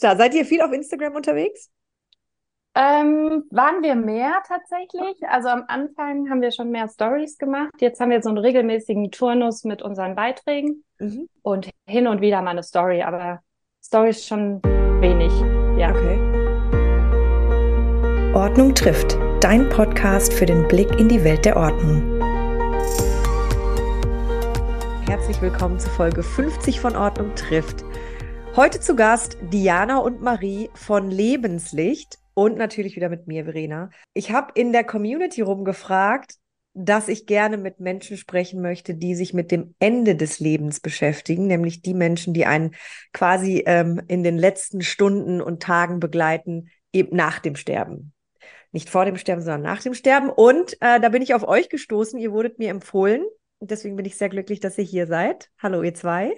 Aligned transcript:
Da 0.00 0.16
seid 0.16 0.34
ihr 0.34 0.44
viel 0.44 0.62
auf 0.62 0.72
Instagram 0.72 1.16
unterwegs? 1.16 1.70
Ähm, 2.74 3.44
waren 3.50 3.82
wir 3.82 3.96
mehr 3.96 4.42
tatsächlich? 4.46 5.16
Also 5.28 5.48
am 5.48 5.64
Anfang 5.66 6.30
haben 6.30 6.40
wir 6.40 6.52
schon 6.52 6.70
mehr 6.70 6.88
Stories 6.88 7.38
gemacht. 7.38 7.72
Jetzt 7.80 8.00
haben 8.00 8.10
wir 8.10 8.22
so 8.22 8.28
einen 8.28 8.38
regelmäßigen 8.38 9.10
Turnus 9.10 9.64
mit 9.64 9.82
unseren 9.82 10.14
Beiträgen 10.14 10.84
mhm. 10.98 11.28
und 11.42 11.70
hin 11.86 12.06
und 12.06 12.20
wieder 12.20 12.40
mal 12.42 12.50
eine 12.50 12.62
Story, 12.62 13.02
aber 13.02 13.40
Stories 13.84 14.24
schon 14.24 14.62
wenig. 15.00 15.32
Ja. 15.76 15.90
Okay. 15.90 16.18
Ordnung 18.34 18.74
trifft. 18.74 19.18
Dein 19.40 19.68
Podcast 19.70 20.32
für 20.32 20.46
den 20.46 20.68
Blick 20.68 20.90
in 21.00 21.08
die 21.08 21.24
Welt 21.24 21.44
der 21.44 21.56
Ordnung. 21.56 22.20
Herzlich 25.08 25.40
willkommen 25.40 25.80
zu 25.80 25.88
Folge 25.90 26.22
50 26.22 26.80
von 26.80 26.94
Ordnung 26.94 27.34
trifft. 27.34 27.87
Heute 28.56 28.80
zu 28.80 28.96
Gast 28.96 29.36
Diana 29.52 29.98
und 29.98 30.20
Marie 30.20 30.70
von 30.74 31.10
Lebenslicht 31.10 32.18
und 32.34 32.56
natürlich 32.56 32.96
wieder 32.96 33.08
mit 33.08 33.26
mir, 33.26 33.44
Verena. 33.44 33.90
Ich 34.14 34.32
habe 34.32 34.52
in 34.54 34.72
der 34.72 34.84
Community 34.84 35.40
rumgefragt, 35.40 36.34
dass 36.74 37.08
ich 37.08 37.26
gerne 37.26 37.56
mit 37.56 37.80
Menschen 37.80 38.16
sprechen 38.16 38.60
möchte, 38.60 38.94
die 38.94 39.14
sich 39.14 39.34
mit 39.34 39.50
dem 39.50 39.74
Ende 39.78 40.16
des 40.16 40.38
Lebens 40.38 40.80
beschäftigen, 40.80 41.46
nämlich 41.46 41.82
die 41.82 41.94
Menschen, 41.94 42.34
die 42.34 42.46
einen 42.46 42.74
quasi 43.12 43.64
ähm, 43.66 44.00
in 44.06 44.22
den 44.22 44.38
letzten 44.38 44.82
Stunden 44.82 45.40
und 45.40 45.62
Tagen 45.62 45.98
begleiten, 45.98 46.70
eben 46.92 47.16
nach 47.16 47.40
dem 47.40 47.56
Sterben. 47.56 48.12
Nicht 48.70 48.90
vor 48.90 49.04
dem 49.04 49.16
Sterben, 49.16 49.42
sondern 49.42 49.62
nach 49.62 49.82
dem 49.82 49.94
Sterben. 49.94 50.30
Und 50.30 50.74
äh, 50.80 51.00
da 51.00 51.08
bin 51.08 51.22
ich 51.22 51.34
auf 51.34 51.46
euch 51.46 51.68
gestoßen. 51.68 52.18
Ihr 52.18 52.32
wurdet 52.32 52.58
mir 52.58 52.70
empfohlen. 52.70 53.24
Deswegen 53.60 53.96
bin 53.96 54.04
ich 54.04 54.16
sehr 54.16 54.28
glücklich, 54.28 54.60
dass 54.60 54.78
ihr 54.78 54.84
hier 54.84 55.06
seid. 55.06 55.50
Hallo, 55.58 55.82
ihr 55.82 55.94
zwei. 55.94 56.34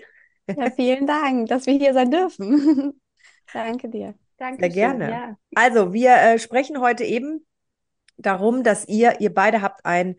Ja, 0.56 0.70
vielen 0.70 1.06
Dank, 1.06 1.48
dass 1.48 1.66
wir 1.66 1.74
hier 1.74 1.94
sein 1.94 2.10
dürfen. 2.10 3.00
Danke 3.52 3.88
dir. 3.88 4.14
Danke 4.36 4.60
Sehr 4.60 4.70
gerne. 4.70 5.10
Ja. 5.10 5.36
Also, 5.54 5.92
wir 5.92 6.14
äh, 6.14 6.38
sprechen 6.38 6.80
heute 6.80 7.04
eben 7.04 7.46
darum, 8.16 8.62
dass 8.62 8.88
ihr, 8.88 9.20
ihr 9.20 9.34
beide 9.34 9.62
habt 9.62 9.84
ein, 9.84 10.16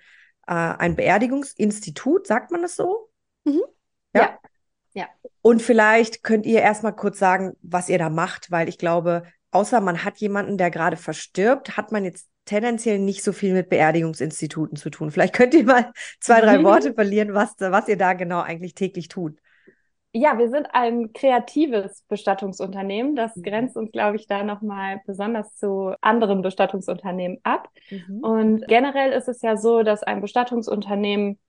äh, 0.48 0.54
ein 0.54 0.96
Beerdigungsinstitut, 0.96 2.28
sagt 2.28 2.52
man 2.52 2.62
das 2.62 2.76
so? 2.76 3.10
Mhm. 3.46 3.62
Ja. 4.14 4.22
ja. 4.22 4.40
ja. 4.94 5.10
Und 5.42 5.62
vielleicht 5.62 6.24
könnt 6.24 6.46
ihr 6.46 6.62
erstmal 6.62 6.96
kurz 6.96 7.20
sagen, 7.20 7.54
was 7.62 7.90
ihr 7.90 7.98
da 7.98 8.10
macht, 8.10 8.52
weil 8.52 8.70
ich 8.70 8.78
glaube, 8.78 9.24
außer 9.52 9.82
man 9.82 10.04
hat 10.04 10.18
jemanden, 10.18 10.58
der 10.58 10.72
gerade 10.72 10.98
verstirbt, 10.98 11.78
hat 11.78 11.92
man 11.92 12.04
jetzt 12.04 12.28
tendenziell 12.46 13.00
nicht 13.00 13.24
so 13.24 13.34
viel 13.34 13.54
mit 13.54 13.70
Beerdigungsinstituten 13.70 14.76
zu 14.76 14.90
tun. 14.90 15.12
Vielleicht 15.12 15.34
könnt 15.34 15.54
ihr 15.54 15.64
mal 15.64 15.92
zwei, 16.20 16.42
drei 16.42 16.64
Worte 16.64 16.94
verlieren, 16.94 17.34
was, 17.34 17.56
was 17.60 17.88
ihr 17.88 17.98
da 17.98 18.14
genau 18.14 18.42
eigentlich 18.42 18.76
täglich 18.76 19.08
tut. 19.08 19.40
Ja, 20.14 20.38
wir 20.38 20.50
sind 20.50 20.68
ein 20.74 21.14
kreatives 21.14 22.04
Bestattungsunternehmen. 22.10 23.16
Das 23.16 23.36
mhm. 23.36 23.44
grenzt 23.44 23.78
uns, 23.78 23.92
glaube 23.92 24.18
ich, 24.18 24.28
da 24.28 24.44
nochmal 24.44 25.02
besonders 25.06 25.56
zu 25.56 25.94
anderen 26.02 26.42
Bestattungsunternehmen 26.42 27.40
ab. 27.44 27.70
Mhm. 27.90 28.20
Und 28.20 28.68
generell 28.68 29.14
ist 29.14 29.30
es 29.30 29.42
ja 29.42 29.56
so, 29.56 29.84
dass 29.84 30.04
ein 30.04 30.20
Bestattungsunternehmen 30.20 31.40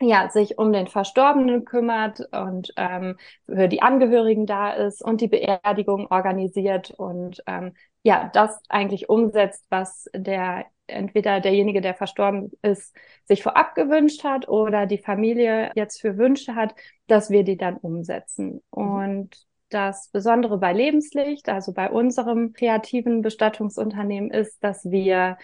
ja, 0.00 0.28
sich 0.30 0.58
um 0.58 0.72
den 0.72 0.86
Verstorbenen 0.86 1.64
kümmert 1.64 2.20
und 2.32 2.72
ähm, 2.76 3.16
für 3.46 3.68
die 3.68 3.82
Angehörigen 3.82 4.46
da 4.46 4.70
ist 4.70 5.02
und 5.02 5.20
die 5.20 5.28
Beerdigung 5.28 6.06
organisiert 6.10 6.92
und 6.92 7.42
ähm, 7.46 7.74
ja, 8.04 8.30
das 8.32 8.60
eigentlich 8.68 9.08
umsetzt, 9.08 9.66
was 9.70 10.08
der 10.14 10.66
entweder 10.88 11.40
derjenige, 11.40 11.80
der 11.80 11.94
verstorben 11.94 12.50
ist, 12.62 12.94
sich 13.24 13.42
vorab 13.42 13.74
gewünscht 13.74 14.24
hat 14.24 14.48
oder 14.48 14.86
die 14.86 14.98
Familie 14.98 15.70
jetzt 15.74 16.00
für 16.00 16.18
Wünsche 16.18 16.54
hat, 16.54 16.74
dass 17.06 17.30
wir 17.30 17.44
die 17.44 17.56
dann 17.56 17.76
umsetzen. 17.76 18.62
Mhm. 18.74 18.82
Und 18.82 19.48
das 19.70 20.08
Besondere 20.08 20.58
bei 20.58 20.72
Lebenslicht, 20.72 21.48
also 21.48 21.72
bei 21.72 21.90
unserem 21.90 22.52
kreativen 22.52 23.22
Bestattungsunternehmen 23.22 24.30
ist, 24.30 24.62
dass 24.64 24.90
wir 24.90 25.36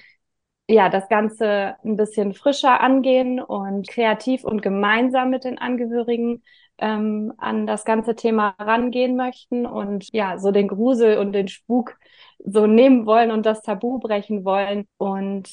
ja 0.68 0.88
das 0.88 1.08
Ganze 1.08 1.76
ein 1.84 1.96
bisschen 1.96 2.32
frischer 2.34 2.80
angehen 2.80 3.40
und 3.40 3.88
kreativ 3.88 4.44
und 4.44 4.62
gemeinsam 4.62 5.30
mit 5.30 5.44
den 5.44 5.58
Angehörigen 5.58 6.42
ähm, 6.78 7.32
an 7.38 7.66
das 7.66 7.84
ganze 7.84 8.16
Thema 8.16 8.54
rangehen 8.58 9.16
möchten 9.16 9.66
und 9.66 10.12
ja 10.12 10.38
so 10.38 10.50
den 10.50 10.68
Grusel 10.68 11.18
und 11.18 11.32
den 11.32 11.48
Spuk 11.48 11.96
so 12.38 12.66
nehmen 12.66 13.06
wollen 13.06 13.30
und 13.30 13.46
das 13.46 13.62
Tabu 13.62 13.98
brechen 13.98 14.44
wollen. 14.44 14.88
Und 14.96 15.48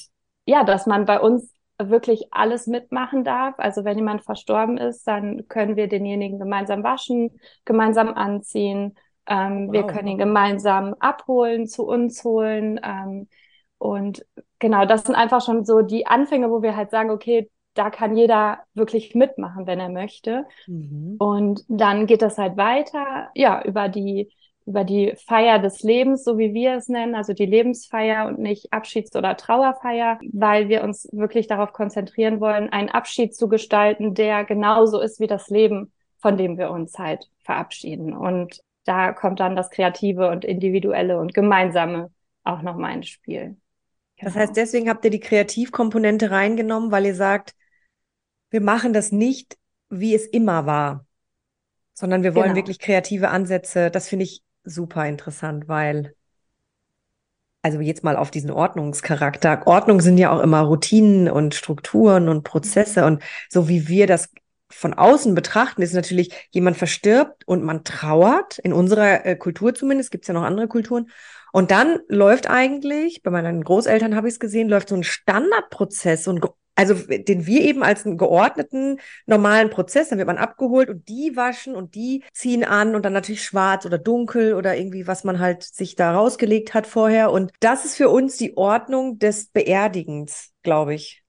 ja, 0.46 0.64
dass 0.64 0.88
man 0.88 1.06
bei 1.06 1.20
uns 1.20 1.54
wirklich 1.78 2.34
alles 2.34 2.68
mitmachen 2.68 3.24
darf. 3.24 3.56
Also 3.58 3.84
wenn 3.84 3.98
jemand 3.98 4.24
verstorben 4.24 4.78
ist, 4.78 5.08
dann 5.08 5.48
können 5.48 5.76
wir 5.76 5.88
denjenigen 5.88 6.40
gemeinsam 6.40 6.84
waschen, 6.84 7.40
gemeinsam 7.66 8.14
anziehen. 8.14 8.96
Ähm, 9.28 9.68
wow. 9.68 9.74
Wir 9.74 9.84
können 9.84 10.08
ihn 10.08 10.18
gemeinsam 10.18 10.96
abholen, 11.00 11.68
zu 11.68 11.86
uns 11.86 12.24
holen. 12.24 12.80
Ähm, 12.84 13.28
und 13.82 14.24
genau, 14.60 14.86
das 14.86 15.06
sind 15.06 15.16
einfach 15.16 15.44
schon 15.44 15.66
so 15.66 15.82
die 15.82 16.06
Anfänge, 16.06 16.52
wo 16.52 16.62
wir 16.62 16.76
halt 16.76 16.92
sagen, 16.92 17.10
okay, 17.10 17.50
da 17.74 17.90
kann 17.90 18.16
jeder 18.16 18.60
wirklich 18.76 19.16
mitmachen, 19.16 19.66
wenn 19.66 19.80
er 19.80 19.90
möchte. 19.90 20.46
Mhm. 20.68 21.16
Und 21.18 21.64
dann 21.68 22.06
geht 22.06 22.22
das 22.22 22.38
halt 22.38 22.58
weiter, 22.58 23.30
ja, 23.34 23.64
über 23.64 23.90
die 23.90 24.32
über 24.68 24.84
die 24.84 25.16
Feier 25.26 25.58
des 25.58 25.82
Lebens, 25.82 26.24
so 26.24 26.38
wie 26.38 26.54
wir 26.54 26.76
es 26.76 26.88
nennen, 26.90 27.16
also 27.16 27.34
die 27.34 27.48
Lebensfeier 27.48 28.28
und 28.28 28.38
nicht 28.38 28.72
Abschieds- 28.72 29.16
oder 29.16 29.36
Trauerfeier, 29.36 30.20
weil 30.32 30.70
wir 30.70 30.84
uns 30.84 31.10
wirklich 31.12 31.48
darauf 31.48 31.74
konzentrieren 31.74 32.40
wollen, 32.40 32.70
einen 32.70 32.90
Abschied 32.90 33.36
zu 33.36 33.50
gestalten, 33.50 34.14
der 34.14 34.46
genauso 34.46 35.02
ist 35.02 35.20
wie 35.20 35.26
das 35.26 35.50
Leben, 35.50 35.92
von 36.20 36.38
dem 36.38 36.60
wir 36.60 36.70
uns 36.70 37.00
halt 37.00 37.28
verabschieden. 37.44 38.16
Und 38.16 38.62
da 38.86 39.12
kommt 39.12 39.40
dann 39.40 39.56
das 39.56 39.72
Kreative 39.72 40.30
und 40.30 40.46
Individuelle 40.46 41.20
und 41.20 41.34
Gemeinsame 41.34 42.12
auch 42.44 42.62
nochmal 42.62 42.94
ins 42.94 43.08
Spiel. 43.08 43.58
Genau. 44.22 44.34
Das 44.34 44.40
heißt, 44.40 44.56
deswegen 44.56 44.88
habt 44.88 45.04
ihr 45.04 45.12
die 45.12 45.20
Kreativkomponente 45.20 46.30
reingenommen, 46.30 46.92
weil 46.92 47.08
ihr 47.08 47.16
sagt, 47.16 47.56
wir 48.52 48.62
machen 48.62 48.94
das 48.94 49.12
nicht, 49.12 49.58
wie 49.90 50.14
es 50.14 50.28
immer 50.28 50.66
war, 50.68 51.06
sondern 51.94 52.22
wir 52.22 52.36
wollen 52.36 52.50
genau. 52.50 52.58
wirklich 52.58 52.80
kreative 52.80 53.30
Ansätze. 53.30 53.90
Das 53.90 54.08
finde 54.08 54.26
ich 54.26 54.44
super 54.64 55.08
interessant, 55.08 55.68
weil, 55.68 56.14
also 57.64 57.80
jetzt 57.80 58.04
mal 58.04 58.16
auf 58.16 58.30
diesen 58.30 58.52
Ordnungscharakter. 58.52 59.66
Ordnung 59.66 60.02
sind 60.02 60.20
ja 60.20 60.32
auch 60.32 60.42
immer 60.42 60.62
Routinen 60.62 61.28
und 61.28 61.56
Strukturen 61.56 62.30
und 62.30 62.44
Prozesse 62.44 63.06
und 63.06 63.24
so 63.50 63.68
wie 63.68 63.88
wir 63.88 64.06
das 64.06 64.30
von 64.70 64.94
außen 64.94 65.36
betrachten, 65.36 65.82
ist 65.82 65.94
natürlich, 65.94 66.34
jemand 66.52 66.78
verstirbt 66.78 67.46
und 67.46 67.64
man 67.64 67.84
trauert, 67.84 68.58
in 68.60 68.72
unserer 68.72 69.26
äh, 69.26 69.36
Kultur 69.36 69.74
zumindest, 69.76 70.12
gibt 70.12 70.24
es 70.24 70.28
ja 70.30 70.34
noch 70.34 70.44
andere 70.44 70.68
Kulturen. 70.68 71.10
Und 71.52 71.72
dann 71.72 72.00
läuft 72.08 72.50
eigentlich, 72.50 73.24
bei 73.24 73.32
meinen 73.32 73.64
Großeltern 73.64 74.16
habe 74.16 74.28
ich 74.28 74.36
es 74.36 74.40
gesehen, 74.40 74.70
läuft 74.70 74.90
so 74.90 74.96
ein 74.96 75.04
Standardprozess, 75.04 76.24
so 76.24 76.32
ein 76.32 76.42
also 76.76 76.96
den 76.96 77.46
wir 77.46 77.62
eben 77.62 77.84
als 77.84 78.06
einen 78.06 78.18
geordneten, 78.18 79.00
normalen 79.26 79.70
Prozess, 79.70 80.10
dann 80.10 80.18
wird 80.18 80.28
man 80.28 80.38
abgeholt 80.38 80.90
und 80.90 81.08
die 81.10 81.36
waschen 81.36 81.76
und 81.76 81.96
die 81.96 82.24
ziehen 82.34 82.64
an 82.64 82.96
und 82.96 83.04
dann 83.04 83.14
natürlich 83.14 83.44
schwarz 83.44 83.86
oder 83.86 83.98
dunkel 83.98 84.56
oder 84.56 84.76
irgendwie, 84.76 85.06
was 85.06 85.24
man 85.24 85.40
halt 85.40 85.64
sich 85.64 85.96
da 85.96 86.14
rausgelegt 86.14 86.74
hat 86.74 86.88
vorher. 86.88 87.32
Und 87.32 87.52
das 87.60 87.86
ist 87.86 87.98
für 87.98 88.10
uns 88.10 88.38
die 88.38 88.58
Ordnung 88.58 89.20
des 89.20 89.48
Beerdigens, 89.48 90.54
glaube 90.64 90.94
ich. 90.94 91.24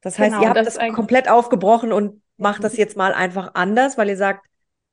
Das 0.00 0.18
heißt, 0.18 0.30
genau, 0.30 0.42
ihr 0.42 0.48
habt 0.48 0.58
das, 0.58 0.74
das 0.74 0.92
komplett 0.94 1.28
aufgebrochen 1.28 1.92
und 1.92 2.22
macht 2.36 2.64
das 2.64 2.76
jetzt 2.76 2.96
mal 2.96 3.12
einfach 3.12 3.54
anders, 3.54 3.98
weil 3.98 4.08
ihr 4.08 4.16
sagt, 4.16 4.46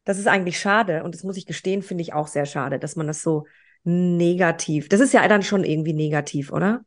das 0.04 0.20
ist 0.20 0.28
eigentlich 0.28 0.60
schade. 0.60 1.04
Und 1.04 1.16
das 1.16 1.24
muss 1.24 1.38
ich 1.38 1.46
gestehen, 1.46 1.82
finde 1.82 2.02
ich 2.02 2.14
auch 2.14 2.28
sehr 2.28 2.46
schade, 2.46 2.80
dass 2.80 2.96
man 2.96 3.08
das 3.08 3.22
so 3.22 3.46
negativ, 3.86 4.90
das 4.90 5.00
ist 5.00 5.14
ja 5.14 5.26
dann 5.28 5.44
schon 5.44 5.64
irgendwie 5.64 5.94
negativ, 5.94 6.52
oder? 6.52 6.82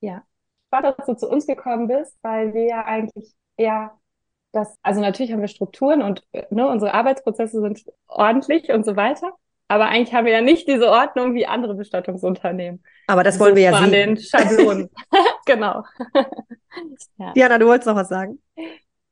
Ja, 0.00 0.22
spannend, 0.66 0.98
dass 0.98 1.06
du 1.06 1.14
zu 1.14 1.28
uns 1.28 1.46
gekommen 1.46 1.86
bist, 1.86 2.16
weil 2.22 2.54
wir 2.54 2.64
ja 2.64 2.84
eigentlich 2.84 3.32
eher 3.56 3.92
das, 4.52 4.76
also 4.82 5.00
natürlich 5.00 5.32
haben 5.32 5.40
wir 5.40 5.48
Strukturen 5.48 6.02
und 6.02 6.24
ne, 6.50 6.68
unsere 6.68 6.94
Arbeitsprozesse 6.94 7.60
sind 7.60 7.84
ordentlich 8.08 8.70
und 8.70 8.84
so 8.84 8.96
weiter. 8.96 9.32
Aber 9.68 9.86
eigentlich 9.86 10.12
haben 10.12 10.24
wir 10.24 10.32
ja 10.32 10.40
nicht 10.40 10.66
diese 10.66 10.90
Ordnung 10.90 11.34
wie 11.34 11.46
andere 11.46 11.76
Bestattungsunternehmen. 11.76 12.82
Aber 13.06 13.22
das 13.22 13.38
wollen 13.38 13.54
wir 13.54 13.62
ja 13.62 13.78
sehen. 13.78 13.92
den 13.92 14.16
Schablonen. 14.16 14.90
genau. 15.46 15.84
ja. 17.18 17.32
Diana, 17.34 17.58
du 17.58 17.66
wolltest 17.66 17.86
noch 17.86 17.94
was 17.94 18.08
sagen? 18.08 18.40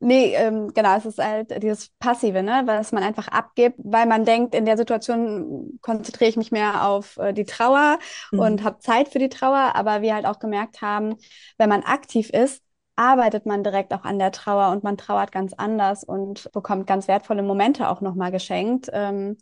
Nee, 0.00 0.34
ähm, 0.36 0.72
genau, 0.74 0.96
es 0.96 1.06
ist 1.06 1.18
halt 1.18 1.60
dieses 1.60 1.88
Passive, 1.98 2.42
ne, 2.44 2.62
was 2.66 2.92
man 2.92 3.02
einfach 3.02 3.26
abgibt, 3.28 3.76
weil 3.82 4.06
man 4.06 4.24
denkt, 4.24 4.54
in 4.54 4.64
der 4.64 4.76
Situation 4.76 5.78
konzentriere 5.82 6.30
ich 6.30 6.36
mich 6.36 6.52
mehr 6.52 6.86
auf 6.86 7.16
äh, 7.16 7.32
die 7.32 7.44
Trauer 7.44 7.98
mhm. 8.30 8.38
und 8.38 8.64
habe 8.64 8.78
Zeit 8.78 9.08
für 9.08 9.18
die 9.18 9.28
Trauer, 9.28 9.72
aber 9.74 10.00
wir 10.00 10.14
halt 10.14 10.24
auch 10.24 10.38
gemerkt 10.38 10.82
haben, 10.82 11.16
wenn 11.56 11.68
man 11.68 11.82
aktiv 11.82 12.30
ist, 12.30 12.62
arbeitet 12.94 13.44
man 13.44 13.64
direkt 13.64 13.92
auch 13.92 14.04
an 14.04 14.20
der 14.20 14.30
Trauer 14.30 14.70
und 14.70 14.84
man 14.84 14.96
trauert 14.96 15.32
ganz 15.32 15.52
anders 15.52 16.04
und 16.04 16.50
bekommt 16.52 16.86
ganz 16.86 17.08
wertvolle 17.08 17.42
Momente 17.42 17.88
auch 17.88 18.00
nochmal 18.00 18.30
geschenkt. 18.30 18.88
Ähm, 18.92 19.36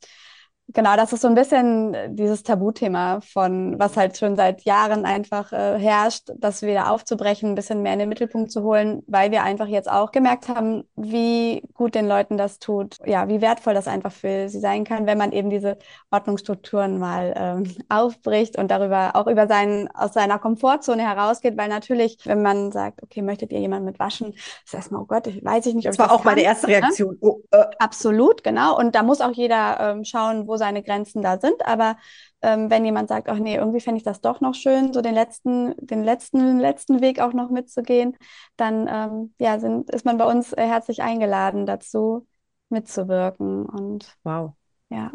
genau, 0.68 0.96
das 0.96 1.12
ist 1.12 1.22
so 1.22 1.28
ein 1.28 1.34
bisschen 1.34 1.94
äh, 1.94 2.08
dieses 2.10 2.42
Tabuthema 2.42 3.20
von, 3.20 3.78
was 3.78 3.96
halt 3.96 4.16
schon 4.16 4.36
seit 4.36 4.62
Jahren 4.62 5.04
einfach 5.04 5.52
äh, 5.52 5.78
herrscht, 5.78 6.30
das 6.36 6.62
wieder 6.62 6.90
aufzubrechen, 6.90 7.50
ein 7.50 7.54
bisschen 7.54 7.82
mehr 7.82 7.92
in 7.92 7.98
den 7.98 8.08
Mittelpunkt 8.08 8.50
zu 8.50 8.62
holen, 8.62 9.02
weil 9.06 9.30
wir 9.30 9.42
einfach 9.42 9.66
jetzt 9.66 9.90
auch 9.90 10.10
gemerkt 10.10 10.48
haben, 10.48 10.84
wie 10.96 11.62
gut 11.74 11.94
den 11.94 12.08
Leuten 12.08 12.36
das 12.36 12.58
tut, 12.58 12.98
ja, 13.06 13.28
wie 13.28 13.40
wertvoll 13.40 13.74
das 13.74 13.88
einfach 13.88 14.12
für 14.12 14.48
sie 14.48 14.60
sein 14.60 14.84
kann, 14.84 15.06
wenn 15.06 15.18
man 15.18 15.32
eben 15.32 15.50
diese 15.50 15.78
Ordnungsstrukturen 16.10 16.98
mal 16.98 17.34
ähm, 17.36 17.76
aufbricht 17.88 18.58
und 18.58 18.70
darüber 18.70 19.14
auch 19.14 19.26
über 19.26 19.46
seinen, 19.46 19.88
aus 19.94 20.12
seiner 20.14 20.38
Komfortzone 20.38 21.02
herausgeht, 21.02 21.56
weil 21.56 21.68
natürlich, 21.68 22.18
wenn 22.24 22.42
man 22.42 22.72
sagt, 22.72 23.02
okay, 23.02 23.22
möchtet 23.22 23.52
ihr 23.52 23.60
jemanden 23.60 23.86
mit 23.86 23.98
waschen, 23.98 24.34
ist 24.64 24.74
erstmal, 24.74 25.02
oh 25.02 25.06
Gott, 25.06 25.26
ich 25.26 25.44
weiß 25.44 25.66
ich 25.66 25.74
nicht, 25.74 25.86
ob 25.86 25.92
das 25.92 25.98
war 25.98 26.08
das 26.08 26.16
auch 26.16 26.22
kann, 26.22 26.32
meine 26.32 26.42
erste 26.42 26.66
ne? 26.66 26.72
Reaktion. 26.74 27.12
Ne? 27.14 27.18
Oh, 27.20 27.40
äh. 27.52 27.64
Absolut, 27.78 28.42
genau. 28.42 28.76
Und 28.78 28.94
da 28.94 29.02
muss 29.02 29.20
auch 29.20 29.32
jeder 29.32 29.78
ähm, 29.80 30.04
schauen, 30.04 30.48
wo 30.48 30.55
seine 30.56 30.82
Grenzen 30.82 31.22
da 31.22 31.38
sind. 31.38 31.66
Aber 31.66 31.96
ähm, 32.42 32.70
wenn 32.70 32.84
jemand 32.84 33.08
sagt, 33.08 33.28
ach 33.28 33.38
nee, 33.38 33.56
irgendwie 33.56 33.80
fände 33.80 33.98
ich 33.98 34.04
das 34.04 34.20
doch 34.20 34.40
noch 34.40 34.54
schön, 34.54 34.92
so 34.92 35.00
den 35.02 35.14
letzten, 35.14 35.74
den 35.78 36.04
letzten, 36.04 36.58
letzten 36.58 37.00
Weg 37.00 37.20
auch 37.20 37.32
noch 37.32 37.50
mitzugehen, 37.50 38.16
dann 38.56 38.88
ähm, 38.90 39.34
ja, 39.38 39.58
sind, 39.58 39.90
ist 39.90 40.04
man 40.04 40.18
bei 40.18 40.26
uns 40.26 40.52
äh, 40.52 40.66
herzlich 40.66 41.02
eingeladen 41.02 41.66
dazu, 41.66 42.26
mitzuwirken. 42.68 43.66
Und 43.66 44.16
wow. 44.22 44.52
Ja. 44.90 45.12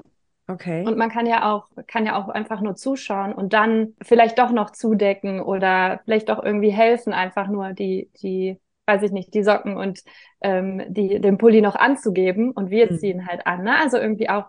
Okay. 0.48 0.86
Und 0.86 0.98
man 0.98 1.10
kann 1.10 1.26
ja 1.26 1.52
auch, 1.52 1.70
kann 1.88 2.06
ja 2.06 2.22
auch 2.22 2.28
einfach 2.28 2.62
nur 2.62 2.76
zuschauen 2.76 3.34
und 3.34 3.54
dann 3.54 3.96
vielleicht 4.02 4.38
doch 4.38 4.52
noch 4.52 4.72
zudecken 4.72 5.42
oder 5.42 6.02
vielleicht 6.04 6.30
doch 6.30 6.44
irgendwie 6.44 6.72
helfen, 6.72 7.14
einfach 7.14 7.48
nur 7.48 7.72
die, 7.74 8.10
die, 8.22 8.60
weiß 8.86 9.04
ich 9.04 9.12
nicht, 9.12 9.34
die 9.34 9.44
Socken 9.44 9.78
und 9.78 10.02
ähm, 10.42 10.84
die, 10.90 11.22
den 11.22 11.38
Pulli 11.38 11.62
noch 11.62 11.76
anzugeben 11.76 12.52
und 12.52 12.70
wir 12.70 12.92
mhm. 12.92 12.98
ziehen 12.98 13.28
halt 13.28 13.48
an. 13.48 13.64
Ne? 13.64 13.78
Also 13.80 13.98
irgendwie 13.98 14.30
auch 14.30 14.46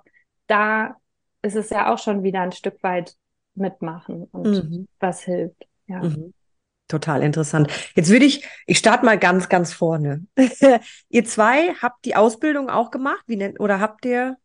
da 0.53 0.97
ist 1.41 1.57
es 1.57 1.71
ja 1.71 1.91
auch 1.93 1.99
schon 1.99 2.23
wieder 2.23 2.43
ein 2.43 2.53
Stück 2.53 2.81
weit 2.83 3.17
mitmachen 3.55 4.25
und 4.33 4.47
mhm. 4.47 4.87
was 5.01 5.23
hilft. 5.23 5.67
Ja. 5.87 6.03
Mhm. 6.03 6.35
Total 6.89 7.23
interessant. 7.23 7.73
Jetzt 7.95 8.11
würde 8.11 8.27
ich, 8.27 8.47
ich 8.67 8.77
starte 8.79 9.07
mal 9.07 9.19
ganz, 9.19 9.49
ganz 9.49 9.73
vorne. 9.73 10.27
ihr 11.09 11.25
zwei 11.25 11.73
habt 11.81 12.05
die 12.05 12.17
Ausbildung 12.17 12.69
auch 12.69 12.91
gemacht? 12.91 13.23
Wie 13.27 13.37
nennt, 13.37 13.61
oder 13.61 13.81
habt 13.81 14.05
ihr, 14.05 14.37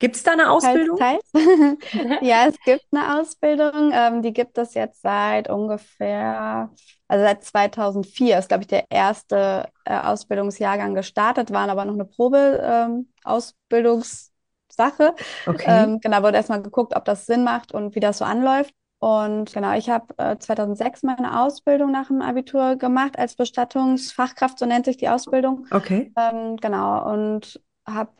gibt 0.00 0.16
es 0.16 0.24
da 0.24 0.32
eine 0.32 0.50
Ausbildung? 0.50 0.98
Teils, 0.98 1.22
teils. 1.30 1.78
ja, 2.22 2.46
es 2.48 2.56
gibt 2.64 2.84
eine 2.90 3.20
Ausbildung. 3.20 3.92
Ähm, 3.94 4.20
die 4.20 4.32
gibt 4.32 4.58
es 4.58 4.74
jetzt 4.74 5.02
seit 5.02 5.48
ungefähr, 5.48 6.70
also 7.06 7.24
seit 7.24 7.44
2004 7.44 8.38
ist, 8.38 8.48
glaube 8.48 8.64
ich, 8.64 8.68
der 8.68 8.90
erste 8.90 9.68
äh, 9.84 9.96
Ausbildungsjahrgang 9.96 10.96
gestartet, 10.96 11.52
waren 11.52 11.70
aber 11.70 11.84
noch 11.84 11.94
eine 11.94 12.04
Probe-Ausbildungs- 12.04 14.26
ähm, 14.26 14.31
Sache. 14.74 15.14
Okay. 15.46 15.64
Ähm, 15.66 16.00
genau, 16.00 16.22
wurde 16.22 16.36
erstmal 16.36 16.62
geguckt, 16.62 16.94
ob 16.96 17.04
das 17.04 17.26
Sinn 17.26 17.44
macht 17.44 17.72
und 17.72 17.94
wie 17.94 18.00
das 18.00 18.18
so 18.18 18.24
anläuft. 18.24 18.74
Und 18.98 19.52
genau, 19.52 19.72
ich 19.76 19.90
habe 19.90 20.14
äh, 20.18 20.38
2006 20.38 21.02
meine 21.02 21.40
Ausbildung 21.42 21.90
nach 21.90 22.06
dem 22.06 22.22
Abitur 22.22 22.76
gemacht 22.76 23.18
als 23.18 23.34
Bestattungsfachkraft, 23.34 24.58
so 24.58 24.66
nennt 24.66 24.84
sich 24.84 24.96
die 24.96 25.08
Ausbildung. 25.08 25.66
Okay. 25.72 26.12
Ähm, 26.16 26.56
genau, 26.56 27.10
und 27.12 27.60
habe 27.84 28.12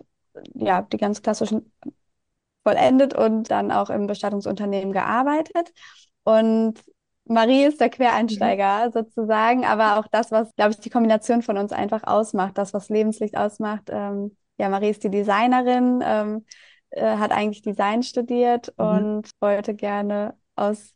ja 0.55 0.83
die 0.83 0.97
ganz 0.97 1.23
klassischen 1.23 1.73
vollendet 2.65 3.15
und 3.15 3.51
dann 3.51 3.71
auch 3.71 3.91
im 3.91 4.07
Bestattungsunternehmen 4.07 4.93
gearbeitet. 4.93 5.73
Und 6.25 6.83
Marie 7.25 7.65
ist 7.65 7.81
der 7.81 7.91
Quereinsteiger 7.91 8.87
mhm. 8.87 8.93
sozusagen, 8.93 9.65
aber 9.65 9.99
auch 9.99 10.07
das, 10.09 10.33
was, 10.33 10.55
glaube 10.57 10.73
ich, 10.73 10.81
die 10.81 10.91
Kombination 10.91 11.43
von 11.43 11.59
uns 11.59 11.73
einfach 11.73 12.03
ausmacht, 12.05 12.59
das, 12.59 12.75
was 12.75 12.89
Lebenslicht 12.89 13.37
ausmacht, 13.37 13.89
ähm, 13.89 14.37
ja, 14.59 14.69
Marie 14.69 14.91
ist 14.91 15.05
die 15.05 15.11
Designerin, 15.11 16.03
ähm, 16.05 16.45
äh, 16.91 17.17
hat 17.17 17.33
eigentlich 17.33 17.63
Design 17.63 18.03
studiert 18.03 18.73
mhm. 18.79 18.85
und 18.85 19.31
wollte 19.41 19.75
gerne 19.75 20.37
aus 20.57 20.95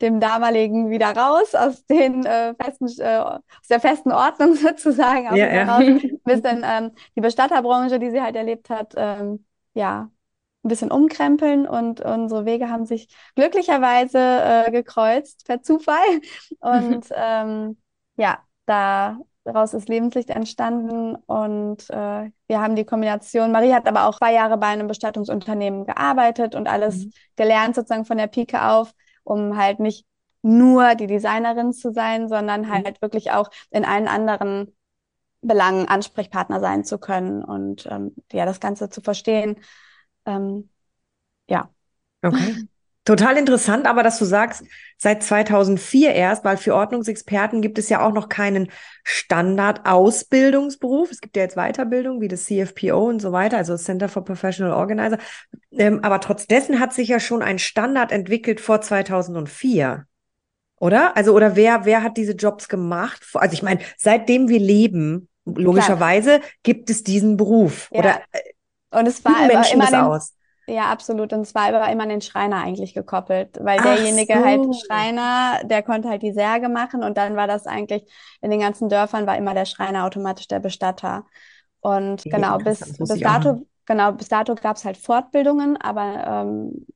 dem 0.00 0.20
damaligen 0.20 0.90
wieder 0.90 1.16
raus, 1.16 1.54
aus 1.54 1.86
den 1.86 2.26
äh, 2.26 2.54
festen, 2.54 2.86
äh, 3.00 3.18
aus 3.18 3.68
der 3.70 3.80
festen 3.80 4.12
Ordnung 4.12 4.54
sozusagen, 4.54 5.28
auch 5.28 5.36
ja, 5.36 5.52
ja. 5.52 5.76
raus, 5.76 5.84
ein 5.84 6.20
bisschen 6.24 6.62
ähm, 6.64 6.92
die 7.16 7.20
Bestatterbranche, 7.20 7.98
die 7.98 8.10
sie 8.10 8.20
halt 8.20 8.36
erlebt 8.36 8.68
hat, 8.70 8.94
ähm, 8.96 9.44
ja, 9.74 10.10
ein 10.64 10.68
bisschen 10.68 10.90
umkrempeln 10.90 11.66
und 11.66 12.00
unsere 12.00 12.44
Wege 12.44 12.68
haben 12.68 12.86
sich 12.86 13.08
glücklicherweise 13.36 14.18
äh, 14.18 14.70
gekreuzt 14.72 15.46
per 15.46 15.62
Zufall 15.62 16.20
und 16.60 17.06
ähm, 17.14 17.78
ja, 18.16 18.38
da 18.66 19.18
Daraus 19.46 19.74
ist 19.74 19.88
Lebenslicht 19.88 20.30
entstanden 20.30 21.14
und 21.14 21.88
äh, 21.90 22.30
wir 22.48 22.60
haben 22.60 22.74
die 22.74 22.84
Kombination. 22.84 23.52
Marie 23.52 23.72
hat 23.72 23.86
aber 23.86 24.08
auch 24.08 24.18
zwei 24.18 24.34
Jahre 24.34 24.58
bei 24.58 24.66
einem 24.66 24.88
Bestattungsunternehmen 24.88 25.86
gearbeitet 25.86 26.56
und 26.56 26.66
alles 26.66 27.04
mhm. 27.04 27.12
gelernt 27.36 27.76
sozusagen 27.76 28.04
von 28.04 28.18
der 28.18 28.26
Pike 28.26 28.60
auf, 28.60 28.92
um 29.22 29.56
halt 29.56 29.78
nicht 29.78 30.04
nur 30.42 30.96
die 30.96 31.06
Designerin 31.06 31.72
zu 31.72 31.92
sein, 31.92 32.28
sondern 32.28 32.62
mhm. 32.62 32.70
halt 32.70 33.00
wirklich 33.00 33.30
auch 33.30 33.48
in 33.70 33.84
allen 33.84 34.08
anderen 34.08 34.74
Belangen 35.42 35.86
Ansprechpartner 35.86 36.58
sein 36.58 36.82
zu 36.82 36.98
können 36.98 37.44
und 37.44 37.86
ähm, 37.88 38.16
ja, 38.32 38.46
das 38.46 38.58
Ganze 38.58 38.90
zu 38.90 39.00
verstehen. 39.00 39.60
Ähm, 40.24 40.70
ja. 41.48 41.70
Okay. 42.20 42.66
Total 43.06 43.36
interessant, 43.36 43.86
aber 43.86 44.02
dass 44.02 44.18
du 44.18 44.24
sagst, 44.24 44.64
seit 44.98 45.22
2004 45.22 46.12
erst, 46.12 46.44
weil 46.44 46.56
für 46.56 46.74
Ordnungsexperten 46.74 47.62
gibt 47.62 47.78
es 47.78 47.88
ja 47.88 48.04
auch 48.04 48.12
noch 48.12 48.28
keinen 48.28 48.72
Standard-Ausbildungsberuf. 49.04 51.12
Es 51.12 51.20
gibt 51.20 51.36
ja 51.36 51.44
jetzt 51.44 51.54
Weiterbildung 51.54 52.20
wie 52.20 52.26
das 52.26 52.46
CFPO 52.46 53.08
und 53.08 53.22
so 53.22 53.30
weiter, 53.30 53.58
also 53.58 53.76
Center 53.76 54.08
for 54.08 54.24
Professional 54.24 54.72
Organizer. 54.72 55.18
Ähm, 55.70 56.00
aber 56.02 56.20
trotz 56.20 56.48
dessen 56.48 56.80
hat 56.80 56.92
sich 56.92 57.06
ja 57.06 57.20
schon 57.20 57.42
ein 57.42 57.60
Standard 57.60 58.10
entwickelt 58.10 58.60
vor 58.60 58.80
2004. 58.80 60.04
Oder? 60.80 61.16
Also, 61.16 61.32
oder 61.32 61.54
wer, 61.54 61.84
wer 61.84 62.02
hat 62.02 62.16
diese 62.16 62.32
Jobs 62.32 62.68
gemacht? 62.68 63.24
Also, 63.34 63.54
ich 63.54 63.62
meine, 63.62 63.78
seitdem 63.96 64.48
wir 64.48 64.58
leben, 64.58 65.28
logischerweise 65.44 66.40
Klar. 66.40 66.50
gibt 66.64 66.90
es 66.90 67.04
diesen 67.04 67.36
Beruf. 67.36 67.88
Ja. 67.92 68.00
Oder 68.00 68.20
äh, 68.32 68.40
und 68.98 69.06
es 69.06 69.24
war 69.24 69.48
immer, 69.48 69.72
immer 69.72 69.86
den, 69.86 69.94
aus? 69.94 70.32
Ja, 70.68 70.90
absolut. 70.90 71.32
Und 71.32 71.42
es 71.42 71.54
war 71.54 71.68
immer 71.90 72.02
an 72.02 72.08
den 72.08 72.20
Schreiner 72.20 72.56
eigentlich 72.62 72.92
gekoppelt, 72.92 73.58
weil 73.60 73.78
Ach 73.80 73.84
derjenige 73.84 74.34
so. 74.36 74.44
halt 74.44 74.76
Schreiner, 74.84 75.60
der 75.64 75.82
konnte 75.82 76.08
halt 76.08 76.22
die 76.22 76.32
Särge 76.32 76.68
machen 76.68 77.04
und 77.04 77.16
dann 77.16 77.36
war 77.36 77.46
das 77.46 77.66
eigentlich 77.66 78.04
in 78.40 78.50
den 78.50 78.60
ganzen 78.60 78.88
Dörfern 78.88 79.26
war 79.26 79.36
immer 79.36 79.54
der 79.54 79.64
Schreiner 79.64 80.04
automatisch 80.04 80.48
der 80.48 80.58
Bestatter. 80.58 81.24
Und 81.80 82.20
okay, 82.20 82.30
genau, 82.30 82.58
bis, 82.58 82.80
bis 82.98 83.20
dato, 83.20 83.64
genau, 83.84 84.12
bis 84.12 84.28
dato 84.28 84.56
gab 84.56 84.76
es 84.76 84.84
halt 84.84 84.96
Fortbildungen, 84.96 85.76
aber 85.76 86.48
ähm, 86.48 86.86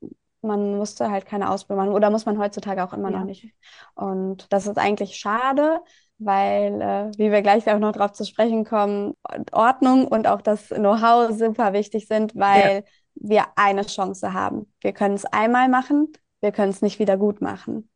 man 0.43 0.77
musste 0.77 1.09
halt 1.11 1.27
keine 1.27 1.49
Ausbildung 1.51 1.85
machen 1.85 1.95
oder 1.95 2.11
muss 2.11 2.27
man 2.27 2.39
heutzutage 2.39 2.83
auch 2.83 2.93
immer 2.93 3.13
ja. 3.13 3.19
noch 3.19 3.25
nicht. 3.25 3.53
Und 3.95 4.53
das 4.53 4.67
ist 4.67 4.79
eigentlich 4.79 5.15
schade, 5.15 5.81
weil, 6.19 6.81
äh, 6.81 7.19
wie 7.19 7.31
wir 7.31 7.43
gleich 7.43 7.71
auch 7.71 7.79
noch 7.79 7.93
drauf 7.93 8.13
zu 8.13 8.25
sprechen 8.25 8.65
kommen, 8.65 9.15
Ordnung 9.53 10.09
und 10.09 10.27
auch 10.27 10.43
das 10.43 10.71
Know-how 10.71 11.31
super 11.31 11.73
wichtig 11.73 12.09
sind, 12.09 12.35
weil 12.35 12.79
ja 12.79 12.91
wir 13.21 13.47
eine 13.57 13.87
Chance 13.87 14.33
haben. 14.33 14.73
Wir 14.81 14.93
können 14.93 15.15
es 15.15 15.25
einmal 15.25 15.69
machen, 15.69 16.13
wir 16.41 16.53
können 16.53 16.71
es 16.71 16.83
nicht 16.83 16.99
wieder 16.99 17.17
gut 17.17 17.41
machen. 17.41 17.89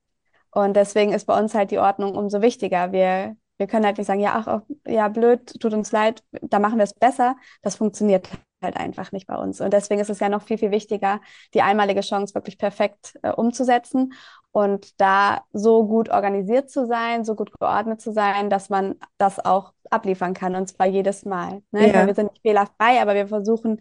Und 0.51 0.77
deswegen 0.77 1.13
ist 1.13 1.27
bei 1.27 1.39
uns 1.39 1.55
halt 1.55 1.73
die 1.73 1.79
Ordnung 1.79 2.15
umso 2.15 2.41
wichtiger. 2.41 2.93
Wir, 2.93 3.37
wir 3.57 3.67
können 3.67 3.85
halt 3.85 3.99
nicht 3.99 4.07
sagen, 4.07 4.21
ja, 4.21 4.45
ach, 4.47 4.63
ja, 4.87 5.09
blöd, 5.09 5.61
tut 5.61 5.75
uns 5.75 5.91
leid, 5.91 6.23
da 6.43 6.61
machen 6.61 6.79
wir 6.79 6.85
es 6.85 6.95
besser. 6.95 7.37
Das 7.63 7.75
funktioniert 7.77 8.29
halt 8.63 8.77
einfach 8.77 9.13
nicht 9.13 9.27
bei 9.27 9.37
uns. 9.37 9.61
Und 9.61 9.73
deswegen 9.73 10.01
ist 10.01 10.11
es 10.11 10.21
ja 10.21 10.29
noch 10.29 10.43
viel, 10.43 10.59
viel 10.59 10.71
wichtiger, 10.71 11.21
die 11.55 11.63
einmalige 11.63 12.01
Chance 12.01 12.35
wirklich 12.35 12.59
perfekt 12.59 13.19
äh, 13.23 13.31
umzusetzen 13.31 14.15
und 14.53 15.01
da 15.01 15.43
so 15.53 15.87
gut 15.87 16.09
organisiert 16.09 16.71
zu 16.71 16.87
sein, 16.87 17.25
so 17.25 17.35
gut 17.35 17.53
geordnet 17.59 18.01
zu 18.01 18.13
sein, 18.13 18.51
dass 18.51 18.71
man 18.71 18.95
das 19.19 19.45
auch 19.45 19.73
abliefern 19.91 20.35
kann 20.35 20.55
und 20.55 20.69
zwar 20.69 20.87
jedes 20.87 21.25
Mal. 21.25 21.63
Ne? 21.73 21.93
Ja. 21.93 22.07
wir 22.07 22.15
sind 22.15 22.33
nicht 22.33 22.43
fehlerfrei, 22.43 23.03
aber 23.03 23.15
wir 23.15 23.29
versuchen 23.29 23.81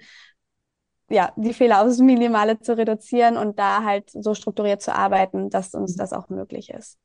ja, 1.10 1.34
die 1.36 1.54
Fehler 1.54 1.82
aufs 1.82 2.00
Minimale 2.00 2.60
zu 2.60 2.78
reduzieren 2.78 3.38
und 3.38 3.58
da 3.60 3.84
halt 3.84 4.10
so 4.10 4.34
strukturiert 4.34 4.82
zu 4.82 4.96
arbeiten, 4.96 5.50
dass 5.50 5.74
uns 5.74 5.96
das 5.96 6.14
auch 6.14 6.30
möglich 6.30 6.70
ist. 6.70 6.98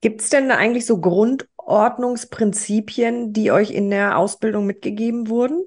Gibt 0.00 0.22
es 0.22 0.30
denn 0.30 0.50
eigentlich 0.50 0.86
so 0.86 0.98
Grundordnungsprinzipien, 1.00 3.34
die 3.34 3.52
euch 3.52 3.70
in 3.70 3.90
der 3.90 4.16
Ausbildung 4.16 4.64
mitgegeben 4.66 5.28
wurden? 5.28 5.66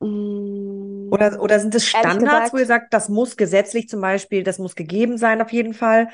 Mm, 0.00 1.08
oder, 1.10 1.40
oder 1.40 1.58
sind 1.60 1.74
es 1.74 1.88
Standards, 1.88 2.22
gesagt, 2.22 2.52
wo 2.52 2.58
ihr 2.58 2.66
sagt, 2.66 2.92
das 2.92 3.08
muss 3.08 3.38
gesetzlich 3.38 3.88
zum 3.88 4.02
Beispiel, 4.02 4.44
das 4.44 4.58
muss 4.58 4.76
gegeben 4.76 5.16
sein 5.16 5.40
auf 5.40 5.50
jeden 5.50 5.72
Fall? 5.72 6.10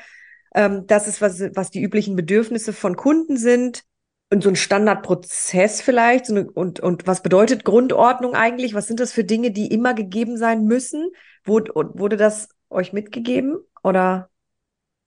Ähm, 0.53 0.87
das 0.87 1.07
ist, 1.07 1.21
was, 1.21 1.41
was 1.53 1.71
die 1.71 1.81
üblichen 1.81 2.15
Bedürfnisse 2.15 2.71
von 2.71 2.95
Kunden 2.95 3.35
sind 3.35 3.83
und 4.31 4.43
so 4.43 4.49
ein 4.49 4.55
Standardprozess 4.55 5.81
vielleicht? 5.81 6.25
So 6.25 6.35
eine, 6.35 6.51
und, 6.51 6.79
und 6.79 7.07
was 7.07 7.21
bedeutet 7.21 7.65
Grundordnung 7.65 8.35
eigentlich? 8.35 8.73
Was 8.73 8.87
sind 8.87 8.99
das 8.99 9.11
für 9.11 9.23
Dinge, 9.23 9.51
die 9.51 9.67
immer 9.67 9.93
gegeben 9.93 10.37
sein 10.37 10.65
müssen? 10.65 11.11
Wurde, 11.43 11.71
wurde 11.75 12.17
das 12.17 12.49
euch 12.69 12.93
mitgegeben? 12.93 13.57
Oder? 13.83 14.29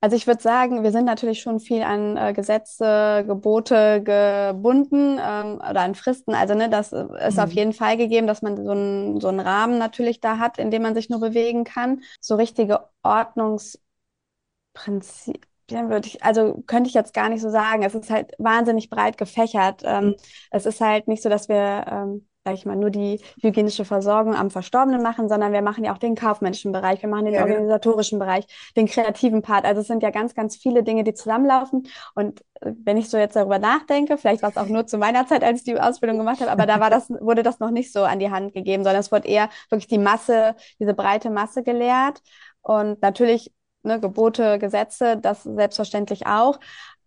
Also 0.01 0.15
ich 0.15 0.27
würde 0.27 0.41
sagen, 0.41 0.83
wir 0.83 0.93
sind 0.93 1.03
natürlich 1.03 1.41
schon 1.41 1.59
viel 1.59 1.83
an 1.83 2.15
äh, 2.15 2.31
Gesetze, 2.31 3.25
Gebote 3.27 4.01
gebunden 4.01 5.19
ähm, 5.21 5.55
oder 5.55 5.81
an 5.81 5.93
Fristen. 5.93 6.33
Also 6.33 6.53
ne, 6.53 6.69
das 6.69 6.93
ist 6.93 7.35
mhm. 7.35 7.43
auf 7.43 7.51
jeden 7.51 7.73
Fall 7.73 7.97
gegeben, 7.97 8.25
dass 8.25 8.41
man 8.41 8.55
so, 8.55 8.71
ein, 8.71 9.19
so 9.19 9.27
einen 9.27 9.41
Rahmen 9.41 9.77
natürlich 9.77 10.21
da 10.21 10.37
hat, 10.37 10.57
in 10.57 10.71
dem 10.71 10.83
man 10.83 10.95
sich 10.95 11.09
nur 11.09 11.19
bewegen 11.19 11.65
kann. 11.65 12.01
So 12.21 12.35
richtige 12.35 12.87
Ordnungsprinzip, 13.03 15.45
würde 15.71 16.07
ich, 16.07 16.23
also 16.23 16.63
könnte 16.67 16.87
ich 16.89 16.93
jetzt 16.93 17.13
gar 17.13 17.29
nicht 17.29 17.41
so 17.41 17.49
sagen. 17.49 17.83
Es 17.83 17.95
ist 17.95 18.09
halt 18.09 18.33
wahnsinnig 18.37 18.89
breit 18.89 19.17
gefächert. 19.17 19.81
Ähm, 19.85 20.05
mhm. 20.05 20.15
Es 20.51 20.65
ist 20.65 20.81
halt 20.81 21.07
nicht 21.07 21.23
so, 21.23 21.29
dass 21.29 21.49
wir 21.49 21.85
ähm, 21.89 22.29
sag 22.49 22.53
ich 22.55 22.65
mal, 22.65 22.75
nur 22.75 22.89
die 22.89 23.19
hygienische 23.41 23.85
Versorgung 23.85 24.33
am 24.35 24.49
Verstorbenen 24.49 25.03
machen, 25.03 25.29
sondern 25.29 25.51
wir 25.51 25.61
machen 25.61 25.83
ja 25.83 25.93
auch 25.93 25.97
den 25.97 26.15
kaufmännischen 26.15 26.71
Bereich, 26.71 27.01
wir 27.01 27.09
machen 27.09 27.25
den 27.25 27.33
ja, 27.35 27.41
organisatorischen 27.41 28.19
ja. 28.19 28.25
Bereich, 28.25 28.45
den 28.75 28.87
kreativen 28.87 29.41
Part. 29.41 29.65
Also 29.65 29.81
es 29.81 29.87
sind 29.87 30.03
ja 30.03 30.09
ganz, 30.09 30.33
ganz 30.35 30.55
viele 30.55 30.83
Dinge, 30.83 31.03
die 31.03 31.13
zusammenlaufen. 31.13 31.87
Und 32.15 32.41
äh, 32.61 32.71
wenn 32.83 32.97
ich 32.97 33.09
so 33.09 33.17
jetzt 33.17 33.35
darüber 33.35 33.59
nachdenke, 33.59 34.17
vielleicht 34.17 34.41
war 34.41 34.49
es 34.49 34.57
auch 34.57 34.67
nur 34.67 34.87
zu 34.87 34.97
meiner 34.97 35.27
Zeit, 35.27 35.43
als 35.43 35.59
ich 35.59 35.65
die 35.65 35.79
Ausbildung 35.79 36.17
gemacht 36.17 36.39
habe, 36.41 36.51
aber 36.51 36.65
da 36.65 36.79
war 36.79 36.89
das, 36.89 37.09
wurde 37.21 37.43
das 37.43 37.59
noch 37.59 37.71
nicht 37.71 37.91
so 37.91 38.03
an 38.03 38.19
die 38.19 38.31
Hand 38.31 38.53
gegeben, 38.53 38.83
sondern 38.83 39.01
es 39.01 39.11
wurde 39.11 39.27
eher 39.27 39.49
wirklich 39.69 39.87
die 39.87 39.97
Masse, 39.99 40.55
diese 40.79 40.93
breite 40.93 41.29
Masse 41.29 41.63
gelehrt. 41.63 42.21
Und 42.61 43.01
natürlich 43.01 43.51
ne, 43.89 43.99
Gebote, 43.99 44.59
Gesetze, 44.59 45.17
das 45.17 45.43
selbstverständlich 45.43 46.27
auch. 46.27 46.59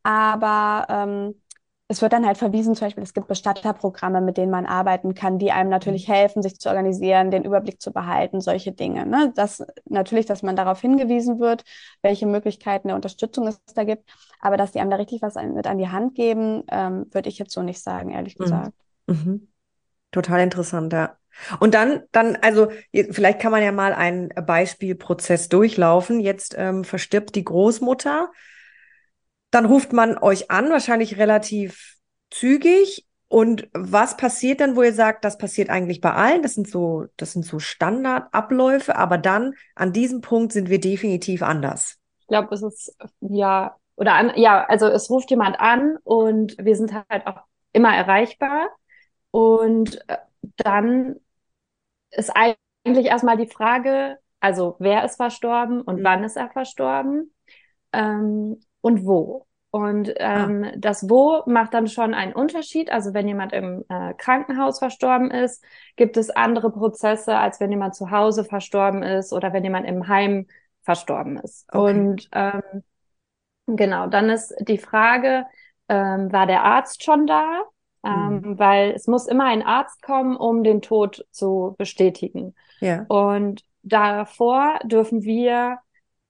Aber 0.02 0.86
ähm, 0.88 1.34
es 1.88 2.00
wird 2.00 2.14
dann 2.14 2.26
halt 2.26 2.38
verwiesen, 2.38 2.74
zum 2.74 2.86
Beispiel, 2.86 3.02
es 3.02 3.12
gibt 3.12 3.28
Bestatterprogramme, 3.28 4.22
mit 4.22 4.38
denen 4.38 4.50
man 4.50 4.64
arbeiten 4.66 5.14
kann, 5.14 5.38
die 5.38 5.52
einem 5.52 5.68
natürlich 5.68 6.08
mhm. 6.08 6.12
helfen, 6.12 6.42
sich 6.42 6.58
zu 6.58 6.68
organisieren, 6.68 7.30
den 7.30 7.44
Überblick 7.44 7.80
zu 7.82 7.92
behalten, 7.92 8.40
solche 8.40 8.72
Dinge. 8.72 9.06
Ne? 9.06 9.32
Das 9.34 9.62
natürlich, 9.84 10.26
dass 10.26 10.42
man 10.42 10.56
darauf 10.56 10.80
hingewiesen 10.80 11.38
wird, 11.38 11.64
welche 12.00 12.26
Möglichkeiten 12.26 12.88
der 12.88 12.96
Unterstützung 12.96 13.46
es 13.46 13.60
da 13.74 13.84
gibt, 13.84 14.08
aber 14.40 14.56
dass 14.56 14.72
die 14.72 14.80
einem 14.80 14.90
da 14.90 14.96
richtig 14.96 15.22
was 15.22 15.34
mit 15.34 15.66
an 15.66 15.78
die 15.78 15.88
Hand 15.88 16.14
geben, 16.14 16.64
ähm, 16.70 17.06
würde 17.10 17.28
ich 17.28 17.38
jetzt 17.38 17.52
so 17.52 17.62
nicht 17.62 17.82
sagen, 17.82 18.10
ehrlich 18.10 18.38
mhm. 18.38 18.44
gesagt. 18.44 18.72
Mhm. 19.06 19.51
Total 20.12 20.40
interessant, 20.40 20.92
ja. 20.92 21.16
Und 21.58 21.74
dann, 21.74 22.02
dann, 22.12 22.36
also 22.36 22.70
vielleicht 22.92 23.40
kann 23.40 23.52
man 23.52 23.62
ja 23.62 23.72
mal 23.72 23.94
einen 23.94 24.28
Beispielprozess 24.28 25.48
durchlaufen. 25.48 26.20
Jetzt 26.20 26.54
ähm, 26.56 26.84
verstirbt 26.84 27.34
die 27.34 27.44
Großmutter 27.44 28.30
dann 29.52 29.66
ruft 29.66 29.92
man 29.92 30.18
euch 30.18 30.50
an, 30.50 30.70
wahrscheinlich 30.70 31.18
relativ 31.18 31.98
zügig. 32.30 33.06
Und 33.28 33.68
was 33.72 34.16
passiert 34.16 34.60
dann, 34.60 34.76
wo 34.76 34.82
ihr 34.82 34.92
sagt, 34.92 35.24
das 35.24 35.38
passiert 35.38 35.70
eigentlich 35.70 36.00
bei 36.00 36.12
allen? 36.12 36.42
Das 36.42 36.54
sind 36.54 36.68
so, 36.68 37.06
das 37.16 37.32
sind 37.32 37.44
so 37.44 37.58
Standardabläufe, 37.58 38.96
aber 38.96 39.18
dann 39.18 39.54
an 39.74 39.92
diesem 39.92 40.20
Punkt 40.20 40.52
sind 40.52 40.68
wir 40.68 40.80
definitiv 40.80 41.42
anders. 41.42 41.98
Ich 42.20 42.26
glaube, 42.26 42.54
es 42.54 42.62
ist 42.62 42.96
ja 43.20 43.76
oder 43.96 44.14
an, 44.14 44.32
ja, 44.36 44.64
also 44.64 44.86
es 44.86 45.10
ruft 45.10 45.30
jemand 45.30 45.60
an 45.60 45.98
und 46.02 46.56
wir 46.58 46.76
sind 46.76 46.94
halt 46.94 47.26
auch 47.26 47.42
immer 47.72 47.94
erreichbar 47.94 48.68
und 49.32 50.08
äh, 50.08 50.18
dann 50.56 51.16
ist 52.10 52.30
eigentlich 52.34 53.06
erstmal 53.06 53.36
die 53.36 53.48
Frage, 53.48 54.18
also 54.38 54.76
wer 54.78 55.04
ist 55.04 55.16
verstorben 55.16 55.80
und 55.80 56.00
mhm. 56.00 56.04
wann 56.04 56.24
ist 56.24 56.36
er 56.36 56.50
verstorben? 56.50 57.34
Ähm, 57.92 58.60
und 58.80 59.04
wo. 59.04 59.46
Und 59.70 60.20
ah. 60.20 60.44
ähm, 60.44 60.64
ah. 60.64 60.72
das 60.76 61.08
Wo 61.08 61.42
macht 61.46 61.72
dann 61.72 61.86
schon 61.86 62.12
einen 62.12 62.34
Unterschied. 62.34 62.92
Also 62.92 63.14
wenn 63.14 63.26
jemand 63.26 63.52
im 63.54 63.84
äh, 63.88 64.12
Krankenhaus 64.14 64.78
verstorben 64.78 65.30
ist, 65.30 65.64
gibt 65.96 66.16
es 66.18 66.28
andere 66.28 66.70
Prozesse, 66.70 67.36
als 67.36 67.58
wenn 67.58 67.70
jemand 67.70 67.94
zu 67.94 68.10
Hause 68.10 68.44
verstorben 68.44 69.02
ist 69.02 69.32
oder 69.32 69.52
wenn 69.52 69.64
jemand 69.64 69.86
im 69.86 70.08
Heim 70.08 70.46
verstorben 70.82 71.38
ist. 71.38 71.66
Okay. 71.72 71.78
Und 71.78 72.28
ähm, 72.32 72.82
genau, 73.66 74.08
dann 74.08 74.28
ist 74.28 74.54
die 74.60 74.78
Frage, 74.78 75.46
ähm, 75.88 76.30
war 76.32 76.46
der 76.46 76.64
Arzt 76.64 77.02
schon 77.02 77.26
da? 77.26 77.62
Ähm, 78.04 78.40
mhm. 78.40 78.58
Weil 78.58 78.92
es 78.92 79.06
muss 79.06 79.26
immer 79.26 79.44
ein 79.44 79.62
Arzt 79.62 80.02
kommen, 80.02 80.36
um 80.36 80.64
den 80.64 80.82
Tod 80.82 81.24
zu 81.30 81.74
bestätigen. 81.78 82.54
Ja. 82.80 83.04
Und 83.08 83.64
davor 83.82 84.78
dürfen 84.84 85.22
wir 85.22 85.78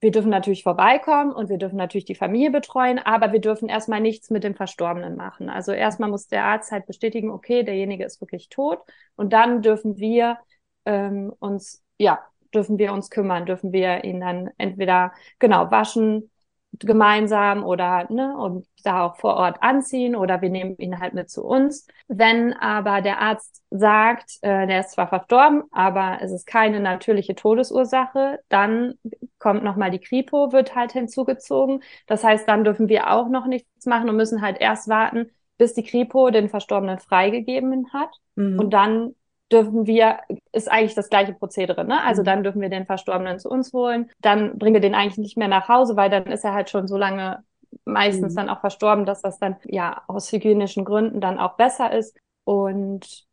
wir 0.02 0.11
dürfen 0.11 0.31
natürlich 0.31 0.64
vorbeikommen 0.64 1.33
und 1.33 1.49
wir 1.49 1.59
dürfen 1.59 1.76
natürlich 1.76 2.05
die 2.05 2.17
Familie 2.17 2.50
betreuen, 2.50 2.99
aber 2.99 3.31
wir 3.31 3.41
dürfen 3.41 3.69
erstmal 3.69 4.00
nichts 4.00 4.31
mit 4.31 4.43
dem 4.43 4.57
Verstorbenen 4.57 5.14
machen. 5.14 5.49
Also 5.49 5.71
erstmal 5.71 6.11
muss 6.11 6.26
der 6.26 6.45
Arzt 6.45 6.73
halt 6.73 6.87
bestätigen, 6.87 7.31
okay, 7.31 7.62
derjenige 7.62 8.05
ist 8.05 8.21
wirklich 8.21 8.49
tot 8.49 8.81
und 9.14 9.33
dann 9.33 9.62
dürfen 9.62 9.99
wir 9.99 10.38
ähm, 10.87 11.33
uns, 11.38 11.85
ja, 11.99 12.19
dürfen 12.52 12.79
wir 12.79 12.93
uns 12.93 13.11
kümmern, 13.11 13.47
dürfen 13.47 13.73
wir 13.73 14.02
ihn 14.02 14.21
dann 14.21 14.50
entweder 14.59 15.12
genau 15.38 15.71
waschen, 15.71 16.31
gemeinsam 16.79 17.64
oder 17.64 18.07
ne, 18.11 18.37
und 18.37 18.67
da 18.83 19.05
auch 19.05 19.17
vor 19.17 19.35
Ort 19.35 19.62
anziehen 19.62 20.17
oder 20.17 20.41
wir 20.41 20.50
nehmen 20.50 20.76
ihn 20.79 20.99
halt 20.99 21.14
mit 21.14 21.31
zu 21.31 21.45
uns. 21.45 21.87
Wenn 22.09 22.55
aber 22.55 23.02
der 23.02 23.21
Arzt 23.21 23.62
sagt, 23.71 24.38
äh, 24.43 24.67
der 24.67 24.81
ist 24.81 24.93
zwar 24.93 25.09
verstorben, 25.09 25.64
aber 25.71 26.19
es 26.23 26.33
ist 26.33 26.47
keine 26.47 26.81
natürliche 26.81 27.35
Todesursache, 27.35 28.41
dann 28.49 28.95
kommt 29.38 29.64
nochmal 29.64 29.91
die 29.91 30.00
Kripo, 30.00 30.52
wird 30.52 30.75
halt 30.75 30.93
hinzugezogen. 30.93 31.83
Das 32.07 32.25
heißt, 32.25 32.49
dann 32.49 32.64
dürfen 32.64 32.88
wir 32.88 33.11
auch 33.11 33.29
noch 33.29 33.47
nichts 33.47 33.87
machen 33.87 34.09
und 34.09 34.17
müssen 34.17 34.43
halt 34.43 34.59
erst 34.61 34.88
warten, 34.88 35.31
bis 35.59 35.75
die 35.75 35.85
Kripo 35.85 36.31
den 36.31 36.49
Verstorbenen 36.49 36.99
freigegeben 36.99 37.93
hat. 37.93 38.11
Mhm. 38.35 38.59
Und 38.59 38.71
dann 38.71 39.14
dürfen 39.52 39.87
wir, 39.87 40.21
ist 40.52 40.71
eigentlich 40.71 40.94
das 40.94 41.11
gleiche 41.11 41.35
Prozedere, 41.35 41.85
ne? 41.85 42.02
Also 42.02 42.23
mhm. 42.23 42.26
dann 42.26 42.42
dürfen 42.42 42.61
wir 42.61 42.68
den 42.68 42.87
Verstorbenen 42.87 43.38
zu 43.38 43.50
uns 43.50 43.73
holen. 43.73 44.11
Dann 44.21 44.59
bringen 44.59 44.75
wir 44.75 44.80
den 44.80 44.94
eigentlich 44.94 45.18
nicht 45.18 45.37
mehr 45.37 45.49
nach 45.49 45.68
Hause, 45.68 45.97
weil 45.97 46.11
dann 46.11 46.26
ist 46.26 46.44
er 46.44 46.54
halt 46.54 46.71
schon 46.71 46.88
so 46.88 46.97
lange 46.97 47.44
meistens 47.85 48.32
mhm. 48.32 48.37
dann 48.37 48.49
auch 48.49 48.61
verstorben, 48.61 49.06
dass 49.06 49.23
das 49.23 49.38
dann 49.38 49.56
ja 49.64 50.02
aus 50.06 50.30
hygienischen 50.32 50.85
Gründen 50.85 51.21
dann 51.21 51.38
auch 51.38 51.56
besser 51.56 51.92
ist. 51.92 52.16
Und 52.44 53.26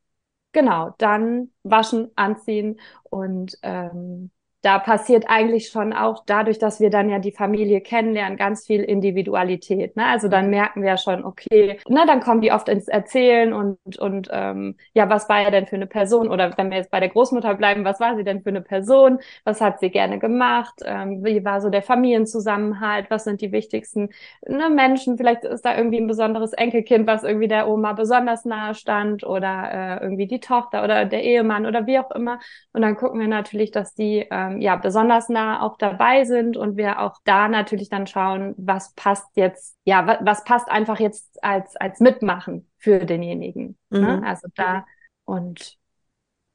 genau, 0.52 0.94
dann 0.98 1.52
waschen, 1.64 2.12
anziehen 2.16 2.80
und 3.04 3.58
ähm, 3.64 4.32
da 4.62 4.78
passiert 4.78 5.26
eigentlich 5.30 5.70
schon 5.70 5.94
auch 5.94 6.24
dadurch, 6.26 6.60
dass 6.60 6.82
wir 6.82 6.90
dann 6.90 7.10
ja 7.10 7.20
die 7.20 7.32
Familie 7.32 7.80
kennenlernen, 7.80 8.38
ganz 8.38 8.68
viel 8.68 8.84
Individualität. 8.84 9.96
Ne? 9.96 10.06
Also 10.06 10.28
dann 10.28 10.50
merken 10.50 10.82
wir 10.82 10.90
ja 10.90 10.98
schon, 10.98 11.24
okay, 11.24 11.80
ne, 11.88 12.04
dann 12.06 12.20
kommen 12.20 12.42
die 12.42 12.52
oft 12.52 12.68
ins 12.68 12.88
Erzählen 12.90 13.54
und 13.54 13.78
und 14.00 14.28
ähm, 14.32 14.76
ja, 14.94 15.10
was 15.10 15.30
war 15.30 15.42
er 15.42 15.52
denn 15.52 15.66
für 15.68 15.78
eine 15.78 15.88
Person? 15.88 16.30
Oder 16.30 16.58
wenn 16.58 16.70
wir 16.72 16.78
jetzt 16.78 16.92
bei 16.92 17.00
der 17.00 17.10
Großmutter 17.10 17.56
bleiben, 17.56 17.86
was 17.86 18.00
war 18.02 18.18
sie 18.18 18.24
denn 18.24 18.42
für 18.42 18.50
eine 18.50 18.62
Person? 18.62 19.20
Was 19.46 19.62
hat 19.62 19.80
sie 19.80 19.90
gerne 19.90 20.20
gemacht? 20.20 20.82
Ähm, 20.84 21.24
wie 21.24 21.46
war 21.46 21.62
so 21.62 21.70
der 21.70 21.82
Familienzusammenhalt? 21.82 23.10
Was 23.10 23.24
sind 23.24 23.42
die 23.42 23.54
wichtigsten 23.54 24.10
ne, 24.46 24.70
Menschen? 24.70 25.18
Vielleicht 25.18 25.46
ist 25.46 25.64
da 25.64 25.78
irgendwie 25.78 26.00
ein 26.02 26.08
besonderes 26.08 26.52
Enkelkind, 26.54 27.08
was 27.08 27.24
irgendwie 27.24 27.48
der 27.48 27.70
Oma 27.70 27.94
besonders 27.94 28.44
nahe 28.44 28.76
stand 28.76 29.24
oder 29.24 30.00
äh, 30.00 30.04
irgendwie 30.04 30.28
die 30.28 30.40
Tochter 30.42 30.84
oder 30.84 31.06
der 31.06 31.24
Ehemann 31.24 31.66
oder 31.66 31.88
wie 31.88 32.00
auch 32.00 32.12
immer. 32.12 32.40
Und 32.74 32.82
dann 32.82 32.98
gucken 32.98 33.20
wir 33.22 33.28
natürlich, 33.28 33.72
dass 33.72 33.94
die 33.94 34.20
äh, 34.30 34.49
ähm, 34.50 34.62
ja 34.62 34.76
besonders 34.76 35.30
nah 35.30 35.62
auch 35.62 35.78
dabei 35.78 36.26
sind 36.26 36.58
und 36.58 36.78
wir 36.78 37.00
auch 37.00 37.18
da 37.24 37.48
natürlich 37.48 37.90
dann 37.90 38.08
schauen, 38.08 38.56
was 38.58 38.94
passt 38.94 39.28
jetzt, 39.36 39.76
ja, 39.84 40.06
was, 40.08 40.18
was 40.22 40.44
passt 40.44 40.70
einfach 40.70 41.00
jetzt 41.00 41.44
als 41.44 41.76
als 41.76 42.00
Mitmachen 42.00 42.70
für 42.78 43.06
denjenigen. 43.06 43.78
Ne? 43.90 44.00
Mhm. 44.00 44.06
Ne? 44.06 44.28
Also 44.28 44.48
da 44.56 44.86
und 45.26 45.78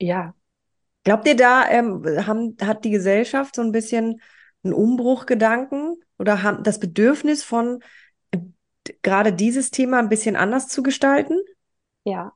ja. 0.00 0.34
Glaubt 1.04 1.26
ihr, 1.26 1.36
da 1.36 1.68
ähm, 1.68 2.04
haben, 2.26 2.56
hat 2.62 2.84
die 2.84 2.90
Gesellschaft 2.90 3.54
so 3.54 3.62
ein 3.62 3.72
bisschen 3.72 4.20
einen 4.62 4.72
Umbruchgedanken 4.72 6.00
oder 6.18 6.42
haben 6.42 6.62
das 6.62 6.80
Bedürfnis 6.80 7.44
von 7.44 7.80
äh, 8.30 8.38
gerade 9.02 9.32
dieses 9.32 9.70
Thema 9.70 9.98
ein 9.98 10.08
bisschen 10.08 10.36
anders 10.36 10.68
zu 10.68 10.82
gestalten? 10.82 11.38
Ja, 12.04 12.32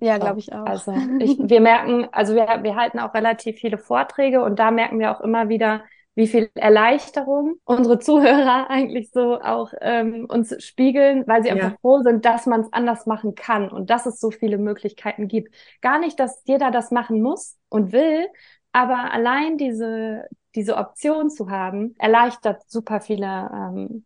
ja, 0.00 0.18
glaube 0.18 0.38
ich 0.38 0.52
auch. 0.52 0.66
Also 0.66 0.92
ich, 1.18 1.38
wir 1.38 1.60
merken, 1.60 2.08
also 2.12 2.34
wir, 2.34 2.46
wir 2.62 2.76
halten 2.76 2.98
auch 2.98 3.14
relativ 3.14 3.58
viele 3.58 3.78
Vorträge 3.78 4.42
und 4.42 4.58
da 4.58 4.70
merken 4.70 4.98
wir 4.98 5.16
auch 5.16 5.20
immer 5.20 5.48
wieder, 5.48 5.82
wie 6.14 6.26
viel 6.26 6.50
Erleichterung 6.54 7.54
unsere 7.64 7.98
Zuhörer 7.98 8.66
eigentlich 8.70 9.10
so 9.12 9.40
auch 9.40 9.72
ähm, 9.80 10.26
uns 10.28 10.54
spiegeln, 10.62 11.24
weil 11.26 11.42
sie 11.42 11.48
ja. 11.48 11.54
einfach 11.54 11.80
froh 11.80 12.02
sind, 12.02 12.24
dass 12.24 12.46
man 12.46 12.62
es 12.62 12.72
anders 12.72 13.06
machen 13.06 13.34
kann 13.34 13.70
und 13.70 13.88
dass 13.88 14.06
es 14.06 14.20
so 14.20 14.30
viele 14.30 14.58
Möglichkeiten 14.58 15.28
gibt. 15.28 15.54
Gar 15.80 15.98
nicht, 15.98 16.20
dass 16.20 16.42
jeder 16.44 16.70
das 16.70 16.90
machen 16.90 17.22
muss 17.22 17.56
und 17.68 17.92
will, 17.92 18.26
aber 18.72 19.12
allein 19.12 19.56
diese, 19.56 20.26
diese 20.54 20.76
Option 20.76 21.30
zu 21.30 21.50
haben, 21.50 21.94
erleichtert 21.98 22.62
super 22.68 23.00
viele 23.00 23.50
ähm, 23.52 24.04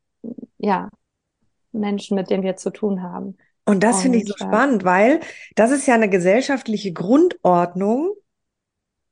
ja, 0.58 0.88
Menschen, 1.72 2.16
mit 2.16 2.30
denen 2.30 2.42
wir 2.42 2.56
zu 2.56 2.70
tun 2.70 3.02
haben. 3.02 3.36
Und 3.66 3.82
das 3.82 4.02
finde 4.02 4.18
ich 4.18 4.26
so 4.26 4.34
spannend, 4.36 4.84
weil 4.84 5.20
das 5.56 5.72
ist 5.72 5.86
ja 5.86 5.94
eine 5.94 6.08
gesellschaftliche 6.08 6.92
Grundordnung, 6.92 8.14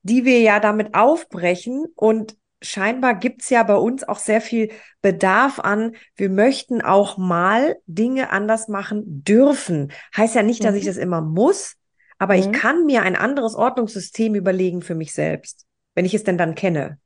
die 0.03 0.25
wir 0.25 0.41
ja 0.41 0.61
damit 0.61 0.95
aufbrechen. 0.95 1.87
Und 1.97 2.37
scheinbar 2.63 3.15
gibt's 3.17 3.51
ja 3.51 3.63
bei 3.65 3.75
uns 3.75 4.05
auch 4.05 4.19
sehr 4.19 4.41
viel 4.41 4.71
Bedarf 5.03 5.59
an, 5.59 5.97
wir 6.17 6.31
möchten 6.31 6.83
auch 6.83 7.19
mal 7.19 7.77
Dinge 7.87 8.31
anders 8.31 8.69
machen 8.69 9.03
dürfen. 9.25 9.93
Heißt 10.17 10.37
ja 10.37 10.43
nicht, 10.43 10.65
dass 10.65 10.73
mhm. 10.73 10.79
ich 10.79 10.85
das 10.87 10.97
immer 10.97 11.21
muss, 11.21 11.77
aber 12.19 12.35
mhm. 12.35 12.41
ich 12.41 12.53
kann 12.53 12.87
mir 12.87 13.03
ein 13.03 13.17
anderes 13.17 13.55
Ordnungssystem 13.55 14.35
überlegen 14.35 14.83
für 14.83 14.95
mich 14.95 15.13
selbst, 15.15 15.67
wenn 15.95 16.05
ich 16.05 16.15
es 16.15 16.25
denn 16.25 16.39
dann 16.39 16.55
kenne. 16.55 16.99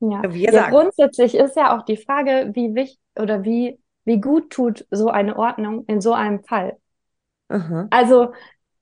Ja, 0.00 0.22
ja 0.28 0.70
grundsätzlich 0.70 1.34
ist 1.34 1.56
ja 1.56 1.76
auch 1.76 1.84
die 1.84 1.98
Frage, 1.98 2.50
wie 2.54 2.74
wichtig 2.74 2.98
oder 3.18 3.44
wie, 3.44 3.78
wie 4.04 4.20
gut 4.20 4.50
tut 4.50 4.86
so 4.90 5.08
eine 5.08 5.36
Ordnung 5.36 5.84
in 5.86 6.00
so 6.00 6.14
einem 6.14 6.42
Fall. 6.42 6.79
Aha. 7.50 7.88
Also, 7.90 8.32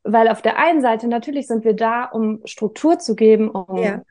weil 0.05 0.29
auf 0.29 0.43
der 0.43 0.59
einen 0.59 0.81
Seite 0.81 1.09
natürlich 1.09 1.47
sind 1.47 1.65
wir 1.65 1.75
da, 1.75 2.05
um 2.05 2.41
Struktur 2.45 2.99
zu 2.99 3.17
geben, 3.17 3.51
um 3.51 3.77
ja. 3.79 4.03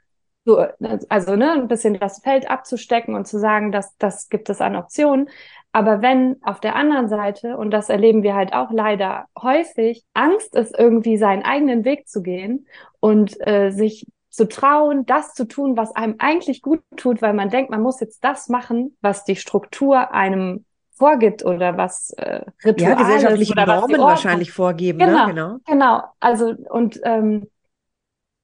so, 0.45 0.65
also 1.09 1.35
ne, 1.35 1.53
ein 1.53 1.67
bisschen 1.67 1.97
das 1.99 2.19
Feld 2.19 2.49
abzustecken 2.49 3.15
und 3.15 3.27
zu 3.27 3.39
sagen, 3.39 3.71
dass 3.71 3.95
das 3.97 4.29
gibt 4.29 4.49
es 4.49 4.59
an 4.59 4.75
Optionen. 4.75 5.29
Aber 5.71 6.01
wenn 6.01 6.37
auf 6.43 6.59
der 6.59 6.75
anderen 6.75 7.07
Seite, 7.07 7.55
und 7.57 7.71
das 7.71 7.89
erleben 7.89 8.23
wir 8.23 8.35
halt 8.35 8.53
auch 8.53 8.71
leider 8.71 9.25
häufig, 9.39 10.03
Angst 10.13 10.55
ist 10.55 10.77
irgendwie 10.77 11.17
seinen 11.17 11.43
eigenen 11.43 11.85
Weg 11.85 12.07
zu 12.07 12.23
gehen 12.23 12.67
und 12.99 13.37
äh, 13.47 13.69
sich 13.69 14.07
zu 14.29 14.47
trauen, 14.47 15.05
das 15.05 15.33
zu 15.33 15.45
tun, 15.45 15.77
was 15.77 15.95
einem 15.95 16.15
eigentlich 16.19 16.61
gut 16.61 16.81
tut, 16.95 17.21
weil 17.21 17.33
man 17.33 17.49
denkt, 17.49 17.69
man 17.69 17.81
muss 17.81 17.99
jetzt 17.99 18.23
das 18.23 18.49
machen, 18.49 18.97
was 19.01 19.23
die 19.23 19.35
Struktur 19.35 20.11
einem 20.11 20.65
vorgibt 20.97 21.45
oder 21.45 21.77
was 21.77 22.11
äh, 22.11 22.41
Rituale 22.65 22.93
ja, 22.93 22.95
gesellschaftliche 22.95 23.53
oder 23.53 23.65
Normen 23.65 24.01
wahrscheinlich 24.01 24.51
vorgeben. 24.51 24.99
Genau, 24.99 25.27
ne? 25.27 25.33
genau. 25.33 25.57
genau. 25.65 26.03
Also 26.19 26.53
und 26.69 26.99
ähm, 27.03 27.47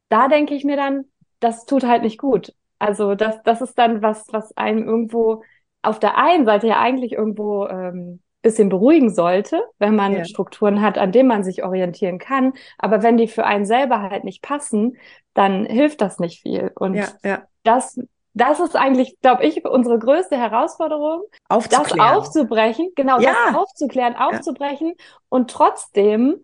da 0.10 0.28
denke 0.28 0.54
ich 0.54 0.64
mir 0.64 0.78
dann, 0.78 1.06
das 1.40 1.66
tut 1.66 1.84
halt 1.84 2.04
nicht 2.04 2.20
gut. 2.20 2.54
Also 2.80 3.16
das, 3.16 3.42
das 3.44 3.62
ist 3.62 3.78
dann 3.78 4.02
was, 4.02 4.28
was 4.32 4.56
einem 4.58 4.84
irgendwo 4.88 5.44
auf 5.82 6.00
der 6.00 6.18
einen 6.18 6.46
Seite 6.46 6.68
ja 6.68 6.80
eigentlich 6.80 7.14
irgendwo 7.14 7.68
ähm, 7.68 8.22
bisschen 8.44 8.70
beruhigen 8.70 9.10
sollte, 9.10 9.64
wenn 9.80 9.96
man 9.96 10.14
ja. 10.14 10.26
Strukturen 10.26 10.82
hat, 10.82 10.98
an 10.98 11.12
denen 11.12 11.30
man 11.30 11.44
sich 11.44 11.64
orientieren 11.64 12.20
kann. 12.20 12.54
Aber 12.78 13.02
wenn 13.02 13.18
die 13.18 13.28
für 13.28 13.46
einen 13.46 13.66
selber 13.66 14.02
halt 14.02 14.26
nicht 14.26 14.44
passen, 14.44 14.98
dann 15.34 15.66
hilft 15.66 16.02
das 16.02 16.20
nicht 16.20 16.42
viel. 16.42 16.72
Und 16.76 16.96
ja, 16.96 17.08
ja. 17.24 17.44
das 17.64 18.00
das 18.34 18.60
ist 18.60 18.76
eigentlich, 18.76 19.20
glaube 19.22 19.46
ich, 19.46 19.64
unsere 19.66 20.00
größte 20.00 20.38
Herausforderung, 20.38 21.24
das 21.48 22.00
aufzubrechen, 22.00 22.92
genau, 22.96 23.20
ja. 23.20 23.34
das 23.46 23.56
aufzuklären, 23.56 24.16
aufzubrechen 24.16 24.90
ja. 24.98 25.06
und 25.30 25.52
trotzdem, 25.52 26.44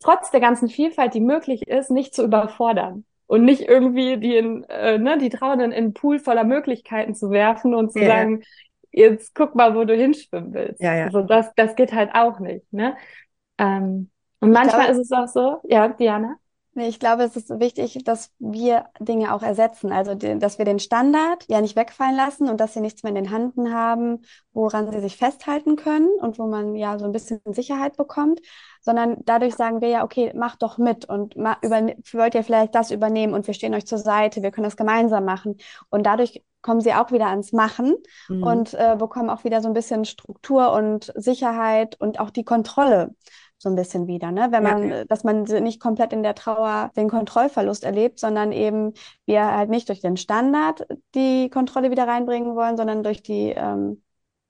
trotz 0.00 0.30
der 0.30 0.40
ganzen 0.40 0.68
Vielfalt, 0.68 1.14
die 1.14 1.20
möglich 1.20 1.66
ist, 1.66 1.90
nicht 1.90 2.14
zu 2.14 2.24
überfordern 2.24 3.04
und 3.26 3.44
nicht 3.44 3.62
irgendwie 3.62 4.16
die, 4.18 4.36
in, 4.36 4.64
äh, 4.64 4.98
ne, 4.98 5.18
die 5.18 5.30
Trauenden 5.30 5.72
in 5.72 5.84
einen 5.84 5.94
Pool 5.94 6.18
voller 6.18 6.44
Möglichkeiten 6.44 7.14
zu 7.14 7.30
werfen 7.30 7.74
und 7.74 7.92
zu 7.92 8.00
ja. 8.00 8.06
sagen, 8.06 8.44
jetzt 8.92 9.34
guck 9.34 9.54
mal, 9.56 9.74
wo 9.74 9.84
du 9.84 9.94
hinschwimmen 9.94 10.54
willst. 10.54 10.80
Ja, 10.80 10.94
ja. 10.94 11.04
Also 11.06 11.22
das, 11.22 11.52
das 11.56 11.74
geht 11.74 11.92
halt 11.92 12.14
auch 12.14 12.38
nicht. 12.38 12.72
Ne? 12.72 12.96
Ähm, 13.58 14.10
und 14.40 14.52
manchmal 14.52 14.86
glaube, 14.86 15.00
ist 15.00 15.10
es 15.10 15.12
auch 15.12 15.26
so, 15.26 15.60
ja, 15.64 15.88
Diana. 15.88 16.36
Nee, 16.76 16.88
ich 16.88 16.98
glaube, 16.98 17.22
es 17.22 17.36
ist 17.36 17.50
wichtig, 17.60 18.02
dass 18.04 18.32
wir 18.40 18.86
Dinge 18.98 19.32
auch 19.32 19.42
ersetzen. 19.42 19.92
Also, 19.92 20.14
dass 20.14 20.58
wir 20.58 20.64
den 20.64 20.80
Standard 20.80 21.44
ja 21.48 21.60
nicht 21.60 21.76
wegfallen 21.76 22.16
lassen 22.16 22.48
und 22.48 22.60
dass 22.60 22.74
sie 22.74 22.80
nichts 22.80 23.04
mehr 23.04 23.10
in 23.10 23.14
den 23.14 23.30
Händen 23.30 23.72
haben, 23.72 24.22
woran 24.52 24.90
sie 24.90 25.00
sich 25.00 25.16
festhalten 25.16 25.76
können 25.76 26.08
und 26.20 26.38
wo 26.38 26.46
man 26.46 26.74
ja 26.74 26.98
so 26.98 27.04
ein 27.04 27.12
bisschen 27.12 27.40
Sicherheit 27.46 27.96
bekommt, 27.96 28.40
sondern 28.80 29.18
dadurch 29.24 29.54
sagen 29.54 29.80
wir 29.80 29.88
ja, 29.88 30.04
okay, 30.04 30.32
macht 30.34 30.62
doch 30.62 30.76
mit 30.76 31.04
und 31.04 31.36
wollt 31.36 32.34
ihr 32.34 32.42
vielleicht 32.44 32.74
das 32.74 32.90
übernehmen 32.90 33.34
und 33.34 33.46
wir 33.46 33.54
stehen 33.54 33.74
euch 33.74 33.86
zur 33.86 33.98
Seite, 33.98 34.42
wir 34.42 34.50
können 34.50 34.64
das 34.64 34.76
gemeinsam 34.76 35.24
machen. 35.24 35.56
Und 35.90 36.06
dadurch 36.06 36.42
kommen 36.64 36.80
sie 36.80 36.94
auch 36.94 37.12
wieder 37.12 37.26
ans 37.26 37.52
Machen 37.52 37.94
mhm. 38.28 38.42
und 38.42 38.74
äh, 38.74 38.96
bekommen 38.98 39.30
auch 39.30 39.44
wieder 39.44 39.60
so 39.60 39.68
ein 39.68 39.74
bisschen 39.74 40.04
Struktur 40.04 40.72
und 40.72 41.12
Sicherheit 41.14 42.00
und 42.00 42.18
auch 42.18 42.30
die 42.30 42.44
Kontrolle 42.44 43.14
so 43.64 43.68
ein 43.68 43.74
bisschen 43.74 44.06
wieder, 44.06 44.30
ne? 44.30 44.48
Wenn 44.50 44.62
man, 44.62 44.88
ja. 44.88 45.04
dass 45.06 45.24
man 45.24 45.42
nicht 45.42 45.80
komplett 45.80 46.12
in 46.12 46.22
der 46.22 46.36
Trauer 46.36 46.92
den 46.96 47.10
Kontrollverlust 47.10 47.82
erlebt, 47.82 48.20
sondern 48.20 48.52
eben 48.52 48.92
wir 49.26 49.44
halt 49.44 49.70
nicht 49.70 49.88
durch 49.88 50.00
den 50.00 50.16
Standard 50.16 50.86
die 51.16 51.50
Kontrolle 51.50 51.90
wieder 51.90 52.06
reinbringen 52.06 52.54
wollen, 52.54 52.76
sondern 52.76 53.02
durch 53.02 53.22
die 53.22 53.50
ähm, 53.56 54.02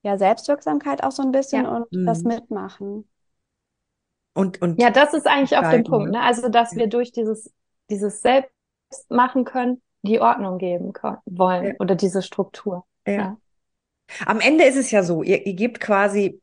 ja, 0.03 0.17
Selbstwirksamkeit 0.19 1.03
auch 1.03 1.11
so 1.11 1.23
ein 1.23 1.31
bisschen 1.31 1.65
ja. 1.65 1.75
und 1.75 1.91
mhm. 1.91 2.05
das 2.05 2.21
Mitmachen. 2.21 3.09
Und, 4.35 4.61
und 4.61 4.79
ja, 4.79 4.91
das 4.91 5.13
ist 5.13 5.25
eigentlich 5.25 5.57
auf 5.57 5.69
dem 5.71 5.83
Punkt, 5.83 6.11
ne? 6.11 6.21
Also, 6.21 6.49
dass 6.49 6.73
ja. 6.73 6.81
wir 6.81 6.87
durch 6.87 7.11
dieses, 7.11 7.51
dieses 7.89 8.21
Selbst 8.21 8.51
machen 9.09 9.45
können, 9.45 9.81
die 10.03 10.21
Ordnung 10.21 10.59
geben 10.59 10.93
können, 10.93 11.17
wollen 11.25 11.75
oder 11.79 11.95
diese 11.95 12.21
Struktur. 12.21 12.85
Ja. 13.07 13.37
Am 14.25 14.39
Ende 14.39 14.65
ist 14.65 14.75
es 14.75 14.91
ja 14.91 15.01
so, 15.01 15.23
ihr, 15.23 15.47
ihr 15.47 15.55
gebt 15.55 15.79
quasi 15.79 16.41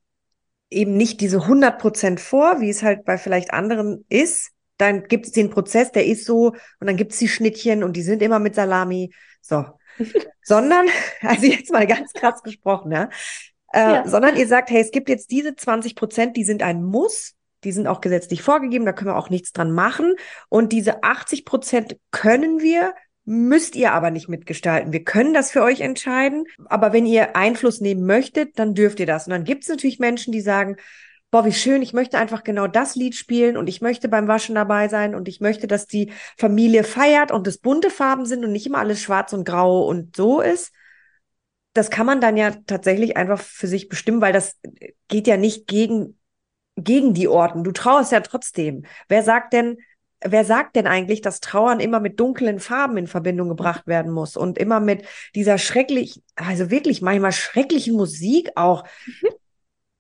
eben 0.73 0.97
nicht 0.97 1.21
diese 1.21 1.43
100 1.43 1.79
Prozent 1.79 2.21
vor, 2.21 2.61
wie 2.61 2.71
es 2.71 2.83
halt 2.83 3.05
bei 3.05 3.19
vielleicht 3.19 3.53
anderen 3.53 4.05
ist. 4.09 4.51
Dann 4.79 5.05
gibt 5.05 5.27
es 5.27 5.33
den 5.33 5.51
Prozess, 5.51 5.93
der 5.93 6.07
ist 6.07 6.25
so, 6.25 6.49
und 6.81 6.87
dann 6.87 6.97
gibt 6.97 7.13
es 7.13 7.19
die 7.19 7.29
Schnittchen 7.29 7.85
und 7.85 7.97
die 7.97 8.03
sind 8.03 8.23
immer 8.23 8.39
mit 8.39 8.55
Salami. 8.55 9.13
So. 9.41 9.65
sondern, 10.43 10.87
also 11.21 11.47
jetzt 11.47 11.73
mal 11.73 11.87
ganz 11.87 12.13
krass 12.13 12.43
gesprochen, 12.43 12.93
ja. 12.93 13.09
Äh, 13.73 13.81
ja. 13.81 14.09
Sondern 14.09 14.37
ihr 14.37 14.47
sagt, 14.47 14.71
hey, 14.71 14.81
es 14.81 14.91
gibt 14.91 15.09
jetzt 15.09 15.31
diese 15.31 15.55
20 15.55 15.95
Prozent, 15.95 16.37
die 16.37 16.45
sind 16.45 16.63
ein 16.63 16.83
Muss. 16.83 17.35
Die 17.65 17.73
sind 17.73 17.87
auch 17.87 18.01
gesetzlich 18.01 18.43
vorgegeben, 18.43 18.85
da 18.85 18.93
können 18.93 19.11
wir 19.11 19.17
auch 19.17 19.31
nichts 19.31 19.53
dran 19.53 19.71
machen. 19.71 20.17
Und 20.49 20.73
diese 20.73 21.05
80 21.05 21.45
Prozent 21.45 21.97
können 22.11 22.61
wir 22.61 22.93
müsst 23.25 23.77
ihr 23.77 23.93
aber 23.93 24.11
nicht 24.11 24.29
mitgestalten. 24.29 24.93
Wir 24.93 25.05
können 25.05 25.33
das 25.33 25.53
für 25.53 25.63
euch 25.63 25.81
entscheiden, 25.81 26.45
aber 26.67 26.93
wenn 26.93 27.07
ihr 27.07 27.37
Einfluss 27.37 27.81
nehmen 27.81 28.05
möchtet, 28.05 28.59
dann 28.59 28.75
dürft 28.75 28.99
ihr 29.01 29.07
das. 29.07 29.27
Und 29.27 29.31
dann 29.31 29.45
gibt 29.45 29.63
es 29.63 29.69
natürlich 29.69 29.99
Menschen, 29.99 30.33
die 30.33 30.41
sagen, 30.41 30.77
boah, 31.31 31.45
wie 31.47 31.53
schön, 31.53 31.83
ich 31.83 31.95
möchte 31.95 32.19
einfach 32.19 32.45
genau 32.45 32.67
das 32.67 32.95
Lied 32.95 33.15
spielen 33.15 33.57
und 33.57 33.69
ich 33.69 33.81
möchte 33.81 34.09
beim 34.09 34.29
Waschen 34.29 34.55
dabei 34.55 34.89
sein 34.89 35.15
und 35.15 35.29
ich 35.29 35.41
möchte, 35.41 35.67
dass 35.67 35.87
die 35.87 36.13
Familie 36.37 36.85
feiert 36.85 37.33
und 37.33 37.47
es 37.47 37.59
bunte 37.59 37.91
Farben 37.91 38.27
sind 38.27 38.45
und 38.45 38.53
nicht 38.53 38.67
immer 38.67 38.79
alles 38.79 39.01
schwarz 39.01 39.33
und 39.33 39.45
grau 39.45 39.87
und 39.87 40.15
so 40.15 40.41
ist. 40.41 40.73
Das 41.73 41.91
kann 41.91 42.05
man 42.05 42.21
dann 42.21 42.37
ja 42.37 42.51
tatsächlich 42.67 43.17
einfach 43.17 43.41
für 43.41 43.67
sich 43.67 43.89
bestimmen, 43.89 44.21
weil 44.21 44.35
das 44.35 44.59
geht 45.09 45.27
ja 45.27 45.39
nicht 45.39 45.67
gegen, 45.67 46.19
gegen 46.77 47.15
die 47.15 47.29
Orten. 47.29 47.65
Du 47.65 47.73
trauerst 47.73 48.13
ja 48.13 48.21
trotzdem. 48.21 48.85
Wer 49.09 49.23
sagt 49.23 49.55
denn, 49.55 49.79
wer 50.25 50.45
sagt 50.45 50.77
denn 50.77 50.87
eigentlich, 50.87 51.21
dass 51.21 51.41
Trauern 51.41 51.81
immer 51.81 52.01
mit 52.01 52.19
dunklen 52.21 52.61
Farben 52.61 52.97
in 52.97 53.07
Verbindung 53.07 53.49
gebracht 53.49 53.87
werden 53.87 54.13
muss 54.13 54.37
und 54.37 54.59
immer 54.59 54.81
mit 54.81 55.05
dieser 55.35 55.59
schrecklich, 55.59 56.23
also 56.37 56.71
wirklich 56.71 57.03
manchmal 57.03 57.33
schrecklichen 57.33 57.97
Musik 57.97 58.51
auch, 58.57 58.85
mhm. 59.07 59.29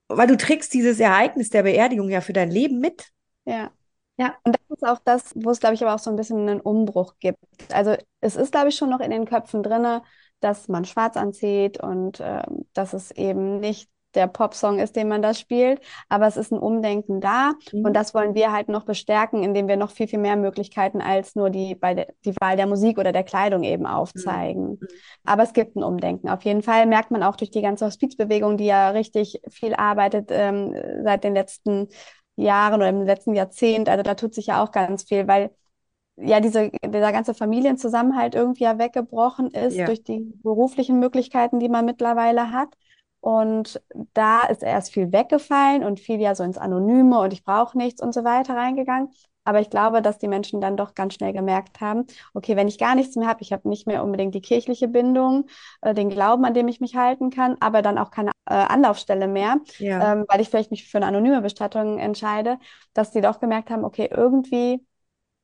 weil 0.08 0.26
du 0.26 0.36
trägst 0.36 0.72
dieses 0.74 1.00
Ereignis 1.00 1.50
der 1.50 1.62
Beerdigung 1.62 2.08
ja 2.08 2.20
für 2.20 2.32
dein 2.32 2.50
Leben 2.50 2.80
mit. 2.80 3.08
Ja. 3.44 3.70
Ja, 4.18 4.36
und 4.44 4.54
das 4.54 4.78
ist 4.78 4.86
auch 4.86 4.98
das, 5.04 5.32
wo 5.34 5.50
es, 5.50 5.58
glaube 5.58 5.74
ich, 5.74 5.82
aber 5.82 5.94
auch 5.94 5.98
so 5.98 6.10
ein 6.10 6.16
bisschen 6.16 6.48
einen 6.48 6.60
Umbruch 6.60 7.14
gibt. 7.18 7.42
Also 7.72 7.96
es 8.20 8.36
ist, 8.36 8.52
glaube 8.52 8.68
ich, 8.68 8.76
schon 8.76 8.90
noch 8.90 9.00
in 9.00 9.10
den 9.10 9.24
Köpfen 9.24 9.62
drinne, 9.62 10.02
dass 10.40 10.68
man 10.68 10.84
schwarz 10.84 11.16
anzieht 11.16 11.82
und 11.82 12.20
äh, 12.20 12.42
dass 12.74 12.92
es 12.92 13.10
eben 13.12 13.58
nicht 13.58 13.88
der 14.14 14.26
Popsong 14.26 14.78
ist, 14.78 14.96
den 14.96 15.08
man 15.08 15.22
da 15.22 15.34
spielt, 15.34 15.80
aber 16.08 16.26
es 16.26 16.36
ist 16.36 16.52
ein 16.52 16.58
Umdenken 16.58 17.20
da 17.20 17.52
mhm. 17.72 17.84
und 17.84 17.94
das 17.94 18.14
wollen 18.14 18.34
wir 18.34 18.52
halt 18.52 18.68
noch 18.68 18.84
bestärken, 18.84 19.42
indem 19.42 19.68
wir 19.68 19.76
noch 19.76 19.90
viel, 19.90 20.08
viel 20.08 20.18
mehr 20.18 20.36
Möglichkeiten 20.36 21.00
als 21.00 21.34
nur 21.34 21.50
die, 21.50 21.74
bei 21.74 21.94
der, 21.94 22.08
die 22.24 22.34
Wahl 22.40 22.56
der 22.56 22.66
Musik 22.66 22.98
oder 22.98 23.12
der 23.12 23.24
Kleidung 23.24 23.62
eben 23.62 23.86
aufzeigen. 23.86 24.78
Mhm. 24.80 24.88
Aber 25.24 25.42
es 25.42 25.52
gibt 25.52 25.76
ein 25.76 25.82
Umdenken. 25.82 26.28
Auf 26.28 26.42
jeden 26.42 26.62
Fall 26.62 26.86
merkt 26.86 27.10
man 27.10 27.22
auch 27.22 27.36
durch 27.36 27.50
die 27.50 27.62
ganze 27.62 27.86
Hospizbewegung, 27.86 28.56
die 28.56 28.66
ja 28.66 28.90
richtig 28.90 29.40
viel 29.50 29.74
arbeitet 29.74 30.28
ähm, 30.30 30.74
seit 31.04 31.24
den 31.24 31.34
letzten 31.34 31.88
Jahren 32.36 32.80
oder 32.80 32.88
im 32.88 33.02
letzten 33.02 33.34
Jahrzehnt, 33.34 33.88
also 33.88 34.02
da 34.02 34.14
tut 34.14 34.34
sich 34.34 34.46
ja 34.46 34.62
auch 34.62 34.72
ganz 34.72 35.04
viel, 35.04 35.28
weil 35.28 35.50
ja, 36.16 36.40
diese, 36.40 36.70
dieser 36.84 37.12
ganze 37.12 37.34
Familienzusammenhalt 37.34 38.34
irgendwie 38.34 38.64
ja 38.64 38.78
weggebrochen 38.78 39.50
ist 39.50 39.76
ja. 39.76 39.86
durch 39.86 40.04
die 40.04 40.32
beruflichen 40.42 40.98
Möglichkeiten, 40.98 41.58
die 41.58 41.68
man 41.68 41.84
mittlerweile 41.84 42.52
hat. 42.52 42.68
Und 43.22 43.80
da 44.14 44.40
ist 44.48 44.64
erst 44.64 44.92
viel 44.92 45.12
weggefallen 45.12 45.84
und 45.84 46.00
viel 46.00 46.20
ja 46.20 46.34
so 46.34 46.42
ins 46.42 46.58
Anonyme 46.58 47.20
und 47.20 47.32
ich 47.32 47.44
brauche 47.44 47.78
nichts 47.78 48.02
und 48.02 48.12
so 48.12 48.24
weiter 48.24 48.56
reingegangen. 48.56 49.10
Aber 49.44 49.60
ich 49.60 49.70
glaube, 49.70 50.02
dass 50.02 50.18
die 50.18 50.26
Menschen 50.26 50.60
dann 50.60 50.76
doch 50.76 50.94
ganz 50.94 51.14
schnell 51.14 51.32
gemerkt 51.32 51.80
haben, 51.80 52.04
okay, 52.34 52.56
wenn 52.56 52.66
ich 52.66 52.78
gar 52.78 52.96
nichts 52.96 53.14
mehr 53.14 53.28
habe, 53.28 53.42
ich 53.42 53.52
habe 53.52 53.68
nicht 53.68 53.86
mehr 53.86 54.02
unbedingt 54.02 54.34
die 54.34 54.40
kirchliche 54.40 54.88
Bindung, 54.88 55.46
äh, 55.82 55.94
den 55.94 56.10
Glauben, 56.10 56.44
an 56.44 56.52
dem 56.54 56.66
ich 56.66 56.80
mich 56.80 56.96
halten 56.96 57.30
kann, 57.30 57.56
aber 57.60 57.80
dann 57.80 57.96
auch 57.96 58.10
keine 58.10 58.32
äh, 58.46 58.54
Anlaufstelle 58.54 59.28
mehr, 59.28 59.58
ja. 59.78 60.14
ähm, 60.14 60.24
weil 60.26 60.40
ich 60.40 60.48
vielleicht 60.48 60.72
mich 60.72 60.88
für 60.88 60.98
eine 60.98 61.06
anonyme 61.06 61.42
Bestattung 61.42 62.00
entscheide, 62.00 62.58
dass 62.92 63.12
die 63.12 63.20
doch 63.20 63.38
gemerkt 63.38 63.70
haben, 63.70 63.84
okay, 63.84 64.08
irgendwie 64.10 64.84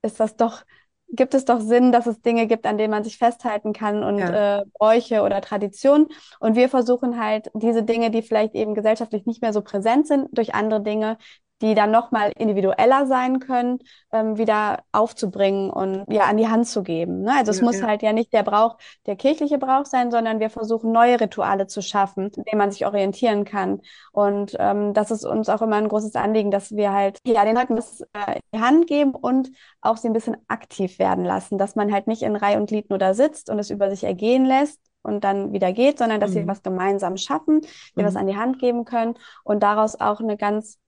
ist 0.02 0.18
das 0.18 0.36
doch 0.36 0.64
gibt 1.11 1.35
es 1.35 1.44
doch 1.44 1.61
Sinn, 1.61 1.92
dass 1.92 2.07
es 2.07 2.21
Dinge 2.21 2.47
gibt, 2.47 2.66
an 2.66 2.79
denen 2.79 2.90
man 2.90 3.05
sich 3.05 3.18
festhalten 3.18 3.73
kann 3.73 4.05
und 4.05 4.18
ja. 4.18 4.61
äh, 4.61 4.64
Bräuche 4.79 5.23
oder 5.23 5.40
Traditionen. 5.40 6.09
Und 6.38 6.57
wir 6.57 6.68
versuchen 6.68 7.18
halt 7.21 7.51
diese 7.55 7.83
Dinge, 7.83 8.11
die 8.11 8.23
vielleicht 8.23 8.55
eben 8.55 8.75
gesellschaftlich 8.75 9.27
nicht 9.27 9.42
mehr 9.42 9.53
so 9.53 9.62
präsent 9.62 10.07
sind, 10.07 10.29
durch 10.33 10.55
andere 10.55 10.83
Dinge 10.83 11.16
die 11.61 11.75
dann 11.75 11.90
nochmal 11.90 12.33
individueller 12.37 13.07
sein 13.07 13.40
können, 13.40 13.79
ähm, 14.12 14.38
wieder 14.38 14.85
aufzubringen 14.92 15.71
und 15.71 16.05
ja 16.12 16.25
an 16.25 16.37
die 16.37 16.49
Hand 16.49 16.68
zu 16.68 16.83
geben. 16.83 17.23
Ne? 17.23 17.33
Also 17.33 17.51
ja, 17.51 17.57
es 17.57 17.62
muss 17.62 17.81
ja. 17.81 17.87
halt 17.87 18.03
ja 18.03 18.12
nicht 18.12 18.33
der 18.33 18.42
Brauch, 18.42 18.79
der 19.07 19.16
kirchliche 19.16 19.59
Brauch 19.59 19.85
sein, 19.85 20.11
sondern 20.11 20.40
wir 20.40 20.51
versuchen 20.51 20.92
neue 20.92 21.21
Rituale 21.21 21.66
zu 21.66 21.83
schaffen, 21.83 22.31
in 22.37 22.44
denen 22.44 22.59
man 22.59 22.71
sich 22.71 22.87
orientieren 22.87 23.44
kann. 23.44 23.81
Und 24.12 24.57
ähm, 24.59 24.94
das 24.94 25.11
ist 25.11 25.25
uns 25.25 25.49
auch 25.49 25.62
immer 25.62 25.77
ein 25.77 25.88
großes 25.88 26.14
Anliegen, 26.14 26.51
dass 26.51 26.73
wir 26.73 26.92
halt 26.92 27.18
ja 27.25 27.44
den 27.44 27.57
Leuten 27.57 27.77
das 27.77 28.01
äh, 28.12 28.37
in 28.37 28.59
die 28.59 28.61
Hand 28.61 28.87
geben 28.87 29.14
und 29.14 29.51
auch 29.81 29.97
sie 29.97 30.09
ein 30.09 30.12
bisschen 30.12 30.37
aktiv 30.49 30.99
werden 30.99 31.25
lassen, 31.25 31.59
dass 31.59 31.75
man 31.75 31.92
halt 31.92 32.07
nicht 32.07 32.23
in 32.23 32.37
Reihe 32.37 32.59
und 32.59 32.68
Glied 32.68 32.90
nur 32.90 32.99
da 32.99 33.14
sitzt 33.14 33.51
und 33.51 33.59
es 33.59 33.71
über 33.71 33.90
sich 33.90 34.05
ergehen 34.05 34.44
lässt, 34.44 34.81
und 35.03 35.25
dann 35.25 35.53
wieder 35.53 35.73
geht, 35.73 35.99
sondern 35.99 36.21
dass 36.21 36.33
mhm. 36.33 36.37
wir 36.37 36.47
was 36.49 36.62
gemeinsam 36.62 37.16
schaffen, 37.16 37.62
wir 37.94 38.03
mhm. 38.03 38.09
was 38.09 38.16
an 38.16 38.27
die 38.27 38.37
Hand 38.37 38.59
geben 38.59 38.85
können 38.85 39.14
und 39.44 39.62
daraus 39.62 39.99
auch 39.99 40.21
eine 40.21 40.37
ganz 40.37 40.79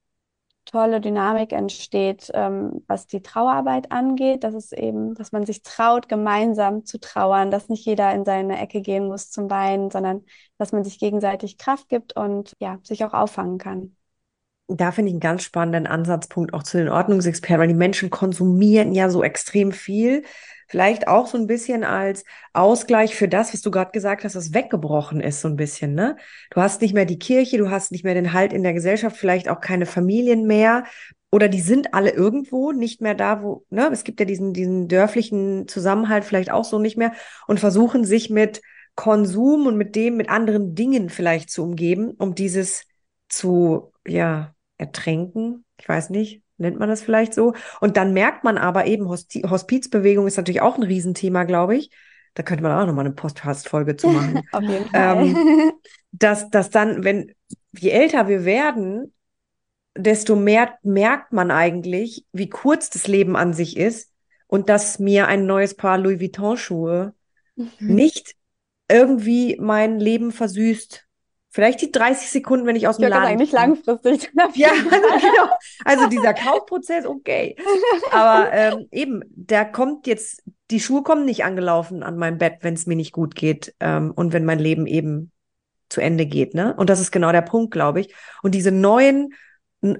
tolle 0.65 1.01
Dynamik 1.01 1.51
entsteht, 1.53 2.31
ähm, 2.33 2.83
was 2.87 3.07
die 3.07 3.21
Trauerarbeit 3.21 3.91
angeht. 3.91 4.43
Das 4.43 4.53
ist 4.53 4.73
eben, 4.73 5.15
dass 5.15 5.31
man 5.31 5.45
sich 5.45 5.63
traut, 5.63 6.07
gemeinsam 6.07 6.85
zu 6.85 6.99
trauern, 6.99 7.51
dass 7.51 7.69
nicht 7.69 7.85
jeder 7.85 8.13
in 8.13 8.25
seine 8.25 8.59
Ecke 8.59 8.81
gehen 8.81 9.07
muss 9.07 9.31
zum 9.31 9.49
Weinen, 9.49 9.91
sondern 9.91 10.25
dass 10.57 10.71
man 10.71 10.83
sich 10.83 10.99
gegenseitig 10.99 11.57
Kraft 11.57 11.89
gibt 11.89 12.15
und 12.15 12.55
ja, 12.59 12.79
sich 12.83 13.03
auch 13.03 13.13
auffangen 13.13 13.57
kann. 13.57 13.95
Da 14.67 14.91
finde 14.91 15.09
ich 15.09 15.13
einen 15.15 15.19
ganz 15.19 15.43
spannenden 15.43 15.85
Ansatzpunkt 15.85 16.53
auch 16.53 16.63
zu 16.63 16.77
den 16.77 16.87
Ordnungsexperten, 16.87 17.59
weil 17.59 17.67
die 17.67 17.73
Menschen 17.73 18.09
konsumieren 18.09 18.93
ja 18.93 19.09
so 19.09 19.21
extrem 19.21 19.73
viel 19.73 20.23
vielleicht 20.71 21.09
auch 21.09 21.27
so 21.27 21.37
ein 21.37 21.47
bisschen 21.47 21.83
als 21.83 22.23
Ausgleich 22.53 23.13
für 23.13 23.27
das, 23.27 23.53
was 23.53 23.61
du 23.61 23.71
gerade 23.71 23.91
gesagt 23.91 24.23
hast, 24.23 24.37
was 24.37 24.53
weggebrochen 24.53 25.19
ist, 25.19 25.41
so 25.41 25.49
ein 25.49 25.57
bisschen, 25.57 25.93
ne? 25.95 26.15
Du 26.49 26.61
hast 26.61 26.81
nicht 26.81 26.93
mehr 26.93 27.03
die 27.03 27.19
Kirche, 27.19 27.57
du 27.57 27.69
hast 27.69 27.91
nicht 27.91 28.05
mehr 28.05 28.13
den 28.13 28.31
Halt 28.31 28.53
in 28.53 28.63
der 28.63 28.71
Gesellschaft, 28.73 29.17
vielleicht 29.17 29.49
auch 29.49 29.59
keine 29.59 29.85
Familien 29.85 30.47
mehr. 30.47 30.85
Oder 31.29 31.49
die 31.49 31.59
sind 31.59 31.93
alle 31.93 32.11
irgendwo 32.11 32.71
nicht 32.71 33.01
mehr 33.01 33.15
da, 33.15 33.43
wo, 33.43 33.65
ne? 33.69 33.89
Es 33.91 34.05
gibt 34.05 34.21
ja 34.21 34.25
diesen, 34.25 34.53
diesen 34.53 34.87
dörflichen 34.87 35.67
Zusammenhalt 35.67 36.23
vielleicht 36.23 36.51
auch 36.51 36.63
so 36.63 36.79
nicht 36.79 36.97
mehr 36.97 37.11
und 37.47 37.59
versuchen 37.59 38.05
sich 38.05 38.29
mit 38.29 38.61
Konsum 38.95 39.67
und 39.67 39.75
mit 39.75 39.97
dem, 39.97 40.15
mit 40.15 40.29
anderen 40.29 40.73
Dingen 40.73 41.09
vielleicht 41.09 41.49
zu 41.49 41.63
umgeben, 41.63 42.11
um 42.11 42.33
dieses 42.33 42.85
zu, 43.27 43.91
ja, 44.07 44.55
ertränken. 44.77 45.65
Ich 45.77 45.89
weiß 45.89 46.11
nicht 46.11 46.43
nennt 46.61 46.79
man 46.79 46.89
das 46.89 47.01
vielleicht 47.01 47.33
so. 47.33 47.53
Und 47.79 47.97
dann 47.97 48.13
merkt 48.13 48.43
man 48.43 48.57
aber 48.57 48.85
eben, 48.85 49.09
Hosti 49.09 49.41
Hospizbewegung 49.41 50.27
ist 50.27 50.37
natürlich 50.37 50.61
auch 50.61 50.77
ein 50.77 50.83
Riesenthema, 50.83 51.43
glaube 51.43 51.75
ich. 51.75 51.91
Da 52.33 52.43
könnte 52.43 52.63
man 52.63 52.71
auch 52.71 52.85
nochmal 52.85 53.05
eine 53.05 53.13
Podcast-Folge 53.13 53.97
zu 53.97 54.07
machen. 54.07 54.41
Auf 54.51 54.63
jeden 54.63 54.85
Fall. 54.85 55.27
Ähm, 55.27 55.73
dass, 56.11 56.49
dass 56.49 56.69
dann, 56.69 57.03
wenn, 57.03 57.33
je 57.77 57.89
älter 57.89 58.27
wir 58.27 58.45
werden, 58.45 59.13
desto 59.95 60.35
mehr 60.37 60.77
merkt 60.83 61.33
man 61.33 61.51
eigentlich, 61.51 62.25
wie 62.31 62.49
kurz 62.49 62.89
das 62.89 63.07
Leben 63.07 63.35
an 63.35 63.53
sich 63.53 63.75
ist 63.75 64.11
und 64.47 64.69
dass 64.69 64.99
mir 64.99 65.27
ein 65.27 65.45
neues 65.45 65.75
Paar 65.75 65.97
Louis 65.97 66.21
Vuitton-Schuhe 66.21 67.13
mhm. 67.55 67.69
nicht 67.79 68.35
irgendwie 68.89 69.57
mein 69.59 69.99
Leben 69.99 70.31
versüßt, 70.31 71.07
Vielleicht 71.53 71.81
die 71.81 71.91
30 71.91 72.29
Sekunden, 72.29 72.65
wenn 72.65 72.77
ich 72.77 72.87
aus 72.87 72.95
dem 72.95 73.03
ich 73.03 73.09
Laden. 73.09 73.25
Sagen, 73.25 73.37
nicht 73.37 73.51
langfristig. 73.51 74.31
ja, 74.55 74.69
genau. 74.83 75.53
Also 75.83 76.07
dieser 76.07 76.33
Kaufprozess, 76.33 77.05
okay. 77.05 77.57
Aber 78.11 78.53
ähm, 78.53 78.87
eben, 78.89 79.21
der 79.27 79.65
kommt 79.65 80.07
jetzt, 80.07 80.43
die 80.71 80.79
Schuhe 80.79 81.03
kommen 81.03 81.25
nicht 81.25 81.43
angelaufen 81.43 82.03
an 82.03 82.15
mein 82.15 82.37
Bett, 82.37 82.59
wenn 82.61 82.73
es 82.73 82.87
mir 82.87 82.95
nicht 82.95 83.11
gut 83.11 83.35
geht 83.35 83.75
ähm, 83.81 84.11
und 84.15 84.31
wenn 84.31 84.45
mein 84.45 84.59
Leben 84.59 84.87
eben 84.87 85.33
zu 85.89 85.99
Ende 85.99 86.25
geht. 86.25 86.53
Ne? 86.53 86.73
Und 86.73 86.89
das 86.89 87.01
ist 87.01 87.11
genau 87.11 87.33
der 87.33 87.41
Punkt, 87.41 87.71
glaube 87.71 87.99
ich. 87.99 88.15
Und 88.41 88.55
diese 88.55 88.71
neuen, 88.71 89.33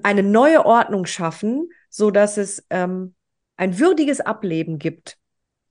eine 0.02 0.22
neue 0.22 0.64
Ordnung 0.64 1.04
schaffen, 1.04 1.68
so 1.90 2.10
dass 2.10 2.38
es 2.38 2.64
ähm, 2.70 3.14
ein 3.58 3.78
würdiges 3.78 4.22
Ableben 4.22 4.78
gibt 4.78 5.18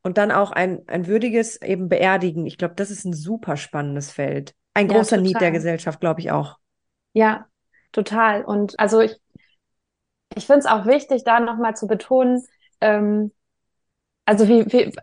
und 0.03 0.19
dann 0.19 0.31
auch 0.31 0.51
ein, 0.51 0.81
ein 0.85 1.07
würdiges 1.07 1.59
eben 1.59 1.89
Beerdigen. 1.89 2.45
Ich 2.45 2.59
glaube, 2.59 2.75
das 2.75 2.91
ist 2.91 3.03
ein 3.03 3.13
super 3.13 3.57
spannendes 3.57 4.11
Feld. 4.11 4.53
Ein 4.73 4.87
großer 4.87 5.17
ja, 5.17 5.21
Need 5.21 5.41
der 5.41 5.51
Gesellschaft, 5.51 5.99
glaube 5.99 6.21
ich 6.21 6.31
auch. 6.31 6.57
Ja, 7.13 7.45
total. 7.91 8.43
Und 8.43 8.79
also 8.79 9.01
ich, 9.01 9.19
ich 10.35 10.45
finde 10.45 10.59
es 10.59 10.65
auch 10.65 10.85
wichtig, 10.85 11.23
da 11.23 11.39
nochmal 11.39 11.75
zu 11.75 11.87
betonen, 11.87 12.45
ähm, 12.79 13.31
also 14.25 14.47
wie, 14.47 14.65
wie, 14.71 14.93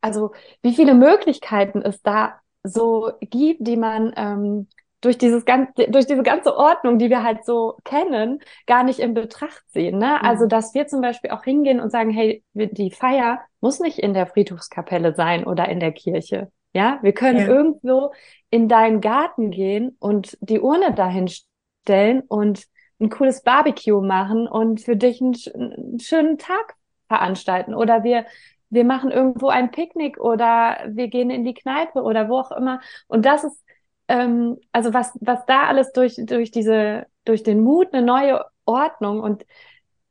also 0.00 0.32
wie 0.62 0.74
viele 0.74 0.94
Möglichkeiten 0.94 1.82
es 1.82 2.02
da 2.02 2.40
so 2.64 3.12
gibt, 3.20 3.66
die 3.66 3.76
man 3.76 4.12
ähm, 4.16 4.68
durch 5.02 5.18
dieses 5.18 5.44
ganze, 5.44 5.90
durch 5.90 6.06
diese 6.06 6.22
ganze 6.22 6.56
Ordnung, 6.56 6.98
die 6.98 7.10
wir 7.10 7.22
halt 7.22 7.44
so 7.44 7.76
kennen, 7.84 8.40
gar 8.66 8.84
nicht 8.84 9.00
in 9.00 9.14
Betracht 9.14 9.62
sehen. 9.68 9.98
Ne? 9.98 10.18
Mhm. 10.20 10.26
Also, 10.26 10.46
dass 10.46 10.74
wir 10.74 10.86
zum 10.86 11.00
Beispiel 11.00 11.30
auch 11.30 11.44
hingehen 11.44 11.80
und 11.80 11.90
sagen, 11.90 12.10
hey, 12.10 12.42
die 12.54 12.90
Feier 12.90 13.40
muss 13.60 13.80
nicht 13.80 13.98
in 13.98 14.14
der 14.14 14.26
Friedhofskapelle 14.26 15.14
sein 15.14 15.44
oder 15.44 15.68
in 15.68 15.80
der 15.80 15.92
Kirche. 15.92 16.50
Ja, 16.72 16.98
wir 17.02 17.12
können 17.12 17.40
ja. 17.40 17.46
irgendwo 17.46 18.12
in 18.52 18.68
deinen 18.68 19.00
Garten 19.00 19.50
gehen 19.50 19.96
und 19.98 20.36
die 20.42 20.60
Urne 20.60 20.92
dahin 20.92 21.26
stellen 21.26 22.20
und 22.20 22.64
ein 23.00 23.08
cooles 23.08 23.42
Barbecue 23.42 24.02
machen 24.02 24.46
und 24.46 24.82
für 24.82 24.94
dich 24.94 25.22
einen, 25.22 25.34
einen 25.54 25.98
schönen 25.98 26.36
Tag 26.36 26.76
veranstalten. 27.08 27.74
Oder 27.74 28.04
wir, 28.04 28.26
wir 28.68 28.84
machen 28.84 29.10
irgendwo 29.10 29.48
ein 29.48 29.70
Picknick 29.70 30.20
oder 30.20 30.76
wir 30.86 31.08
gehen 31.08 31.30
in 31.30 31.44
die 31.46 31.54
Kneipe 31.54 32.02
oder 32.02 32.28
wo 32.28 32.40
auch 32.40 32.52
immer. 32.52 32.82
Und 33.08 33.24
das 33.24 33.42
ist, 33.42 33.64
ähm, 34.08 34.58
also 34.70 34.92
was, 34.92 35.16
was 35.22 35.46
da 35.46 35.64
alles 35.64 35.92
durch, 35.92 36.16
durch 36.18 36.50
diese, 36.50 37.06
durch 37.24 37.42
den 37.42 37.62
Mut, 37.62 37.94
eine 37.94 38.04
neue 38.04 38.44
Ordnung 38.66 39.20
und 39.20 39.46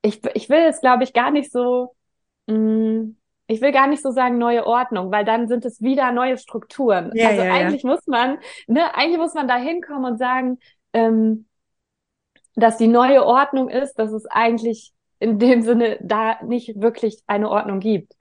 ich, 0.02 0.20
ich 0.34 0.50
will 0.50 0.62
es, 0.68 0.82
glaube 0.82 1.04
ich, 1.04 1.14
gar 1.14 1.30
nicht 1.30 1.52
so, 1.52 1.96
mh, 2.48 2.58
mm, 2.58 3.18
ich 3.52 3.62
will 3.62 3.72
gar 3.72 3.88
nicht 3.88 4.02
so 4.02 4.12
sagen 4.12 4.38
neue 4.38 4.66
Ordnung, 4.66 5.12
weil 5.12 5.26
dann 5.26 5.48
sind 5.48 5.66
es 5.66 5.82
wieder 5.82 6.12
neue 6.12 6.38
Strukturen. 6.38 7.12
Ja, 7.14 7.30
also 7.30 7.42
ja, 7.42 7.54
eigentlich 7.54 7.84
ja. 7.84 7.90
muss 7.90 8.08
man, 8.08 8.40
ne, 8.68 8.96
eigentlich 8.96 9.18
muss 9.18 9.34
man 9.34 9.48
da 9.48 9.58
hinkommen 9.58 10.14
und 10.14 10.18
sagen, 10.18 10.60
ähm, 10.94 11.48
dass 12.56 12.78
die 12.78 12.88
neue 12.88 13.26
Ordnung 13.26 13.70
ist, 13.70 13.96
dass 13.96 14.12
es 14.12 14.26
eigentlich 14.26 14.94
in 15.20 15.38
dem 15.38 15.62
Sinne 15.62 15.98
da 16.02 16.42
nicht 16.44 16.82
wirklich 16.82 17.22
eine 17.28 17.50
Ordnung 17.50 17.80
gibt. 17.80 18.14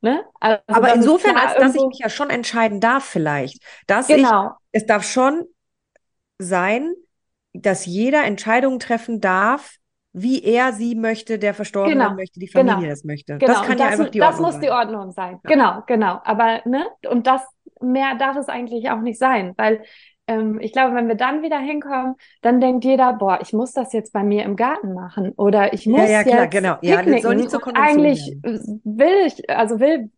Ne? 0.00 0.24
Also 0.40 0.62
Aber 0.66 0.94
insofern, 0.94 1.36
als 1.36 1.54
dass 1.54 1.74
ich 1.74 1.82
mich 1.82 1.98
ja 1.98 2.08
schon 2.08 2.30
entscheiden 2.30 2.80
darf, 2.80 3.04
vielleicht. 3.04 3.62
Dass 3.86 4.06
genau. 4.06 4.46
ich, 4.46 4.80
es 4.80 4.86
darf 4.86 5.04
schon 5.04 5.44
sein, 6.38 6.94
dass 7.52 7.84
jeder 7.84 8.24
Entscheidungen 8.24 8.78
treffen 8.78 9.20
darf, 9.20 9.77
wie 10.22 10.42
er 10.42 10.72
sie 10.72 10.94
möchte, 10.94 11.38
der 11.38 11.54
Verstorbene 11.54 11.96
genau. 11.96 12.14
möchte, 12.14 12.40
die 12.40 12.48
Familie 12.48 12.76
genau. 12.76 12.90
das 12.90 13.04
möchte. 13.04 13.38
Genau. 13.38 13.52
Das 13.52 13.62
kann 13.62 13.78
das, 13.78 13.86
ja 13.86 13.92
einfach 13.92 14.08
die 14.10 14.22
Ordnung 14.22 14.36
sein. 14.36 14.44
Das 14.44 14.54
muss 14.54 14.60
die 14.60 14.70
Ordnung 14.70 15.12
sein. 15.12 15.40
Ja. 15.44 15.50
Genau, 15.50 15.82
genau. 15.86 16.20
Aber, 16.24 16.60
ne, 16.64 16.86
und 17.08 17.26
das, 17.26 17.42
mehr 17.80 18.14
darf 18.16 18.36
es 18.36 18.48
eigentlich 18.48 18.90
auch 18.90 19.00
nicht 19.00 19.18
sein, 19.18 19.54
weil 19.56 19.82
ähm, 20.28 20.60
ich 20.60 20.72
glaube, 20.72 20.94
wenn 20.94 21.08
wir 21.08 21.14
dann 21.14 21.42
wieder 21.42 21.58
hinkommen, 21.58 22.14
dann 22.42 22.60
denkt 22.60 22.84
jeder, 22.84 23.14
boah, 23.14 23.38
ich 23.40 23.52
muss 23.52 23.72
das 23.72 23.92
jetzt 23.92 24.12
bei 24.12 24.22
mir 24.22 24.44
im 24.44 24.56
Garten 24.56 24.92
machen 24.92 25.32
oder 25.36 25.72
ich 25.72 25.86
muss 25.86 26.02
ja, 26.02 26.06
ja, 26.06 26.22
klar, 26.22 26.42
jetzt 26.42 26.52
genau. 26.52 26.76
Ja, 26.82 27.02
das 27.02 27.22
soll 27.22 27.36
nicht 27.36 27.50
zur 27.50 27.66
Eigentlich 27.74 28.36
will 28.42 29.26
ich, 29.26 29.48
also 29.48 29.80
will, 29.80 30.10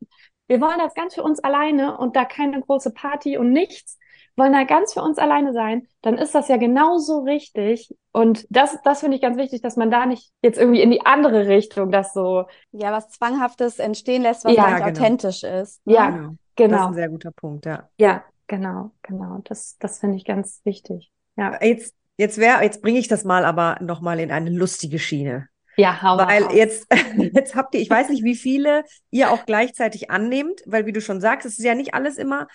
wir 0.49 0.61
wollen 0.61 0.79
das 0.79 0.95
ganz 0.95 1.15
für 1.15 1.23
uns 1.23 1.39
alleine 1.41 1.97
und 1.97 2.17
da 2.17 2.25
keine 2.25 2.61
große 2.61 2.93
Party 2.93 3.39
und 3.39 3.53
nichts 3.53 3.99
wollen 4.37 4.53
da 4.53 4.65
ganz 4.65 4.95
für 4.95 5.03
uns 5.03 5.19
alleine 5.19 5.53
sein, 5.53 5.87
dann 6.03 6.19
ist 6.19 6.35
das 6.35 6.49
ja 6.49 6.57
genauso 6.57 7.21
richtig. 7.21 7.95
Und 8.13 8.47
das, 8.51 8.79
das 8.85 9.01
finde 9.01 9.17
ich 9.17 9.23
ganz 9.23 9.37
wichtig, 9.37 9.63
dass 9.63 9.77
man 9.77 9.91
da 9.91 10.07
nicht 10.07 10.31
jetzt 10.43 10.59
irgendwie 10.59 10.83
in 10.83 10.91
die 10.91 11.05
andere 11.05 11.47
Richtung 11.47 11.91
das 11.91 12.13
so. 12.13 12.47
Ja, 12.73 12.93
was 12.93 13.11
Zwanghaftes 13.11 13.79
entstehen 13.79 14.23
lässt, 14.23 14.45
was 14.45 14.55
ja, 14.55 14.79
genau. 14.79 14.89
authentisch 14.89 15.43
ist. 15.43 15.87
Ne? 15.87 15.95
Ja, 15.95 16.11
genau. 16.11 16.35
genau. 16.57 16.77
Das 16.77 16.81
ist 16.81 16.87
ein 16.89 16.95
sehr 16.95 17.09
guter 17.09 17.31
Punkt, 17.33 17.67
ja. 17.67 17.89
Ja, 17.99 18.25
genau, 18.47 18.93
genau. 19.03 19.41
Das, 19.45 19.77
das 19.79 19.99
finde 19.99 20.17
ich 20.17 20.25
ganz 20.25 20.61
wichtig. 20.65 21.11
Ja. 21.37 21.59
Jetzt, 21.63 21.95
jetzt 22.17 22.39
wäre, 22.39 22.63
jetzt 22.63 22.83
bringe 22.83 22.99
ich 22.99 23.09
das 23.09 23.25
mal 23.25 23.45
aber 23.45 23.79
nochmal 23.81 24.21
in 24.21 24.31
eine 24.31 24.51
lustige 24.51 24.99
Schiene. 24.99 25.49
Ja, 25.77 26.03
hau 26.03 26.19
Weil 26.19 26.45
auf. 26.45 26.53
jetzt, 26.53 26.87
jetzt 27.17 27.55
habt 27.55 27.75
ihr, 27.75 27.81
ich 27.81 27.89
weiß 27.89 28.11
nicht, 28.11 28.25
wie 28.25 28.35
viele 28.35 28.85
ihr 29.11 29.31
auch 29.31 29.47
gleichzeitig 29.47 30.11
annehmt, 30.11 30.63
weil 30.67 30.87
wie 30.87 30.93
du 30.93 31.01
schon 31.01 31.21
sagst, 31.21 31.47
es 31.47 31.59
ist 31.59 31.65
ja 31.65 31.75
nicht 31.75 31.95
alles 31.95 32.19
immer 32.19 32.49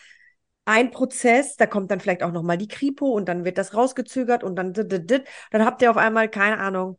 ein 0.65 0.91
Prozess, 0.91 1.55
da 1.55 1.67
kommt 1.67 1.91
dann 1.91 1.99
vielleicht 1.99 2.23
auch 2.23 2.31
nochmal 2.31 2.57
die 2.57 2.67
Kripo 2.67 3.07
und 3.07 3.29
dann 3.29 3.45
wird 3.45 3.57
das 3.57 3.75
rausgezögert 3.75 4.43
und 4.43 4.55
dann, 4.55 4.73
dann 4.73 5.65
habt 5.65 5.81
ihr 5.81 5.91
auf 5.91 5.97
einmal, 5.97 6.27
keine 6.29 6.57
Ahnung, 6.57 6.97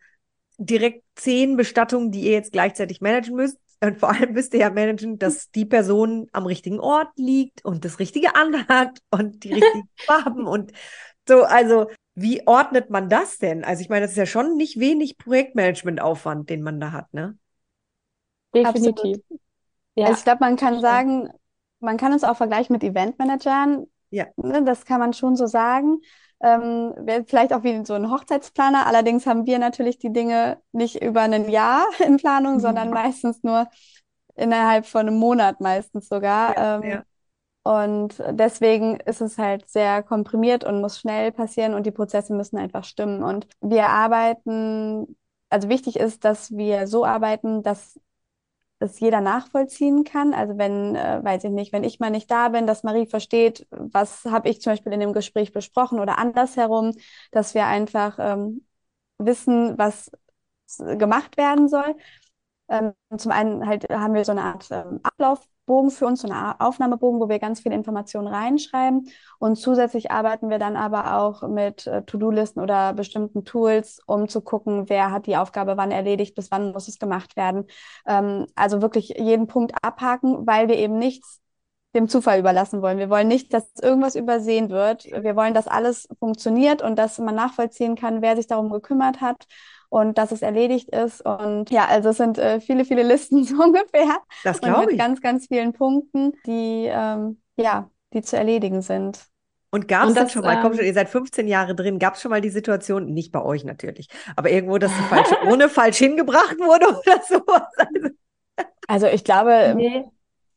direkt 0.57 1.05
zehn 1.17 1.57
Bestattungen, 1.57 2.13
die 2.13 2.23
ihr 2.23 2.33
jetzt 2.33 2.53
gleichzeitig 2.53 3.01
managen 3.01 3.35
müsst. 3.35 3.59
Und 3.83 3.99
vor 3.99 4.11
allem 4.11 4.33
müsst 4.33 4.55
ihr 4.55 4.61
ja 4.61 4.71
managen, 4.71 5.19
dass 5.19 5.51
die 5.51 5.67
Person 5.67 6.29
am 6.33 6.47
richtigen 6.47 6.81
Ort 6.81 7.11
liegt 7.17 7.63
und 7.65 7.85
das 7.85 7.99
Richtige 7.99 8.35
anhat 8.35 9.01
und 9.11 9.45
die 9.45 9.53
richtigen 9.55 9.89
Farben 9.97 10.47
und 10.47 10.73
so. 11.29 11.43
Also, 11.43 11.91
wie 12.15 12.47
ordnet 12.47 12.89
man 12.89 13.11
das 13.11 13.37
denn? 13.37 13.65
Also, 13.65 13.83
ich 13.83 13.91
meine, 13.91 14.03
das 14.03 14.13
ist 14.13 14.17
ja 14.17 14.27
schon 14.27 14.57
nicht 14.57 14.81
wenig 14.81 15.19
Projektmanagementaufwand, 15.19 16.49
den 16.49 16.63
man 16.63 16.81
da 16.81 16.93
hat, 16.93 17.13
ne? 17.13 17.37
Definitiv. 18.55 19.19
Ja. 19.95 20.07
Also 20.07 20.19
ich 20.19 20.25
glaube, 20.25 20.41
man 20.41 20.57
kann 20.57 20.81
sagen, 20.81 21.31
man 21.81 21.97
kann 21.97 22.13
uns 22.13 22.25
auch 22.25 22.37
vergleichen 22.37 22.73
mit 22.73 22.85
Eventmanagern. 22.85 23.87
Ja. 24.11 24.27
Ne, 24.37 24.63
das 24.65 24.85
kann 24.85 25.01
man 25.01 25.13
schon 25.13 25.37
so 25.37 25.47
sagen. 25.47 25.99
Ähm, 26.41 26.95
vielleicht 27.27 27.53
auch 27.53 27.63
wie 27.63 27.85
so 27.85 27.95
ein 27.95 28.11
Hochzeitsplaner. 28.11 28.87
Allerdings 28.87 29.27
haben 29.27 29.47
wir 29.47 29.59
natürlich 29.59 29.99
die 29.99 30.13
Dinge 30.13 30.59
nicht 30.73 31.03
über 31.03 31.23
ein 31.23 31.49
Jahr 31.49 31.87
in 32.07 32.17
Planung, 32.19 32.55
mhm. 32.55 32.61
sondern 32.61 32.91
meistens 32.91 33.43
nur 33.43 33.69
innerhalb 34.35 34.87
von 34.87 35.09
einem 35.09 35.17
Monat 35.19 35.61
meistens 35.61 36.09
sogar. 36.09 36.57
Ja, 36.57 36.77
ähm, 36.77 36.83
ja. 36.83 37.03
Und 37.67 38.23
deswegen 38.31 39.01
ist 39.01 39.21
es 39.21 39.39
halt 39.39 39.69
sehr 39.69 40.05
komprimiert 40.05 40.63
und 40.63 40.81
muss 40.81 41.01
schnell 41.01 41.33
passieren 41.33 41.75
und 41.75 41.85
die 41.85 41.91
Prozesse 41.91 42.33
müssen 42.33 42.59
einfach 42.59 42.85
stimmen. 42.85 43.25
Und 43.25 43.49
wir 43.61 43.89
arbeiten, 43.89 45.17
also 45.51 45.69
wichtig 45.69 45.97
ist, 45.97 46.25
dass 46.25 46.53
wir 46.53 46.87
so 46.87 47.05
arbeiten, 47.05 47.65
dass 47.65 47.99
es 48.79 49.01
jeder 49.01 49.21
nachvollziehen 49.21 50.05
kann. 50.05 50.35
Also 50.35 50.59
wenn, 50.59 50.95
äh, 50.97 51.21
weiß 51.25 51.45
ich 51.45 51.51
nicht, 51.51 51.73
wenn 51.73 51.85
ich 51.85 52.01
mal 52.01 52.11
nicht 52.11 52.31
da 52.31 52.49
bin, 52.51 52.67
dass 52.67 52.83
Marie 52.83 53.07
versteht, 53.07 53.67
was 53.71 54.25
habe 54.27 54.49
ich 54.49 54.61
zum 54.61 54.73
Beispiel 54.73 54.93
in 54.93 55.01
dem 55.01 55.13
Gespräch 55.13 55.53
besprochen 55.53 56.01
oder 56.01 56.19
andersherum, 56.19 56.93
dass 57.33 57.55
wir 57.55 57.67
einfach 57.67 58.19
ähm, 58.21 58.67
wissen, 59.19 59.79
was 59.79 60.11
gemacht 60.79 61.37
werden 61.37 61.69
soll. 61.69 61.97
Ähm, 62.69 62.93
zum 63.19 63.33
einen 63.33 63.67
halt 63.67 63.89
haben 63.91 64.15
wir 64.15 64.25
so 64.25 64.33
eine 64.33 64.43
Art 64.45 64.69
ähm, 64.71 65.01
Ablaufbogen 65.67 65.91
für 65.91 66.07
uns, 66.07 66.23
so 66.23 66.29
eine 66.29 66.61
Aufnahmebogen, 66.61 67.21
wo 67.21 67.29
wir 67.29 67.39
ganz 67.39 67.61
viele 67.61 67.75
Informationen 67.75 68.29
reinschreiben. 68.29 69.09
Und 69.39 69.57
zusätzlich 69.57 70.11
arbeiten 70.11 70.49
wir 70.49 70.59
dann 70.59 70.77
aber 70.77 71.19
auch 71.19 71.47
mit 71.49 71.87
äh, 71.87 72.03
To-Do-Listen 72.05 72.61
oder 72.61 72.95
bestimmten 72.95 73.45
Tools, 73.45 74.01
um 74.07 74.29
zu 74.29 74.41
gucken, 74.41 74.89
wer 74.89 75.11
hat 75.11 75.27
die 75.27 75.37
Aufgabe 75.37 75.77
wann 75.77 75.91
erledigt, 75.91 76.35
bis 76.35 76.51
wann 76.51 76.73
muss 76.73 76.89
es 76.89 76.99
gemacht 76.99 77.37
werden. 77.37 77.67
Ähm, 78.07 78.47
also 78.55 78.81
wirklich 78.81 79.09
jeden 79.19 79.47
Punkt 79.47 79.73
abhaken, 79.83 80.47
weil 80.47 80.69
wir 80.69 80.77
eben 80.77 80.99
nichts 80.99 81.41
dem 81.95 82.09
Zufall 82.09 82.39
überlassen 82.39 82.83
wollen. 82.83 82.99
Wir 82.99 83.09
wollen 83.09 83.29
nicht, 83.29 83.55
dass 83.55 83.73
irgendwas 83.81 84.17
übersehen 84.17 84.69
wird. 84.69 85.05
Wir 85.07 85.35
wollen, 85.35 85.55
dass 85.55 85.67
alles 85.67 86.07
funktioniert 86.19 86.83
und 86.83 86.97
dass 86.97 87.19
man 87.19 87.35
nachvollziehen 87.35 87.97
kann, 87.97 88.21
wer 88.21 88.37
sich 88.37 88.47
darum 88.47 88.71
gekümmert 88.71 89.21
hat 89.23 89.47
und 89.89 90.19
dass 90.19 90.33
es 90.33 90.43
erledigt 90.43 90.91
ist. 90.91 91.25
Und 91.25 91.71
ja, 91.71 91.87
also 91.87 92.11
es 92.11 92.17
sind 92.17 92.39
äh, 92.39 92.61
viele, 92.61 92.85
viele 92.85 93.03
Listen 93.03 93.45
so 93.45 93.57
ungefähr. 93.63 94.19
Das 94.45 94.61
glaube 94.61 94.85
ich. 94.85 94.91
Mit 94.91 94.99
ganz, 94.99 95.21
ganz 95.21 95.47
vielen 95.47 95.73
Punkten, 95.73 96.33
die, 96.47 96.89
ähm, 96.91 97.41
ja, 97.57 97.91
die 98.13 98.23
zu 98.23 98.37
erledigen 98.37 98.83
sind. 98.83 99.27
Und 99.71 99.89
gab 99.89 100.09
es 100.09 100.15
dann 100.15 100.29
schon 100.29 100.43
mal, 100.43 100.57
ähm, 100.57 100.63
komm 100.63 100.75
schon, 100.75 100.85
ihr 100.85 100.95
seid 100.95 101.09
15 101.09 101.49
Jahre 101.49 101.75
drin, 101.75 101.99
gab 101.99 102.15
es 102.15 102.23
schon 102.23 102.31
mal 102.31 102.41
die 102.41 102.51
Situation, 102.51 103.13
nicht 103.13 103.33
bei 103.33 103.43
euch 103.43 103.65
natürlich, 103.65 104.09
aber 104.37 104.51
irgendwo, 104.51 104.79
dass 104.79 104.91
sie 104.91 105.03
falsch, 105.03 105.29
ohne 105.51 105.69
falsch 105.69 105.99
hingebracht 105.99 106.59
wurde 106.59 106.87
oder 107.07 107.23
sowas? 107.29 107.63
Also 108.89 109.09
ich 109.09 109.25
glaube, 109.25 109.75
nee. 109.77 110.05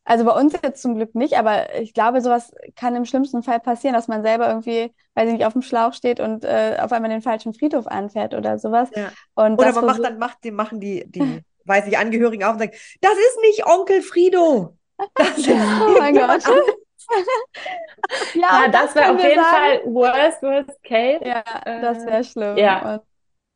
Also 0.04 0.24
bei 0.24 0.32
uns 0.32 0.54
jetzt 0.62 0.82
zum 0.82 0.94
Glück 0.94 1.14
nicht, 1.14 1.38
aber 1.38 1.74
ich 1.78 1.92
glaube, 1.92 2.20
sowas 2.20 2.52
kann 2.74 2.96
im 2.96 3.04
schlimmsten 3.04 3.42
Fall 3.42 3.60
passieren, 3.60 3.94
dass 3.94 4.08
man 4.08 4.22
selber 4.22 4.48
irgendwie, 4.48 4.92
weiß 5.14 5.26
ich 5.26 5.34
nicht, 5.34 5.44
auf 5.44 5.52
dem 5.52 5.62
Schlauch 5.62 5.92
steht 5.92 6.20
und 6.20 6.44
äh, 6.44 6.78
auf 6.80 6.90
einmal 6.92 7.10
den 7.10 7.22
falschen 7.22 7.54
Friedhof 7.54 7.86
anfährt 7.86 8.34
oder 8.34 8.58
sowas. 8.58 8.88
Ja. 8.94 9.12
Und 9.34 9.58
oder 9.58 9.72
man 9.72 9.86
macht 9.86 10.04
dann 10.04 10.18
macht, 10.18 10.38
die, 10.42 10.50
machen 10.50 10.80
die, 10.80 11.04
die, 11.06 11.42
weiß 11.64 11.86
ich, 11.86 11.98
Angehörigen 11.98 12.44
auf 12.44 12.54
und 12.54 12.60
sagen, 12.60 12.72
das 13.00 13.12
ist 13.12 13.38
nicht 13.42 13.66
Onkel 13.66 14.02
Frido. 14.02 14.76
Das 15.14 15.38
ist 15.38 15.48
oh 15.48 15.96
mein 15.98 16.14
Gott. 16.14 16.44
ja, 18.34 18.64
ja, 18.64 18.68
das, 18.68 18.92
das 18.92 18.94
wäre 18.96 19.14
auf 19.14 19.22
jeden 19.22 19.42
sagen. 19.42 19.50
Fall 19.50 19.80
worst, 19.86 20.42
worst 20.42 20.82
case. 20.82 21.24
Ja, 21.24 21.42
das 21.64 22.04
wäre 22.04 22.22
schlimm. 22.22 22.56
Ja. 22.58 22.96
Und, 22.96 23.02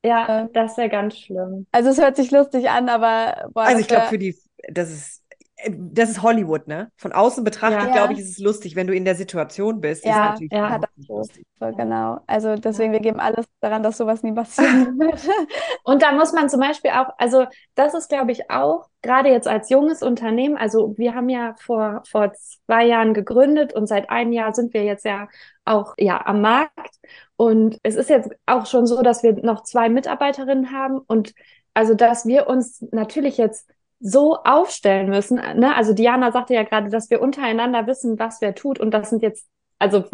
ja, 0.05 0.45
äh, 0.45 0.49
das 0.53 0.77
wäre 0.79 0.89
ganz 0.89 1.19
schlimm. 1.19 1.67
Also 1.73 1.91
es 1.91 2.01
hört 2.01 2.17
sich 2.17 2.31
lustig 2.31 2.71
an, 2.71 2.89
aber 2.89 3.49
boah, 3.53 3.65
also 3.65 3.81
ich 3.81 3.89
glaube 3.89 4.07
für 4.07 4.19
die, 4.19 4.35
das 4.69 4.91
ist 4.91 5.24
das 5.71 6.11
ist 6.11 6.23
Hollywood, 6.23 6.67
ne? 6.69 6.91
Von 6.97 7.13
außen 7.13 7.45
betrachtet, 7.45 7.89
ja. 7.89 7.93
glaube 7.93 8.13
ich, 8.15 8.21
ist 8.21 8.31
es 8.31 8.39
lustig, 8.39 8.77
wenn 8.77 8.87
du 8.87 8.95
in 8.95 9.05
der 9.05 9.15
Situation 9.15 9.81
bist. 9.81 10.05
Ja, 10.05 10.35
ist 10.35 10.53
ja, 10.53 10.81
lustig. 11.09 11.47
genau. 11.59 12.21
Also 12.27 12.57
deswegen, 12.57 12.93
wir 12.93 13.01
geben 13.01 13.21
alles 13.21 13.47
daran, 13.61 13.83
dass 13.83 13.97
sowas 13.97 14.23
nie 14.23 14.33
passieren 14.33 14.99
wird. 14.99 15.21
Und 15.85 16.03
da 16.03 16.13
muss 16.13 16.33
man 16.33 16.49
zum 16.49 16.61
Beispiel 16.61 16.91
auch, 16.91 17.09
also 17.19 17.47
das 17.75 17.95
ist, 17.95 18.09
glaube 18.09 18.33
ich, 18.33 18.51
auch, 18.51 18.89
gerade 19.03 19.31
jetzt 19.31 19.49
als 19.49 19.71
junges 19.71 20.03
Unternehmen, 20.03 20.57
also 20.57 20.95
wir 20.97 21.15
haben 21.15 21.29
ja 21.29 21.55
vor, 21.59 22.03
vor 22.09 22.33
zwei 22.67 22.87
Jahren 22.87 23.15
gegründet 23.15 23.75
und 23.75 23.87
seit 23.87 24.11
einem 24.11 24.33
Jahr 24.33 24.55
sind 24.55 24.73
wir 24.73 24.85
jetzt 24.85 25.05
ja 25.05 25.29
auch 25.65 25.95
ja 25.99 26.25
am 26.27 26.41
Markt. 26.41 26.97
Und 27.37 27.79
es 27.83 27.97
ist 27.97 28.11
jetzt 28.11 28.31
auch 28.47 28.67
schon 28.67 28.87
so, 28.87 29.03
dass 29.03 29.23
wir 29.23 29.35
noch 29.43 29.63
zwei 29.65 29.89
Mitarbeiterinnen 29.89 30.73
haben 30.73 30.99
und 30.99 31.35
also, 31.75 31.95
dass 31.95 32.25
wir 32.25 32.47
uns 32.47 32.83
natürlich 32.93 33.37
jetzt 33.37 33.69
so 34.01 34.37
aufstellen 34.37 35.09
müssen. 35.09 35.37
Ne? 35.37 35.75
Also 35.75 35.93
Diana 35.93 36.33
sagte 36.33 36.55
ja 36.55 36.63
gerade, 36.63 36.91
dass 36.91 37.11
wir 37.11 37.23
untereinander 37.23 37.87
wissen, 37.87 38.19
was 38.19 38.41
wer 38.41 38.55
tut. 38.55 38.81
Und 38.81 38.93
das 38.93 39.11
sind 39.11 39.23
jetzt, 39.23 39.49
also, 39.79 40.05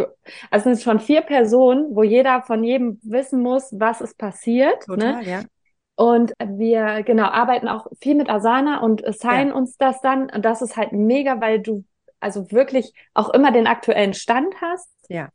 also 0.51 0.65
sind 0.65 0.83
schon 0.83 1.01
vier 1.01 1.23
Personen, 1.23 1.95
wo 1.95 2.03
jeder 2.03 2.43
von 2.43 2.63
jedem 2.63 2.99
wissen 3.03 3.43
muss, 3.43 3.73
was 3.73 4.01
ist 4.01 4.19
passiert. 4.19 4.87
Ne? 4.89 4.97
Total, 4.97 5.23
ne? 5.23 5.31
ja. 5.31 5.43
Und 5.97 6.33
wir, 6.43 7.03
genau, 7.03 7.25
arbeiten 7.25 7.69
auch 7.69 7.87
viel 8.01 8.15
mit 8.15 8.31
Asana 8.31 8.81
und 8.81 9.07
assignen 9.07 9.49
ja. 9.49 9.55
uns 9.55 9.77
das 9.77 10.01
dann. 10.01 10.31
Und 10.31 10.45
das 10.45 10.63
ist 10.63 10.77
halt 10.77 10.93
mega, 10.93 11.41
weil 11.43 11.61
du 11.61 11.85
also 12.21 12.51
wirklich 12.51 12.93
auch 13.15 13.31
immer 13.31 13.53
den 13.53 13.67
aktuellen 13.67 14.15
Stand 14.15 14.55
hast. 14.61 14.89
Ja. 15.09 15.29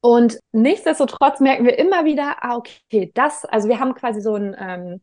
Und 0.00 0.38
nichtsdestotrotz 0.52 1.40
merken 1.40 1.64
wir 1.64 1.78
immer 1.78 2.04
wieder, 2.04 2.36
ah, 2.42 2.56
okay, 2.56 3.10
das, 3.14 3.44
also 3.44 3.68
wir 3.68 3.80
haben 3.80 3.94
quasi 3.94 4.20
so 4.20 4.34
ein, 4.34 4.56
ähm, 4.58 5.00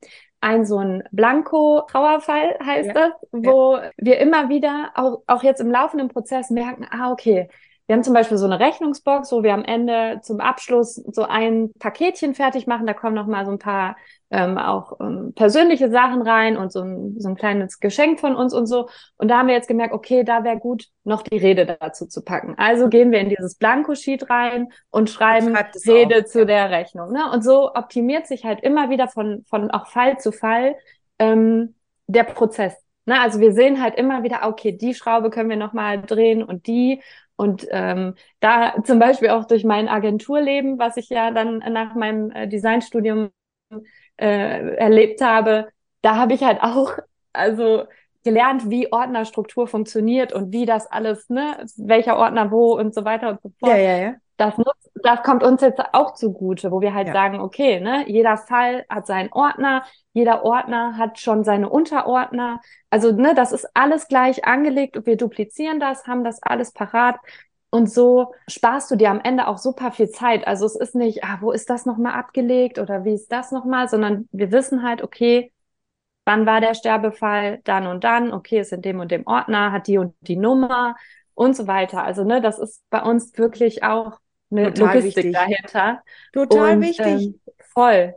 ein 0.48 0.66
so 0.66 0.78
ein 0.78 1.04
Blanko-Trauerfall 1.12 2.58
heißt 2.64 2.88
ja. 2.88 2.94
das, 2.94 3.12
wo 3.32 3.76
ja. 3.76 3.92
wir 3.98 4.18
immer 4.20 4.48
wieder 4.48 4.92
auch, 4.96 5.22
auch 5.28 5.44
jetzt 5.44 5.60
im 5.60 5.70
laufenden 5.70 6.08
Prozess 6.08 6.50
merken, 6.50 6.88
ah, 6.90 7.12
okay, 7.12 7.50
wir 7.88 7.95
haben 7.95 8.04
zum 8.04 8.13
Beispiel 8.13 8.38
so 8.38 8.45
eine 8.45 8.60
Rechnungsbox, 8.60 9.32
wo 9.32 9.43
wir 9.43 9.54
am 9.54 9.63
Ende 9.63 10.19
zum 10.21 10.41
Abschluss 10.41 10.95
so 10.95 11.23
ein 11.23 11.71
Paketchen 11.80 12.36
fertig 12.36 12.67
machen. 12.67 12.86
Da 12.86 12.93
kommen 12.93 13.15
noch 13.15 13.28
mal 13.28 13.45
so 13.45 13.52
ein 13.54 13.60
paar 13.60 13.95
ähm, 14.30 14.58
auch 14.58 15.00
ähm, 15.00 15.32
persönliche 15.34 15.89
Sachen 15.89 16.21
rein 16.21 16.58
und 16.58 16.73
so 16.73 16.82
ein, 16.82 17.15
so 17.17 17.30
ein 17.30 17.36
kleines 17.36 17.80
Geschenk 17.80 18.19
von 18.19 18.36
uns 18.36 18.54
und 18.54 18.65
so. 18.65 18.89
Und 19.17 19.30
da 19.30 19.39
haben 19.39 19.47
wir 19.47 19.56
jetzt 19.56 19.69
gemerkt, 19.69 19.93
okay, 19.93 20.26
da 20.26 20.43
wäre 20.43 20.58
gut, 20.58 20.88
noch 21.06 21.21
die 21.21 21.38
Rede 21.38 21.78
dazu 21.80 22.08
zu 22.08 22.21
packen. 22.23 22.56
Also 22.58 22.89
gehen 22.89 23.12
wir 23.12 23.19
in 23.19 23.30
dieses 23.30 23.56
Blankosheet 23.56 24.30
rein 24.30 24.67
und 24.89 25.10
schreiben 25.10 25.56
Rede 25.88 26.19
auf. 26.19 26.26
zu 26.26 26.45
der 26.45 26.69
Rechnung. 26.69 27.13
Ne? 27.13 27.32
Und 27.32 27.41
so 27.41 27.73
optimiert 27.73 28.28
sich 28.28 28.43
halt 28.43 28.60
immer 28.63 28.89
wieder 28.89 29.08
von, 29.08 29.45
von 29.50 29.71
auch 29.71 29.88
Fall 29.88 30.19
zu 30.19 30.34
Fall 30.34 30.76
ähm, 31.19 31.76
der 32.08 32.26
Prozess. 32.26 32.76
Ne? 33.06 33.17
Also 33.21 33.39
wir 33.39 33.54
sehen 33.54 33.82
halt 33.82 33.95
immer 33.95 34.23
wieder, 34.23 34.41
okay, 34.43 34.73
die 34.73 34.93
Schraube 34.93 35.30
können 35.30 35.50
wir 35.50 35.56
noch 35.56 35.71
mal 35.71 36.02
drehen 36.02 36.43
und 36.43 36.67
die 36.67 37.02
und 37.38 37.67
ähm, 37.71 38.15
da 38.41 38.76
zum 38.84 39.00
Beispiel 39.00 39.30
auch 39.30 39.45
durch 39.45 39.63
mein 39.63 39.88
Agenturleben, 39.88 40.80
was 40.80 40.97
ich 40.97 41.10
ja 41.10 41.32
dann 41.32 41.60
nach 41.60 41.95
meinem 41.95 42.32
äh, 42.32 42.47
Designstudium 42.47 43.30
äh, 44.17 44.76
erlebt 44.76 45.21
habe, 45.21 45.69
da 46.02 46.15
habe 46.17 46.34
ich 46.34 46.43
halt 46.43 46.62
auch 46.62 46.97
also 47.34 47.86
gelernt, 48.23 48.69
wie 48.69 48.91
Ordnerstruktur 48.91 49.67
funktioniert 49.67 50.34
und 50.34 50.52
wie 50.52 50.65
das 50.65 50.88
alles, 50.88 51.30
ne, 51.30 51.65
welcher 51.78 52.17
Ordner 52.17 52.52
wo 52.52 52.78
und 52.78 52.93
so 52.93 53.06
weiter 53.06 53.30
und 53.32 53.41
so 53.41 53.50
fort. 53.60 53.71
Ja, 53.71 53.78
ja, 53.78 53.97
ja. 53.97 54.15
Das, 54.38 54.58
nutzt, 54.58 54.91
das 55.04 55.23
kommt 55.23 55.43
uns 55.43 55.62
jetzt 55.62 55.82
auch 55.93 56.13
zugute, 56.13 56.71
wo 56.71 56.80
wir 56.80 56.93
halt 56.93 57.08
ja. 57.08 57.13
sagen, 57.13 57.39
okay, 57.39 57.80
ne, 57.80 58.06
jeder 58.08 58.38
Fall 58.38 58.86
hat 58.88 59.08
seinen 59.08 59.32
Ordner, 59.32 59.84
jeder 60.13 60.45
Ordner 60.45 60.97
hat 60.97 61.19
schon 61.19 61.43
seine 61.43 61.69
Unterordner. 61.69 62.62
Also, 62.91 63.12
ne, 63.12 63.34
das 63.36 63.52
ist 63.52 63.67
alles 63.73 64.08
gleich 64.08 64.45
angelegt 64.45 64.95
und 64.95 65.08
wir 65.08 65.17
duplizieren 65.17 65.80
das, 65.80 66.06
haben 66.06 66.23
das 66.23 66.41
alles 66.43 66.71
parat. 66.71 67.17
Und 67.69 67.91
so 67.91 68.34
sparst 68.47 68.89
du 68.91 68.95
dir 68.95 69.10
am 69.10 69.19
Ende 69.19 69.47
auch 69.47 69.58
super 69.58 69.91
viel 69.91 70.10
Zeit. 70.10 70.47
Also 70.47 70.65
es 70.65 70.76
ist 70.76 70.95
nicht, 70.95 71.23
ah, 71.23 71.39
wo 71.41 71.52
ist 71.52 71.69
das 71.69 71.86
nochmal 71.86 72.13
abgelegt 72.13 72.80
oder 72.80 73.04
wie 73.04 73.13
ist 73.13 73.32
das 73.32 73.52
nochmal, 73.52 73.89
sondern 73.89 74.28
wir 74.32 74.52
wissen 74.52 74.84
halt, 74.84 75.02
okay, 75.02 75.52
wann 76.26 76.45
war 76.45 76.62
der 76.62 76.76
Sterbefall, 76.76 77.60
dann 77.63 77.88
und 77.88 78.04
dann, 78.04 78.34
okay, 78.34 78.60
ist 78.60 78.73
in 78.73 78.82
dem 78.82 79.00
und 79.00 79.12
dem 79.12 79.26
Ordner, 79.28 79.71
hat 79.71 79.88
die 79.88 79.97
und 79.97 80.15
die 80.21 80.38
Nummer 80.38 80.95
und 81.36 81.56
so 81.56 81.67
weiter. 81.67 82.04
Also, 82.04 82.23
ne, 82.23 82.41
das 82.41 82.60
ist 82.60 82.84
bei 82.89 83.02
uns 83.02 83.38
wirklich 83.38 83.84
auch 83.84 84.19
eine 84.52 84.74
Total 84.74 84.96
Logistik 84.96 85.26
wichtig. 85.26 85.34
dahinter. 85.34 86.04
Total 86.34 86.76
und, 86.76 86.82
wichtig. 86.82 87.06
Ähm, 87.06 87.40
voll. 87.60 88.16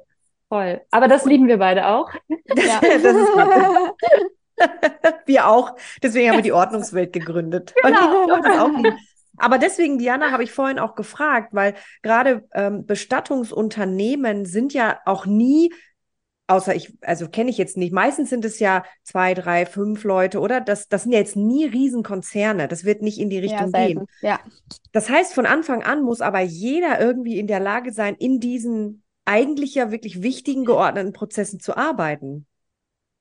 Voll. 0.49 0.81
Aber 0.91 1.07
das 1.07 1.25
lieben 1.25 1.47
wir 1.47 1.59
beide 1.59 1.87
auch. 1.87 2.13
ja. 2.29 2.81
das 2.81 3.15
ist 3.15 3.33
gut. 3.33 4.67
wir 5.27 5.47
auch. 5.47 5.77
Deswegen 6.03 6.29
haben 6.29 6.39
wir 6.39 6.43
die 6.43 6.53
Ordnungswelt 6.53 7.13
gegründet. 7.13 7.75
Genau. 7.83 8.83
Aber 9.39 9.59
deswegen, 9.59 9.99
Diana, 9.99 10.33
habe 10.33 10.43
ich 10.43 10.53
vorhin 10.53 10.79
auch 10.79 10.95
gefragt, 10.95 11.51
weil 11.53 11.75
gerade 12.03 12.47
ähm, 12.53 12.85
Bestattungsunternehmen 12.85 14.45
sind 14.45 14.75
ja 14.75 15.01
auch 15.07 15.25
nie, 15.25 15.73
außer 16.51 16.75
ich, 16.75 16.93
also 17.03 17.29
kenne 17.29 17.51
ich 17.51 17.59
jetzt 17.59 17.77
nicht, 17.77 17.93
meistens 17.93 18.31
sind 18.31 18.45
es 18.45 18.59
ja 18.59 18.85
zwei, 19.05 19.35
drei, 19.35 19.67
fünf 19.67 20.05
Leute, 20.05 20.41
oder? 20.41 20.61
Das, 20.61 20.89
das 20.89 21.05
sind 21.05 21.13
ja 21.13 21.19
jetzt 21.19 21.37
nie 21.37 21.65
Riesenkonzerne. 21.65 22.69
Das 22.69 22.85
wird 22.85 23.03
nicht 23.03 23.19
in 23.19 23.31
die 23.31 23.39
Richtung 23.39 23.71
ja, 23.73 23.87
gehen. 23.87 24.07
Ja. 24.21 24.41
Das 24.93 25.09
heißt, 25.09 25.33
von 25.33 25.47
Anfang 25.47 25.83
an 25.83 26.03
muss 26.03 26.21
aber 26.21 26.41
jeder 26.41 27.01
irgendwie 27.01 27.39
in 27.39 27.47
der 27.47 27.61
Lage 27.61 27.93
sein, 27.93 28.17
in 28.17 28.41
diesen 28.41 29.03
eigentlich 29.25 29.75
ja 29.75 29.91
wirklich 29.91 30.23
wichtigen 30.23 30.65
geordneten 30.65 31.13
Prozessen 31.13 31.61
zu 31.61 31.77
arbeiten. 31.77 32.47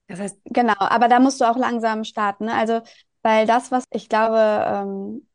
Das 0.07 0.19
heißt, 0.19 0.39
genau, 0.45 0.73
aber 0.79 1.07
da 1.07 1.19
musst 1.19 1.39
du 1.39 1.45
auch 1.45 1.57
langsam 1.57 2.03
starten. 2.03 2.45
Ne? 2.45 2.53
Also, 2.55 2.81
weil 3.21 3.45
das, 3.45 3.71
was 3.71 3.83
ich 3.91 4.09
glaube, 4.09 4.37
ähm, 4.37 5.27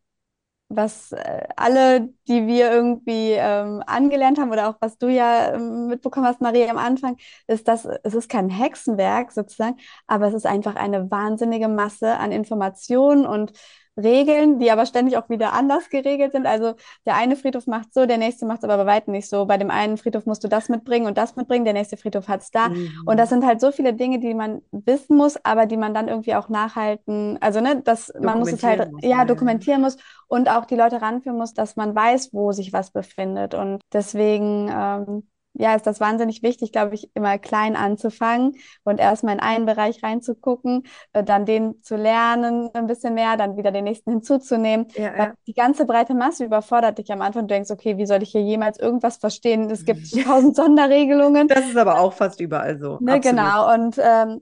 was 0.76 1.12
äh, 1.12 1.46
alle, 1.56 2.10
die 2.28 2.46
wir 2.46 2.70
irgendwie 2.70 3.32
ähm, 3.32 3.82
angelernt 3.86 4.38
haben 4.38 4.50
oder 4.52 4.68
auch 4.68 4.76
was 4.80 4.98
du 4.98 5.08
ja 5.08 5.54
ähm, 5.54 5.88
mitbekommen 5.88 6.26
hast, 6.26 6.40
Maria, 6.40 6.68
am 6.70 6.78
Anfang, 6.78 7.16
ist, 7.46 7.68
dass 7.68 7.84
es 8.02 8.14
ist 8.14 8.28
kein 8.28 8.48
Hexenwerk 8.50 9.32
sozusagen, 9.32 9.76
aber 10.06 10.28
es 10.28 10.34
ist 10.34 10.46
einfach 10.46 10.76
eine 10.76 11.10
wahnsinnige 11.10 11.68
Masse 11.68 12.16
an 12.18 12.32
Informationen 12.32 13.26
und 13.26 13.52
Regeln, 13.96 14.58
die 14.58 14.70
aber 14.70 14.86
ständig 14.86 15.16
auch 15.16 15.28
wieder 15.28 15.52
anders 15.52 15.88
geregelt 15.88 16.32
sind. 16.32 16.46
Also 16.46 16.74
der 17.06 17.16
eine 17.16 17.36
Friedhof 17.36 17.66
macht 17.66 17.94
so, 17.94 18.06
der 18.06 18.18
nächste 18.18 18.46
macht 18.46 18.58
es 18.58 18.64
aber 18.64 18.78
bei 18.78 18.86
weitem 18.86 19.12
nicht 19.12 19.28
so. 19.28 19.46
Bei 19.46 19.56
dem 19.56 19.70
einen 19.70 19.96
Friedhof 19.96 20.26
musst 20.26 20.42
du 20.42 20.48
das 20.48 20.68
mitbringen 20.68 21.06
und 21.06 21.16
das 21.16 21.36
mitbringen, 21.36 21.64
der 21.64 21.74
nächste 21.74 21.96
Friedhof 21.96 22.28
hat 22.28 22.40
es 22.40 22.50
da. 22.50 22.68
Mhm. 22.68 23.02
Und 23.06 23.18
das 23.18 23.28
sind 23.28 23.44
halt 23.44 23.60
so 23.60 23.70
viele 23.70 23.94
Dinge, 23.94 24.18
die 24.18 24.34
man 24.34 24.62
wissen 24.72 25.16
muss, 25.16 25.38
aber 25.44 25.66
die 25.66 25.76
man 25.76 25.94
dann 25.94 26.08
irgendwie 26.08 26.34
auch 26.34 26.48
nachhalten, 26.48 27.38
also 27.40 27.60
ne, 27.60 27.82
dass 27.82 28.12
man 28.20 28.40
muss 28.40 28.52
es 28.52 28.62
halt 28.62 28.90
muss, 28.90 29.04
ja, 29.04 29.24
dokumentieren 29.24 29.80
muss 29.80 29.96
und 30.26 30.48
auch 30.48 30.64
die 30.64 30.76
Leute 30.76 31.00
ranführen 31.00 31.38
muss, 31.38 31.54
dass 31.54 31.76
man 31.76 31.94
weiß, 31.94 32.30
wo 32.32 32.52
sich 32.52 32.72
was 32.72 32.90
befindet. 32.90 33.54
Und 33.54 33.80
deswegen 33.92 34.68
ähm, 34.72 35.22
ja, 35.54 35.74
ist 35.74 35.86
das 35.86 36.00
wahnsinnig 36.00 36.42
wichtig, 36.42 36.72
glaube 36.72 36.94
ich, 36.94 37.10
immer 37.14 37.38
klein 37.38 37.76
anzufangen 37.76 38.56
und 38.82 38.98
erstmal 38.98 39.34
in 39.34 39.40
einen 39.40 39.66
Bereich 39.66 40.02
reinzugucken, 40.02 40.82
äh, 41.12 41.22
dann 41.22 41.46
den 41.46 41.80
zu 41.82 41.96
lernen 41.96 42.70
ein 42.74 42.86
bisschen 42.86 43.14
mehr, 43.14 43.36
dann 43.36 43.56
wieder 43.56 43.70
den 43.70 43.84
nächsten 43.84 44.10
hinzuzunehmen. 44.10 44.88
Ja, 44.94 45.16
ja. 45.16 45.32
Die 45.46 45.54
ganze 45.54 45.86
breite 45.86 46.14
Masse 46.14 46.44
überfordert 46.44 46.98
dich 46.98 47.12
am 47.12 47.20
Anfang. 47.20 47.42
Du 47.42 47.54
denkst, 47.54 47.70
okay, 47.70 47.96
wie 47.96 48.06
soll 48.06 48.22
ich 48.22 48.30
hier 48.30 48.42
jemals 48.42 48.78
irgendwas 48.78 49.16
verstehen? 49.16 49.70
Es 49.70 49.84
gibt 49.84 50.10
tausend 50.24 50.56
Sonderregelungen. 50.56 51.46
Das 51.46 51.66
ist 51.66 51.76
aber 51.76 52.00
auch 52.00 52.12
fast 52.12 52.40
überall 52.40 52.78
so. 52.78 52.98
Ne, 53.00 53.20
genau. 53.20 53.72
Und 53.72 53.96
ähm, 53.98 54.40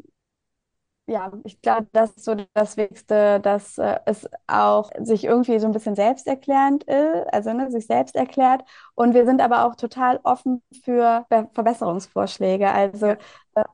ja, 1.06 1.32
ich 1.44 1.60
glaube, 1.60 1.88
das 1.92 2.10
ist 2.12 2.24
so 2.24 2.34
das 2.54 2.76
Wichtigste, 2.76 3.40
dass 3.40 3.76
äh, 3.78 3.98
es 4.06 4.28
auch 4.46 4.90
sich 5.00 5.24
irgendwie 5.24 5.58
so 5.58 5.66
ein 5.66 5.72
bisschen 5.72 5.96
selbsterklärend 5.96 6.84
ist, 6.84 7.32
also 7.32 7.52
ne, 7.52 7.70
sich 7.70 7.86
selbst 7.86 8.14
erklärt. 8.16 8.62
Und 8.94 9.12
wir 9.14 9.26
sind 9.26 9.40
aber 9.40 9.66
auch 9.66 9.74
total 9.74 10.20
offen 10.22 10.62
für 10.84 11.26
Be 11.28 11.48
Verbesserungsvorschläge. 11.54 12.70
Also 12.70 13.06
äh, 13.54 13.64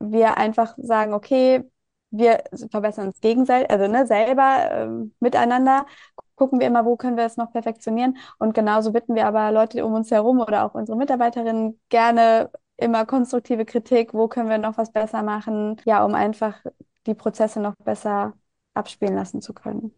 wir 0.00 0.36
einfach 0.38 0.74
sagen, 0.78 1.14
okay, 1.14 1.64
wir 2.10 2.44
verbessern 2.70 3.08
uns 3.08 3.20
gegenseitig, 3.20 3.70
also 3.70 3.88
ne, 3.88 4.06
selber 4.06 4.70
äh, 4.70 4.88
miteinander, 5.20 5.86
gucken 6.36 6.60
wir 6.60 6.66
immer, 6.66 6.84
wo 6.84 6.96
können 6.96 7.16
wir 7.16 7.24
es 7.24 7.36
noch 7.36 7.52
perfektionieren. 7.52 8.16
Und 8.38 8.54
genauso 8.54 8.92
bitten 8.92 9.14
wir 9.16 9.26
aber 9.26 9.50
Leute 9.52 9.84
um 9.84 9.94
uns 9.94 10.10
herum 10.10 10.40
oder 10.40 10.64
auch 10.64 10.74
unsere 10.74 10.96
Mitarbeiterinnen 10.98 11.80
gerne 11.88 12.50
immer 12.84 13.06
konstruktive 13.06 13.64
Kritik, 13.64 14.14
wo 14.14 14.28
können 14.28 14.48
wir 14.48 14.58
noch 14.58 14.78
was 14.78 14.92
besser 14.92 15.22
machen, 15.22 15.80
ja, 15.84 16.04
um 16.04 16.14
einfach 16.14 16.64
die 17.06 17.14
Prozesse 17.14 17.60
noch 17.60 17.74
besser 17.76 18.34
abspielen 18.74 19.14
lassen 19.14 19.40
zu 19.40 19.52
können. 19.52 19.92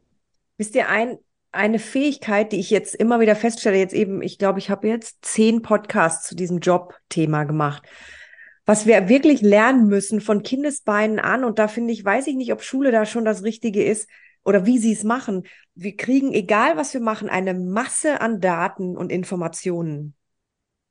Wisst 0.57 0.75
ihr, 0.75 0.89
ein, 0.89 1.19
eine 1.53 1.79
Fähigkeit, 1.79 2.53
die 2.53 2.61
ich 2.61 2.71
jetzt 2.71 2.95
immer 2.95 3.21
wieder 3.21 3.37
feststelle, 3.37 3.79
jetzt 3.79 3.95
eben, 3.95 4.23
ich 4.23 4.39
glaube, 4.39 4.59
ich 4.59 4.71
habe 4.71 4.89
jetzt 4.89 5.19
zehn 5.23 5.63
Podcasts 5.63 6.27
zu 6.27 6.35
diesem 6.35 6.59
Jobthema 6.59 7.45
gemacht. 7.45 7.83
Was 8.65 8.87
wir 8.87 9.09
wirklich 9.09 9.43
lernen 9.43 9.87
müssen 9.87 10.21
von 10.21 10.43
Kindesbeinen 10.43 11.21
an, 11.21 11.45
und 11.45 11.59
da 11.59 11.69
finde 11.69 11.93
ich, 11.93 12.05
weiß 12.05 12.27
ich 12.27 12.35
nicht, 12.35 12.53
ob 12.53 12.63
Schule 12.63 12.91
da 12.91 13.05
schon 13.05 13.25
das 13.25 13.45
Richtige 13.45 13.85
ist 13.85 14.09
oder 14.45 14.67
wie 14.67 14.79
sie 14.79 14.93
es 14.93 15.05
machen. 15.05 15.45
Wir 15.75 15.97
kriegen, 15.97 16.33
egal 16.33 16.77
was 16.77 16.93
wir 16.93 17.01
machen, 17.01 17.29
eine 17.29 17.55
Masse 17.55 18.21
an 18.21 18.41
Daten 18.41 18.97
und 18.97 19.13
Informationen 19.13 20.16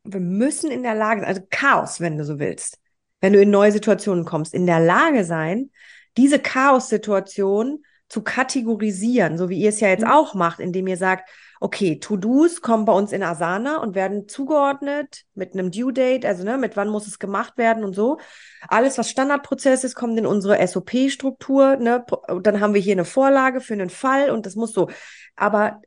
wir 0.05 0.19
müssen 0.19 0.71
in 0.71 0.83
der 0.83 0.95
Lage 0.95 1.21
sein, 1.21 1.29
also 1.29 1.41
Chaos, 1.49 1.99
wenn 1.99 2.17
du 2.17 2.23
so 2.23 2.39
willst, 2.39 2.79
wenn 3.21 3.33
du 3.33 3.41
in 3.41 3.49
neue 3.49 3.71
Situationen 3.71 4.25
kommst, 4.25 4.53
in 4.53 4.65
der 4.65 4.79
Lage 4.79 5.25
sein, 5.25 5.71
diese 6.17 6.39
Chaos-Situation 6.39 7.83
zu 8.07 8.21
kategorisieren, 8.21 9.37
so 9.37 9.49
wie 9.49 9.59
ihr 9.59 9.69
es 9.69 9.79
ja 9.79 9.89
jetzt 9.89 10.05
mhm. 10.05 10.11
auch 10.11 10.35
macht, 10.35 10.59
indem 10.59 10.87
ihr 10.87 10.97
sagt, 10.97 11.29
okay, 11.59 11.99
To-Dos 11.99 12.61
kommen 12.61 12.85
bei 12.85 12.93
uns 12.93 13.11
in 13.11 13.23
Asana 13.23 13.77
und 13.77 13.95
werden 13.95 14.27
zugeordnet 14.27 15.23
mit 15.33 15.53
einem 15.53 15.71
Due 15.71 15.93
Date, 15.93 16.25
also 16.25 16.43
ne, 16.43 16.57
mit 16.57 16.77
wann 16.77 16.89
muss 16.89 17.07
es 17.07 17.17
gemacht 17.17 17.57
werden 17.57 17.83
und 17.83 17.93
so. 17.93 18.19
Alles, 18.67 18.97
was 18.97 19.09
Standardprozess 19.09 19.83
ist, 19.83 19.95
kommt 19.95 20.17
in 20.19 20.25
unsere 20.25 20.65
SOP-Struktur, 20.65 21.77
ne, 21.77 22.05
dann 22.43 22.59
haben 22.59 22.73
wir 22.73 22.81
hier 22.81 22.93
eine 22.93 23.05
Vorlage 23.05 23.61
für 23.61 23.73
einen 23.73 23.89
Fall 23.89 24.29
und 24.29 24.45
das 24.45 24.55
muss 24.55 24.73
so. 24.73 24.89
Aber 25.35 25.81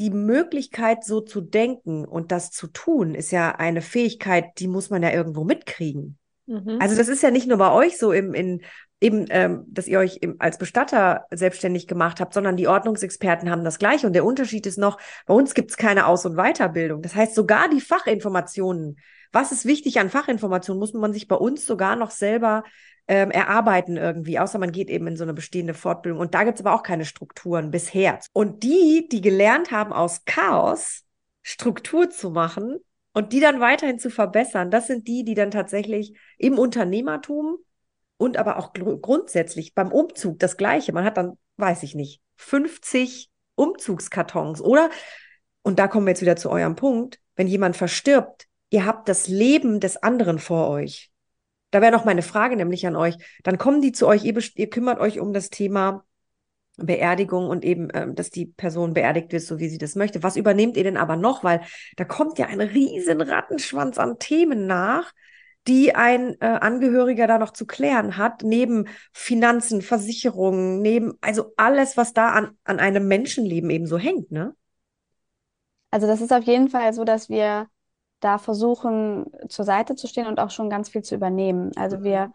die 0.00 0.10
Möglichkeit, 0.10 1.04
so 1.04 1.20
zu 1.20 1.40
denken 1.40 2.04
und 2.04 2.32
das 2.32 2.50
zu 2.50 2.66
tun, 2.66 3.14
ist 3.14 3.30
ja 3.30 3.52
eine 3.52 3.80
Fähigkeit, 3.80 4.58
die 4.58 4.68
muss 4.68 4.90
man 4.90 5.02
ja 5.02 5.10
irgendwo 5.10 5.44
mitkriegen. 5.44 6.18
Mhm. 6.46 6.78
Also 6.80 6.96
das 6.96 7.08
ist 7.08 7.22
ja 7.22 7.30
nicht 7.30 7.46
nur 7.46 7.58
bei 7.58 7.70
euch 7.70 7.98
so 7.98 8.12
im, 8.12 8.34
in, 8.34 8.62
eben, 9.00 9.26
ähm, 9.30 9.64
dass 9.68 9.86
ihr 9.86 9.98
euch 9.98 10.18
im, 10.20 10.36
als 10.40 10.58
Bestatter 10.58 11.26
selbstständig 11.30 11.86
gemacht 11.86 12.20
habt, 12.20 12.34
sondern 12.34 12.56
die 12.56 12.68
Ordnungsexperten 12.68 13.50
haben 13.50 13.64
das 13.64 13.78
gleiche. 13.78 14.06
Und 14.06 14.14
der 14.14 14.24
Unterschied 14.24 14.66
ist 14.66 14.78
noch, 14.78 14.98
bei 15.26 15.34
uns 15.34 15.54
gibt 15.54 15.70
es 15.70 15.76
keine 15.76 16.06
Aus- 16.06 16.26
und 16.26 16.36
Weiterbildung. 16.36 17.02
Das 17.02 17.14
heißt, 17.14 17.34
sogar 17.34 17.68
die 17.68 17.80
Fachinformationen, 17.80 18.96
was 19.32 19.52
ist 19.52 19.64
wichtig 19.64 20.00
an 20.00 20.10
Fachinformationen, 20.10 20.78
muss 20.78 20.92
man 20.92 21.12
sich 21.12 21.28
bei 21.28 21.36
uns 21.36 21.66
sogar 21.66 21.96
noch 21.96 22.10
selber 22.10 22.64
ähm, 23.06 23.30
erarbeiten 23.30 23.96
irgendwie, 23.96 24.38
außer 24.38 24.58
man 24.58 24.72
geht 24.72 24.88
eben 24.88 25.06
in 25.06 25.16
so 25.16 25.24
eine 25.24 25.34
bestehende 25.34 25.74
Fortbildung. 25.74 26.20
Und 26.20 26.34
da 26.34 26.44
gibt 26.44 26.58
es 26.58 26.64
aber 26.64 26.74
auch 26.74 26.82
keine 26.82 27.04
Strukturen 27.04 27.70
bisher. 27.70 28.18
Und 28.32 28.62
die, 28.62 29.08
die 29.10 29.20
gelernt 29.20 29.70
haben, 29.70 29.92
aus 29.92 30.24
Chaos 30.24 31.04
Struktur 31.42 32.08
zu 32.08 32.30
machen 32.30 32.78
und 33.12 33.32
die 33.32 33.40
dann 33.40 33.60
weiterhin 33.60 33.98
zu 33.98 34.10
verbessern, 34.10 34.70
das 34.70 34.86
sind 34.86 35.06
die, 35.06 35.24
die 35.24 35.34
dann 35.34 35.50
tatsächlich 35.50 36.16
im 36.38 36.58
Unternehmertum 36.58 37.58
und 38.16 38.38
aber 38.38 38.58
auch 38.58 38.72
gr 38.72 38.96
grundsätzlich 38.96 39.74
beim 39.74 39.92
Umzug 39.92 40.38
das 40.38 40.56
Gleiche. 40.56 40.92
Man 40.92 41.04
hat 41.04 41.18
dann, 41.18 41.36
weiß 41.58 41.82
ich 41.82 41.94
nicht, 41.94 42.22
50 42.36 43.28
Umzugskartons 43.56 44.62
oder, 44.62 44.90
und 45.62 45.78
da 45.78 45.86
kommen 45.86 46.06
wir 46.06 46.12
jetzt 46.12 46.22
wieder 46.22 46.36
zu 46.36 46.50
eurem 46.50 46.76
Punkt, 46.76 47.20
wenn 47.36 47.46
jemand 47.46 47.76
verstirbt, 47.76 48.48
ihr 48.70 48.86
habt 48.86 49.08
das 49.08 49.28
Leben 49.28 49.80
des 49.80 50.02
anderen 50.02 50.38
vor 50.38 50.68
euch. 50.68 51.10
Da 51.74 51.80
wäre 51.80 51.90
noch 51.90 52.04
meine 52.04 52.22
Frage 52.22 52.54
nämlich 52.54 52.86
an 52.86 52.94
euch. 52.94 53.16
Dann 53.42 53.58
kommen 53.58 53.82
die 53.82 53.90
zu 53.90 54.06
euch, 54.06 54.24
ihr, 54.24 54.40
ihr 54.54 54.70
kümmert 54.70 55.00
euch 55.00 55.18
um 55.18 55.32
das 55.32 55.50
Thema 55.50 56.04
Beerdigung 56.76 57.48
und 57.48 57.64
eben, 57.64 57.88
ähm, 57.92 58.14
dass 58.14 58.30
die 58.30 58.46
Person 58.46 58.94
beerdigt 58.94 59.32
wird, 59.32 59.42
so 59.42 59.58
wie 59.58 59.68
sie 59.68 59.78
das 59.78 59.96
möchte. 59.96 60.22
Was 60.22 60.36
übernehmt 60.36 60.76
ihr 60.76 60.84
denn 60.84 60.96
aber 60.96 61.16
noch? 61.16 61.42
Weil 61.42 61.62
da 61.96 62.04
kommt 62.04 62.38
ja 62.38 62.46
ein 62.46 62.60
riesen 62.60 63.20
Rattenschwanz 63.20 63.98
an 63.98 64.20
Themen 64.20 64.68
nach, 64.68 65.12
die 65.66 65.96
ein 65.96 66.36
äh, 66.40 66.46
Angehöriger 66.46 67.26
da 67.26 67.38
noch 67.38 67.52
zu 67.52 67.66
klären 67.66 68.18
hat, 68.18 68.44
neben 68.44 68.86
Finanzen, 69.12 69.82
Versicherungen, 69.82 70.80
neben, 70.80 71.14
also 71.22 71.54
alles, 71.56 71.96
was 71.96 72.12
da 72.12 72.28
an, 72.28 72.56
an 72.62 72.78
einem 72.78 73.08
Menschenleben 73.08 73.70
eben 73.70 73.88
so 73.88 73.98
hängt, 73.98 74.30
ne? 74.30 74.54
Also 75.90 76.06
das 76.06 76.20
ist 76.20 76.32
auf 76.32 76.44
jeden 76.44 76.68
Fall 76.68 76.92
so, 76.92 77.02
dass 77.02 77.28
wir 77.28 77.66
da 78.20 78.38
versuchen, 78.38 79.26
zur 79.48 79.64
Seite 79.64 79.96
zu 79.96 80.06
stehen 80.06 80.26
und 80.26 80.40
auch 80.40 80.50
schon 80.50 80.70
ganz 80.70 80.88
viel 80.88 81.02
zu 81.02 81.14
übernehmen. 81.14 81.72
Also 81.76 82.02
wir 82.02 82.26
mhm. 82.26 82.32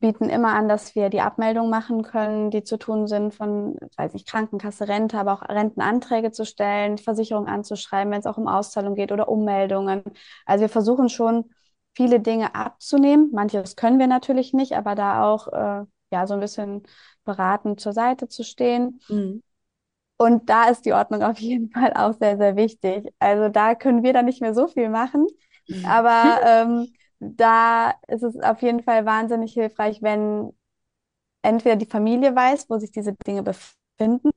bieten 0.00 0.28
immer 0.28 0.54
an, 0.54 0.68
dass 0.68 0.94
wir 0.94 1.08
die 1.08 1.20
Abmeldung 1.20 1.70
machen 1.70 2.02
können, 2.02 2.50
die 2.50 2.62
zu 2.62 2.78
tun 2.78 3.06
sind 3.06 3.34
von, 3.34 3.76
weiß 3.96 4.12
nicht, 4.12 4.28
Krankenkasse, 4.28 4.88
Rente, 4.88 5.18
aber 5.18 5.32
auch 5.32 5.42
Rentenanträge 5.42 6.30
zu 6.30 6.44
stellen, 6.44 6.98
Versicherung 6.98 7.46
anzuschreiben, 7.46 8.12
wenn 8.12 8.20
es 8.20 8.26
auch 8.26 8.38
um 8.38 8.48
Auszahlung 8.48 8.94
geht 8.94 9.12
oder 9.12 9.28
Ummeldungen. 9.28 10.02
Also 10.46 10.62
wir 10.62 10.68
versuchen 10.68 11.08
schon, 11.08 11.50
viele 11.98 12.20
Dinge 12.20 12.54
abzunehmen. 12.54 13.30
Manches 13.32 13.74
können 13.74 13.98
wir 13.98 14.06
natürlich 14.06 14.52
nicht, 14.52 14.74
aber 14.76 14.94
da 14.94 15.24
auch 15.24 15.48
äh, 15.48 15.84
ja 16.12 16.26
so 16.28 16.34
ein 16.34 16.40
bisschen 16.40 16.84
beratend 17.24 17.80
zur 17.80 17.92
Seite 17.92 18.28
zu 18.28 18.44
stehen. 18.44 19.00
Mhm. 19.08 19.42
Und 20.18 20.50
da 20.50 20.68
ist 20.68 20.84
die 20.84 20.92
Ordnung 20.92 21.22
auf 21.22 21.38
jeden 21.38 21.70
Fall 21.70 21.92
auch 21.94 22.12
sehr, 22.12 22.36
sehr 22.36 22.56
wichtig. 22.56 23.12
Also 23.20 23.48
da 23.48 23.74
können 23.74 24.02
wir 24.02 24.12
dann 24.12 24.26
nicht 24.26 24.40
mehr 24.40 24.52
so 24.52 24.66
viel 24.66 24.88
machen. 24.88 25.26
Aber 25.86 26.40
ähm, 26.44 26.92
da 27.20 27.94
ist 28.08 28.22
es 28.22 28.38
auf 28.40 28.62
jeden 28.62 28.82
Fall 28.82 29.06
wahnsinnig 29.06 29.52
hilfreich, 29.52 30.02
wenn 30.02 30.52
entweder 31.42 31.76
die 31.76 31.86
Familie 31.86 32.34
weiß, 32.34 32.68
wo 32.68 32.78
sich 32.78 32.90
diese 32.90 33.14
Dinge 33.26 33.42
befinden, 33.42 34.30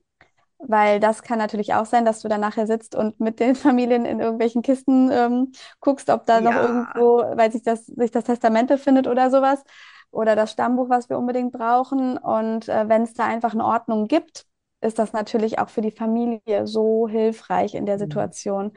weil 0.58 1.00
das 1.00 1.22
kann 1.22 1.38
natürlich 1.38 1.74
auch 1.74 1.86
sein, 1.86 2.04
dass 2.04 2.20
du 2.20 2.28
da 2.28 2.38
nachher 2.38 2.66
sitzt 2.66 2.94
und 2.94 3.18
mit 3.20 3.40
den 3.40 3.54
Familien 3.56 4.04
in 4.04 4.20
irgendwelchen 4.20 4.62
Kisten 4.62 5.10
ähm, 5.10 5.52
guckst, 5.80 6.10
ob 6.10 6.26
da 6.26 6.40
ja. 6.40 6.50
noch 6.50 6.62
irgendwo, 6.62 7.36
weil 7.36 7.50
sich 7.50 7.62
das, 7.62 7.86
sich 7.86 8.10
das 8.10 8.24
Testament 8.24 8.68
befindet 8.68 9.06
oder 9.06 9.30
sowas 9.30 9.62
oder 10.10 10.36
das 10.36 10.52
Stammbuch, 10.52 10.88
was 10.88 11.08
wir 11.08 11.18
unbedingt 11.18 11.52
brauchen. 11.52 12.18
Und 12.18 12.68
äh, 12.68 12.88
wenn 12.88 13.02
es 13.02 13.14
da 13.14 13.24
einfach 13.24 13.54
eine 13.54 13.64
Ordnung 13.64 14.06
gibt, 14.06 14.46
ist 14.82 14.98
das 14.98 15.12
natürlich 15.12 15.58
auch 15.58 15.68
für 15.68 15.80
die 15.80 15.90
Familie 15.90 16.66
so 16.66 17.08
hilfreich 17.08 17.74
in 17.74 17.86
der 17.86 17.96
mhm. 17.96 18.00
Situation. 18.00 18.72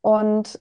Und 0.00 0.60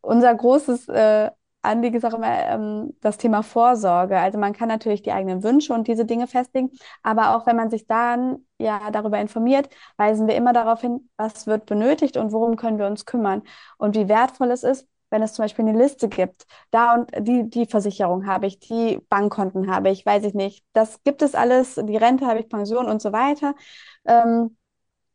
unser 0.00 0.34
großes 0.34 0.88
äh, 0.88 1.30
Anliegen 1.62 1.96
ist 1.96 2.04
auch 2.04 2.14
immer 2.14 2.46
ähm, 2.46 2.94
das 3.00 3.18
Thema 3.18 3.42
Vorsorge. 3.42 4.18
Also 4.18 4.38
man 4.38 4.52
kann 4.52 4.68
natürlich 4.68 5.02
die 5.02 5.12
eigenen 5.12 5.42
Wünsche 5.42 5.72
und 5.74 5.88
diese 5.88 6.04
Dinge 6.04 6.26
festlegen, 6.26 6.70
aber 7.02 7.36
auch 7.36 7.46
wenn 7.46 7.56
man 7.56 7.70
sich 7.70 7.86
dann 7.86 8.46
ja 8.58 8.90
darüber 8.90 9.18
informiert, 9.18 9.68
weisen 9.96 10.26
wir 10.28 10.36
immer 10.36 10.52
darauf 10.52 10.80
hin, 10.80 11.08
was 11.16 11.46
wird 11.46 11.66
benötigt 11.66 12.16
und 12.16 12.32
worum 12.32 12.56
können 12.56 12.78
wir 12.78 12.86
uns 12.86 13.04
kümmern 13.04 13.42
und 13.78 13.96
wie 13.96 14.08
wertvoll 14.08 14.50
es 14.52 14.62
ist, 14.62 14.86
wenn 15.10 15.22
es 15.22 15.32
zum 15.34 15.44
Beispiel 15.44 15.66
eine 15.68 15.78
Liste 15.78 16.08
gibt, 16.08 16.46
da 16.70 16.94
und 16.94 17.10
die, 17.26 17.48
die 17.48 17.66
Versicherung 17.66 18.26
habe 18.26 18.46
ich, 18.46 18.58
die 18.58 18.98
Bankkonten 19.08 19.70
habe 19.70 19.90
ich, 19.90 20.04
weiß 20.06 20.24
ich 20.24 20.34
nicht. 20.34 20.64
Das 20.72 21.02
gibt 21.04 21.22
es 21.22 21.34
alles, 21.34 21.76
die 21.76 21.96
Rente 21.96 22.26
habe 22.26 22.40
ich, 22.40 22.48
Pension 22.48 22.86
und 22.86 23.00
so 23.02 23.12
weiter. 23.12 23.54
Ähm, 24.04 24.56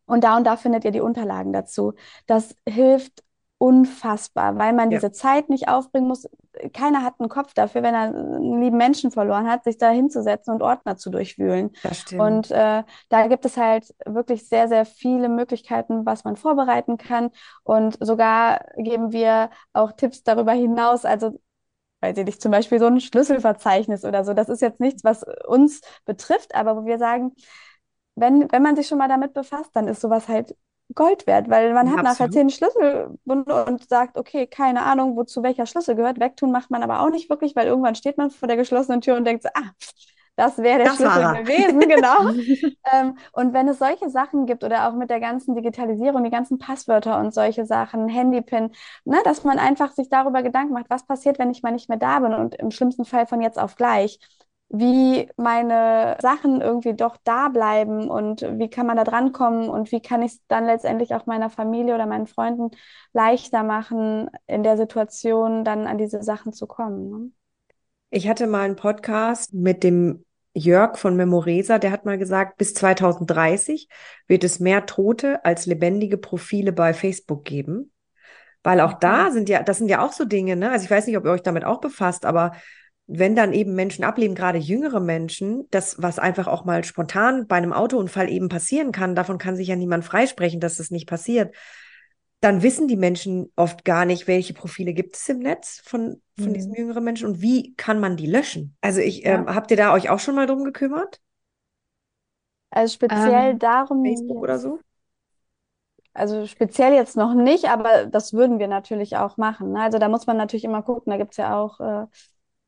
Und 0.05 0.23
da 0.23 0.37
und 0.37 0.45
da 0.45 0.57
findet 0.57 0.85
ihr 0.85 0.91
die 0.91 1.01
Unterlagen 1.01 1.53
dazu. 1.53 1.93
Das 2.27 2.55
hilft 2.67 3.23
unfassbar, 3.57 4.57
weil 4.57 4.73
man 4.73 4.91
ja. 4.91 4.97
diese 4.97 5.11
Zeit 5.11 5.49
nicht 5.49 5.69
aufbringen 5.69 6.07
muss. 6.07 6.27
Keiner 6.73 7.03
hat 7.03 7.15
einen 7.19 7.29
Kopf 7.29 7.53
dafür, 7.53 7.83
wenn 7.83 7.93
er 7.93 8.01
einen 8.13 8.61
lieben 8.61 8.77
Menschen 8.77 9.11
verloren 9.11 9.47
hat, 9.47 9.63
sich 9.63 9.77
da 9.77 9.89
hinzusetzen 9.89 10.53
und 10.53 10.61
Ordner 10.61 10.97
zu 10.97 11.09
durchwühlen. 11.09 11.71
Und 12.19 12.51
äh, 12.51 12.83
da 13.09 13.27
gibt 13.27 13.45
es 13.45 13.57
halt 13.57 13.93
wirklich 14.05 14.47
sehr, 14.47 14.67
sehr 14.67 14.85
viele 14.85 15.29
Möglichkeiten, 15.29 16.05
was 16.05 16.23
man 16.23 16.35
vorbereiten 16.35 16.97
kann. 16.97 17.31
Und 17.63 17.97
sogar 18.05 18.65
geben 18.77 19.11
wir 19.13 19.49
auch 19.73 19.93
Tipps 19.93 20.23
darüber 20.23 20.51
hinaus. 20.53 21.05
Also 21.05 21.39
weil 22.01 22.15
sie 22.15 22.23
nicht 22.23 22.41
zum 22.41 22.51
Beispiel 22.51 22.79
so 22.79 22.87
ein 22.87 22.99
Schlüsselverzeichnis 22.99 24.05
oder 24.05 24.25
so. 24.25 24.33
Das 24.33 24.49
ist 24.49 24.61
jetzt 24.61 24.79
nichts, 24.79 25.03
was 25.03 25.23
uns 25.47 25.81
betrifft, 26.05 26.55
aber 26.55 26.75
wo 26.75 26.85
wir 26.85 26.97
sagen, 26.97 27.33
wenn, 28.15 28.51
wenn 28.51 28.63
man 28.63 28.75
sich 28.75 28.87
schon 28.87 28.97
mal 28.97 29.07
damit 29.07 29.33
befasst, 29.33 29.75
dann 29.75 29.87
ist 29.87 30.01
sowas 30.01 30.27
halt 30.27 30.55
Gold 30.95 31.27
wert, 31.27 31.49
weil 31.49 31.73
man 31.73 31.87
ja, 31.87 31.97
hat 31.97 32.03
nachher 32.03 32.29
zehn 32.31 32.49
Schlüssel 32.49 33.17
und 33.25 33.89
sagt, 33.89 34.17
okay, 34.17 34.47
keine 34.47 34.83
Ahnung, 34.83 35.15
wozu 35.15 35.43
welcher 35.43 35.65
Schlüssel 35.65 35.95
gehört. 35.95 36.19
Wegtun 36.19 36.51
macht 36.51 36.71
man 36.71 36.83
aber 36.83 37.01
auch 37.01 37.09
nicht 37.09 37.29
wirklich, 37.29 37.55
weil 37.55 37.67
irgendwann 37.67 37.95
steht 37.95 38.17
man 38.17 38.31
vor 38.31 38.47
der 38.47 38.57
geschlossenen 38.57 39.01
Tür 39.01 39.15
und 39.15 39.25
denkt 39.25 39.43
so, 39.43 39.49
ah, 39.53 39.71
das 40.35 40.57
wäre 40.57 40.79
der 40.79 40.87
das 40.87 40.95
Schlüssel 40.95 41.43
gewesen, 41.43 41.79
genau. 41.81 42.29
ähm, 42.93 43.17
und 43.33 43.53
wenn 43.53 43.67
es 43.67 43.79
solche 43.79 44.09
Sachen 44.09 44.45
gibt 44.45 44.63
oder 44.63 44.87
auch 44.87 44.93
mit 44.93 45.09
der 45.09 45.19
ganzen 45.19 45.55
Digitalisierung, 45.55 46.23
die 46.23 46.29
ganzen 46.29 46.57
Passwörter 46.57 47.19
und 47.19 47.33
solche 47.33 47.65
Sachen, 47.65 48.07
Handypin, 48.07 48.71
ne, 49.03 49.17
dass 49.23 49.43
man 49.43 49.59
einfach 49.59 49.91
sich 49.91 50.09
darüber 50.09 50.41
Gedanken 50.41 50.73
macht, 50.73 50.89
was 50.89 51.05
passiert, 51.05 51.37
wenn 51.37 51.51
ich 51.51 51.63
mal 51.63 51.71
nicht 51.71 51.89
mehr 51.89 51.97
da 51.97 52.19
bin 52.19 52.33
und 52.33 52.55
im 52.55 52.71
schlimmsten 52.71 53.05
Fall 53.05 53.27
von 53.27 53.41
jetzt 53.41 53.59
auf 53.59 53.75
gleich 53.75 54.19
wie 54.73 55.29
meine 55.35 56.17
Sachen 56.21 56.61
irgendwie 56.61 56.93
doch 56.93 57.17
da 57.25 57.49
bleiben 57.49 58.09
und 58.09 58.41
wie 58.41 58.69
kann 58.69 58.87
man 58.87 58.95
da 58.95 59.03
drankommen 59.03 59.69
und 59.69 59.91
wie 59.91 60.01
kann 60.01 60.21
ich 60.21 60.33
es 60.33 60.41
dann 60.47 60.65
letztendlich 60.65 61.13
auch 61.13 61.25
meiner 61.25 61.49
Familie 61.49 61.93
oder 61.93 62.05
meinen 62.05 62.27
Freunden 62.27 62.71
leichter 63.11 63.63
machen, 63.63 64.29
in 64.47 64.63
der 64.63 64.77
Situation 64.77 65.65
dann 65.65 65.87
an 65.87 65.97
diese 65.97 66.23
Sachen 66.23 66.53
zu 66.53 66.67
kommen. 66.67 67.09
Ne? 67.09 67.31
Ich 68.11 68.29
hatte 68.29 68.47
mal 68.47 68.61
einen 68.61 68.77
Podcast 68.77 69.53
mit 69.53 69.83
dem 69.83 70.23
Jörg 70.53 70.97
von 70.97 71.17
Memoresa, 71.17 71.77
der 71.77 71.91
hat 71.91 72.05
mal 72.05 72.17
gesagt, 72.17 72.57
bis 72.57 72.73
2030 72.73 73.89
wird 74.27 74.45
es 74.45 74.61
mehr 74.61 74.85
Tote 74.85 75.43
als 75.43 75.65
lebendige 75.65 76.17
Profile 76.17 76.71
bei 76.71 76.93
Facebook 76.93 77.43
geben. 77.43 77.91
Weil 78.63 78.79
auch 78.79 78.93
da 78.93 79.31
sind 79.31 79.49
ja, 79.49 79.63
das 79.63 79.79
sind 79.79 79.89
ja 79.89 80.05
auch 80.05 80.11
so 80.13 80.23
Dinge, 80.23 80.55
ne? 80.55 80.69
Also 80.69 80.85
ich 80.85 80.91
weiß 80.91 81.07
nicht, 81.07 81.17
ob 81.17 81.25
ihr 81.25 81.31
euch 81.31 81.41
damit 81.41 81.65
auch 81.65 81.81
befasst, 81.81 82.25
aber 82.25 82.51
wenn 83.13 83.35
dann 83.35 83.51
eben 83.51 83.75
Menschen 83.75 84.05
ableben, 84.05 84.35
gerade 84.35 84.57
jüngere 84.57 85.01
Menschen, 85.01 85.67
das, 85.69 86.01
was 86.01 86.17
einfach 86.17 86.47
auch 86.47 86.63
mal 86.63 86.83
spontan 86.85 87.45
bei 87.45 87.57
einem 87.57 87.73
Autounfall 87.73 88.29
eben 88.29 88.47
passieren 88.47 88.91
kann, 88.93 89.15
davon 89.15 89.37
kann 89.37 89.57
sich 89.57 89.67
ja 89.67 89.75
niemand 89.75 90.05
freisprechen, 90.05 90.61
dass 90.61 90.77
das 90.77 90.91
nicht 90.91 91.07
passiert, 91.07 91.53
dann 92.39 92.63
wissen 92.63 92.87
die 92.87 92.95
Menschen 92.95 93.51
oft 93.55 93.83
gar 93.83 94.05
nicht, 94.05 94.27
welche 94.27 94.53
Profile 94.53 94.93
gibt 94.93 95.15
es 95.15 95.27
im 95.27 95.39
Netz 95.39 95.81
von, 95.83 96.21
von 96.37 96.49
mhm. 96.49 96.53
diesen 96.53 96.73
jüngeren 96.73 97.03
Menschen 97.03 97.27
und 97.27 97.41
wie 97.41 97.75
kann 97.75 97.99
man 97.99 98.15
die 98.15 98.27
löschen. 98.27 98.77
Also 98.81 99.01
ich, 99.01 99.23
ja. 99.23 99.35
ähm, 99.35 99.53
habt 99.53 99.71
ihr 99.71 99.77
da 99.77 99.93
euch 99.93 100.09
auch 100.09 100.19
schon 100.19 100.35
mal 100.35 100.47
drum 100.47 100.63
gekümmert? 100.63 101.19
Also 102.69 102.93
speziell 102.93 103.51
ähm, 103.51 103.59
darum. 103.59 104.05
Facebook 104.05 104.41
oder 104.41 104.57
so? 104.57 104.79
Also 106.13 106.47
speziell 106.47 106.93
jetzt 106.93 107.17
noch 107.17 107.33
nicht, 107.33 107.65
aber 107.65 108.05
das 108.05 108.33
würden 108.33 108.57
wir 108.57 108.67
natürlich 108.67 109.17
auch 109.17 109.37
machen. 109.37 109.73
Ne? 109.73 109.81
Also 109.81 109.99
da 109.99 110.07
muss 110.07 110.27
man 110.27 110.37
natürlich 110.37 110.63
immer 110.65 110.81
gucken, 110.81 111.11
da 111.11 111.17
gibt 111.17 111.31
es 111.31 111.37
ja 111.37 111.57
auch 111.57 111.79
äh, 111.79 112.05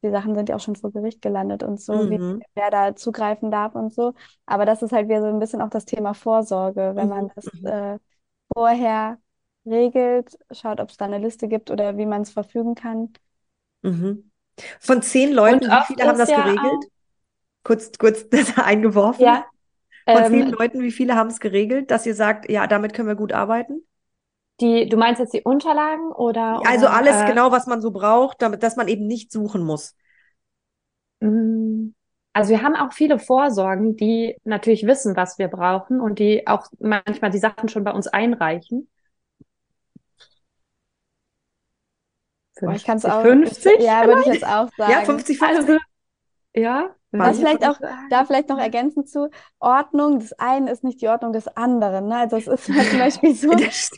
die 0.03 0.11
Sachen 0.11 0.35
sind 0.35 0.49
ja 0.49 0.55
auch 0.55 0.59
schon 0.59 0.75
vor 0.75 0.91
Gericht 0.91 1.21
gelandet 1.21 1.63
und 1.63 1.79
so, 1.79 1.93
mhm. 1.93 2.09
wie, 2.09 2.43
wer 2.55 2.69
da 2.69 2.95
zugreifen 2.95 3.49
darf 3.51 3.75
und 3.75 3.93
so. 3.93 4.13
Aber 4.45 4.65
das 4.65 4.81
ist 4.81 4.91
halt 4.91 5.07
wieder 5.07 5.21
so 5.21 5.27
ein 5.27 5.39
bisschen 5.39 5.61
auch 5.61 5.69
das 5.69 5.85
Thema 5.85 6.13
Vorsorge, 6.13 6.91
wenn 6.95 7.05
mhm. 7.05 7.09
man 7.09 7.31
das 7.35 7.45
mhm. 7.53 7.67
äh, 7.67 7.99
vorher 8.53 9.17
regelt, 9.65 10.37
schaut, 10.51 10.79
ob 10.79 10.89
es 10.89 10.97
da 10.97 11.05
eine 11.05 11.19
Liste 11.19 11.47
gibt 11.47 11.71
oder 11.71 11.97
wie 11.97 12.05
man 12.05 12.21
es 12.21 12.31
verfügen 12.31 12.75
kann. 12.75 13.13
Mhm. 13.81 14.29
Von 14.79 15.01
zehn 15.01 15.33
Leuten, 15.33 15.65
wie 15.65 15.85
viele 15.87 16.07
haben 16.07 16.17
das 16.17 16.29
ja 16.29 16.43
geregelt? 16.43 16.85
Kurz, 17.63 17.97
kurz 17.97 18.29
das 18.29 18.57
eingeworfen. 18.57 19.23
Ja. 19.23 19.45
Von 20.05 20.23
ähm, 20.23 20.31
zehn 20.31 20.49
Leuten, 20.49 20.81
wie 20.81 20.91
viele 20.91 21.15
haben 21.15 21.29
es 21.29 21.39
geregelt, 21.39 21.89
dass 21.91 22.05
ihr 22.05 22.15
sagt, 22.15 22.51
ja, 22.51 22.67
damit 22.67 22.93
können 22.93 23.07
wir 23.07 23.15
gut 23.15 23.31
arbeiten? 23.31 23.81
Die, 24.61 24.87
du 24.87 24.97
meinst 24.97 25.19
jetzt 25.19 25.33
die 25.33 25.41
Unterlagen 25.41 26.11
oder? 26.11 26.61
Also 26.65 26.85
oder, 26.85 26.95
alles 26.95 27.21
äh, 27.21 27.25
genau, 27.25 27.51
was 27.51 27.65
man 27.67 27.81
so 27.81 27.91
braucht, 27.91 28.41
damit, 28.41 28.63
dass 28.63 28.75
man 28.75 28.87
eben 28.87 29.07
nicht 29.07 29.31
suchen 29.31 29.63
muss. 29.63 29.95
Mm, 31.19 31.89
also 32.33 32.49
wir 32.51 32.61
haben 32.61 32.75
auch 32.75 32.93
viele 32.93 33.19
Vorsorgen, 33.19 33.95
die 33.95 34.35
natürlich 34.43 34.85
wissen, 34.85 35.15
was 35.15 35.37
wir 35.37 35.47
brauchen 35.47 35.99
und 35.99 36.19
die 36.19 36.47
auch 36.47 36.67
manchmal 36.79 37.31
die 37.31 37.39
Sachen 37.39 37.69
schon 37.69 37.83
bei 37.83 37.91
uns 37.91 38.07
einreichen. 38.07 38.89
ich 42.75 42.83
kann 42.83 42.97
es 42.97 43.05
auch. 43.05 43.21
50? 43.21 43.79
Ja, 43.81 44.05
würde 44.05 44.21
ich 44.21 44.27
jetzt 44.27 44.45
auch 44.45 44.69
sagen. 44.77 44.91
Ja, 44.91 45.01
50, 45.01 45.37
50. 45.37 45.41
Also, 45.41 45.77
ja, 46.55 46.95
was 47.19 47.37
vielleicht 47.37 47.67
auch, 47.67 47.79
da 48.09 48.25
vielleicht 48.25 48.49
noch 48.49 48.57
ergänzend 48.57 49.07
zu, 49.07 49.29
Ordnung 49.59 50.19
des 50.19 50.33
einen 50.33 50.67
ist 50.67 50.83
nicht 50.83 51.01
die 51.01 51.07
Ordnung 51.07 51.31
des 51.31 51.47
anderen. 51.47 52.07
Ne? 52.07 52.17
Also 52.17 52.37
es 52.37 52.47
ist 52.47 52.69
halt 52.69 52.89
zum 52.89 52.99
Beispiel 52.99 53.35
so, 53.35 53.49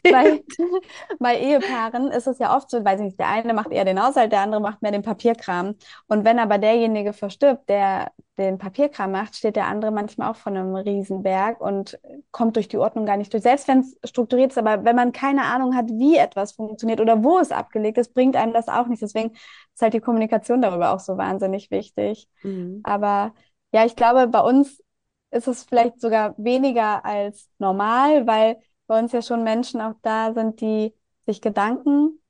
bei, 0.04 0.44
bei 1.20 1.40
Ehepaaren 1.40 2.12
ist 2.12 2.28
es 2.28 2.40
ja 2.40 2.56
oft 2.56 2.70
so, 2.70 2.84
weiß 2.84 3.00
ich 3.00 3.06
nicht, 3.06 3.20
der 3.20 3.30
eine 3.30 3.54
macht 3.54 3.72
eher 3.72 3.86
den 3.86 4.02
Haushalt, 4.02 4.32
der 4.32 4.42
andere 4.42 4.62
macht 4.62 4.82
mehr 4.82 4.92
den 4.92 5.02
Papierkram. 5.02 5.76
Und 6.08 6.26
wenn 6.26 6.40
aber 6.40 6.58
derjenige 6.58 7.14
verstirbt, 7.14 7.70
der 7.70 8.12
den 8.38 8.58
Papierkram 8.58 9.12
macht, 9.12 9.36
steht 9.36 9.56
der 9.56 9.68
andere 9.68 9.92
manchmal 9.92 10.30
auch 10.30 10.36
vor 10.36 10.52
einem 10.52 10.76
Riesenberg 10.76 11.62
und 11.62 11.98
kommt 12.32 12.58
durch 12.58 12.68
die 12.68 12.78
Ordnung 12.78 13.06
gar 13.06 13.18
nicht 13.18 13.32
durch. 13.32 13.44
Selbst 13.44 13.68
wenn 13.68 13.80
es 13.80 13.98
strukturiert 14.04 14.52
ist, 14.52 14.58
aber 14.58 14.84
wenn 14.84 14.96
man 14.96 15.14
keine 15.14 15.44
Ahnung 15.44 15.76
hat, 15.76 15.88
wie 15.90 16.18
etwas 16.18 16.52
funktioniert 16.52 17.00
oder 17.00 17.24
wo 17.24 17.40
es 17.40 17.52
abgelegt 17.52 17.98
ist, 17.98 18.14
bringt 18.14 18.36
einem 18.36 18.54
das 18.54 18.68
auch 18.68 18.88
nicht. 18.88 19.02
Deswegen 19.02 19.32
ist 19.76 19.82
halt 19.82 19.94
die 19.94 20.00
Kommunikation 20.00 20.62
darüber 20.62 20.92
auch 20.92 21.00
so 21.00 21.18
wahnsinnig 21.18 21.70
wichtig. 21.70 22.28
Mhm. 22.44 22.80
Aber 22.84 23.34
ja, 23.74 23.86
ich 23.86 23.96
glaube, 23.96 24.28
bei 24.28 24.40
uns 24.40 24.82
ist 25.32 25.48
es 25.48 25.64
vielleicht 25.64 26.00
sogar 26.00 26.34
weniger 26.38 27.04
als 27.04 27.50
normal, 27.60 28.26
weil 28.26 28.58
bei 28.88 28.98
uns 28.98 29.12
ja 29.12 29.22
schon 29.22 29.44
Menschen 29.44 29.82
auch 29.82 29.96
da 30.02 30.34
sind, 30.34 30.62
die 30.62 30.94
sich 31.26 31.42
Gedanken 31.42 32.22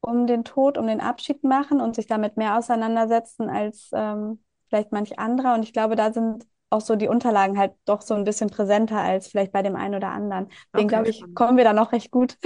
um 0.00 0.26
den 0.26 0.44
Tod, 0.44 0.76
um 0.76 0.86
den 0.86 1.00
Abschied 1.00 1.44
machen 1.44 1.80
und 1.80 1.94
sich 1.94 2.06
damit 2.06 2.36
mehr 2.36 2.58
auseinandersetzen 2.58 3.48
als 3.48 3.90
ähm, 3.92 4.42
vielleicht 4.68 4.90
manch 4.90 5.18
anderer. 5.18 5.54
Und 5.54 5.62
ich 5.62 5.72
glaube, 5.72 5.94
da 5.94 6.12
sind 6.12 6.46
auch 6.70 6.80
so 6.80 6.96
die 6.96 7.08
Unterlagen 7.08 7.58
halt 7.58 7.72
doch 7.84 8.02
so 8.02 8.14
ein 8.14 8.24
bisschen 8.24 8.50
präsenter 8.50 8.98
als 8.98 9.28
vielleicht 9.28 9.52
bei 9.52 9.62
dem 9.62 9.76
einen 9.76 9.94
oder 9.94 10.08
anderen. 10.08 10.48
Deswegen 10.72 10.88
okay. 10.88 10.96
glaube 10.96 11.10
ich, 11.10 11.34
kommen 11.34 11.56
wir 11.56 11.64
da 11.64 11.72
noch 11.72 11.92
recht 11.92 12.10
gut. 12.10 12.36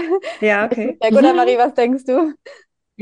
Ja, 0.41 0.65
okay. 0.71 0.99
Sehr 1.01 1.11
gut, 1.11 1.23
Marie, 1.23 1.59
was 1.59 1.75
denkst 1.75 2.05
du? 2.05 2.35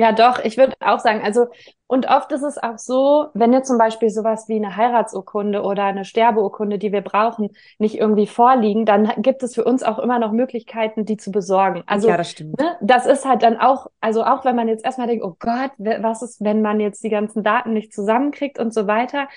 Ja, 0.01 0.13
doch, 0.13 0.43
ich 0.43 0.57
würde 0.57 0.73
auch 0.81 0.99
sagen, 0.99 1.21
also, 1.23 1.49
und 1.87 2.09
oft 2.09 2.33
ist 2.33 2.43
es 2.43 2.57
auch 2.57 2.79
so, 2.79 3.27
wenn 3.35 3.53
jetzt 3.53 3.69
zum 3.69 3.77
Beispiel 3.77 4.09
sowas 4.09 4.49
wie 4.49 4.57
eine 4.57 4.75
Heiratsurkunde 4.75 5.61
oder 5.61 5.85
eine 5.85 6.07
Sterbeurkunde, 6.07 6.79
die 6.79 6.91
wir 6.91 7.03
brauchen, 7.03 7.51
nicht 7.79 7.99
irgendwie 7.99 8.27
vorliegen, 8.27 8.87
dann 8.87 9.13
gibt 9.19 9.43
es 9.43 9.55
für 9.55 9.63
uns 9.63 9.83
auch 9.83 9.99
immer 9.99 10.19
noch 10.19 10.33
Möglichkeiten, 10.33 11.05
die 11.05 11.19
zu 11.19 11.31
besorgen. 11.31 11.83
Also, 11.85 12.09
ja, 12.09 12.17
das 12.17 12.31
stimmt. 12.31 12.59
Ne, 12.59 12.79
das 12.81 13.05
ist 13.05 13.27
halt 13.27 13.43
dann 13.43 13.59
auch, 13.59 13.89
also 14.01 14.25
auch 14.25 14.47
wenn 14.47 14.57
man 14.57 14.69
jetzt 14.69 14.87
erstmal 14.87 15.07
denkt, 15.07 15.23
oh 15.23 15.37
Gott, 15.39 15.73
was 15.77 16.23
ist, 16.23 16.43
wenn 16.43 16.63
man 16.63 16.81
jetzt 16.81 17.05
die 17.05 17.11
ganzen 17.11 17.43
Daten 17.43 17.75
nicht 17.75 17.93
zusammenkriegt 17.93 18.59
und 18.59 18.73
so 18.73 18.87
weiter, 18.87 19.29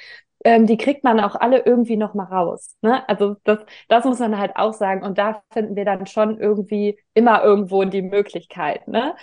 ähm, 0.45 0.66
die 0.66 0.78
kriegt 0.78 1.03
man 1.03 1.20
auch 1.20 1.36
alle 1.36 1.66
irgendwie 1.66 1.97
noch 1.97 2.14
mal 2.14 2.24
raus. 2.24 2.78
Ne? 2.82 3.07
Also 3.09 3.36
das, 3.43 3.59
das 3.89 4.05
muss 4.05 4.20
man 4.20 4.38
halt 4.38 4.55
auch 4.55 4.74
sagen. 4.74 5.03
Und 5.03 5.18
da 5.18 5.43
finden 5.51 5.76
wir 5.76 5.84
dann 5.84 6.05
schon 6.05 6.39
irgendwie 6.39 6.97
immer 7.14 7.43
irgendwo 7.43 7.84
die 7.84 8.01
Möglichkeit. 8.01 8.88
Ne? 8.88 9.14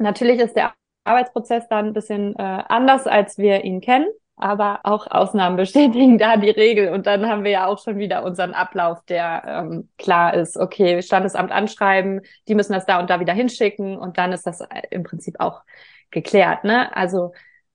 Natürlich 0.00 0.40
ist 0.40 0.56
der 0.56 0.74
Arbeitsprozess 1.04 1.68
dann 1.68 1.88
ein 1.88 1.92
bisschen 1.92 2.34
äh, 2.36 2.62
anders, 2.68 3.06
als 3.06 3.38
wir 3.38 3.64
ihn 3.64 3.80
kennen, 3.80 4.06
aber 4.36 4.80
auch 4.84 5.06
Ausnahmen 5.06 5.56
bestätigen 5.58 6.18
da 6.18 6.36
die 6.36 6.50
Regel. 6.50 6.92
Und 6.92 7.06
dann 7.06 7.28
haben 7.28 7.44
wir 7.44 7.50
ja 7.50 7.66
auch 7.66 7.78
schon 7.82 7.98
wieder 7.98 8.24
unseren 8.24 8.54
Ablauf, 8.54 9.04
der 9.06 9.42
ähm, 9.46 9.88
klar 9.98 10.34
ist, 10.34 10.56
okay, 10.56 11.02
Standesamt 11.02 11.52
anschreiben, 11.52 12.22
die 12.48 12.54
müssen 12.54 12.72
das 12.72 12.86
da 12.86 12.98
und 12.98 13.10
da 13.10 13.20
wieder 13.20 13.34
hinschicken 13.34 13.98
und 13.98 14.18
dann 14.18 14.32
ist 14.32 14.46
das 14.46 14.60
äh, 14.60 14.82
im 14.90 15.02
Prinzip 15.02 15.36
auch 15.38 15.62
geklärt. 16.10 16.64
Ne? 16.64 16.94
Also 16.96 17.32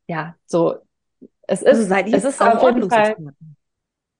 ja, 0.07 0.35
so 0.45 0.75
es 1.47 1.61
ist, 1.61 1.67
also 1.67 1.83
seid 1.83 2.07
ihr 2.07 2.17
es 2.17 2.23
ist 2.23 2.41
auf 2.41 2.61
jeden 2.63 2.89
Fall. 2.89 3.15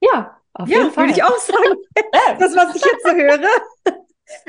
Ja, 0.02 0.38
auf 0.54 0.70
ja, 0.70 0.78
jeden 0.78 0.92
Fall. 0.92 1.06
würde 1.06 1.14
ich 1.14 1.24
auch 1.24 1.38
sagen. 1.38 1.76
das, 2.40 2.56
was 2.56 2.76
ich 2.76 2.86
jetzt 2.86 3.04
so 3.04 3.12
höre. 3.12 3.40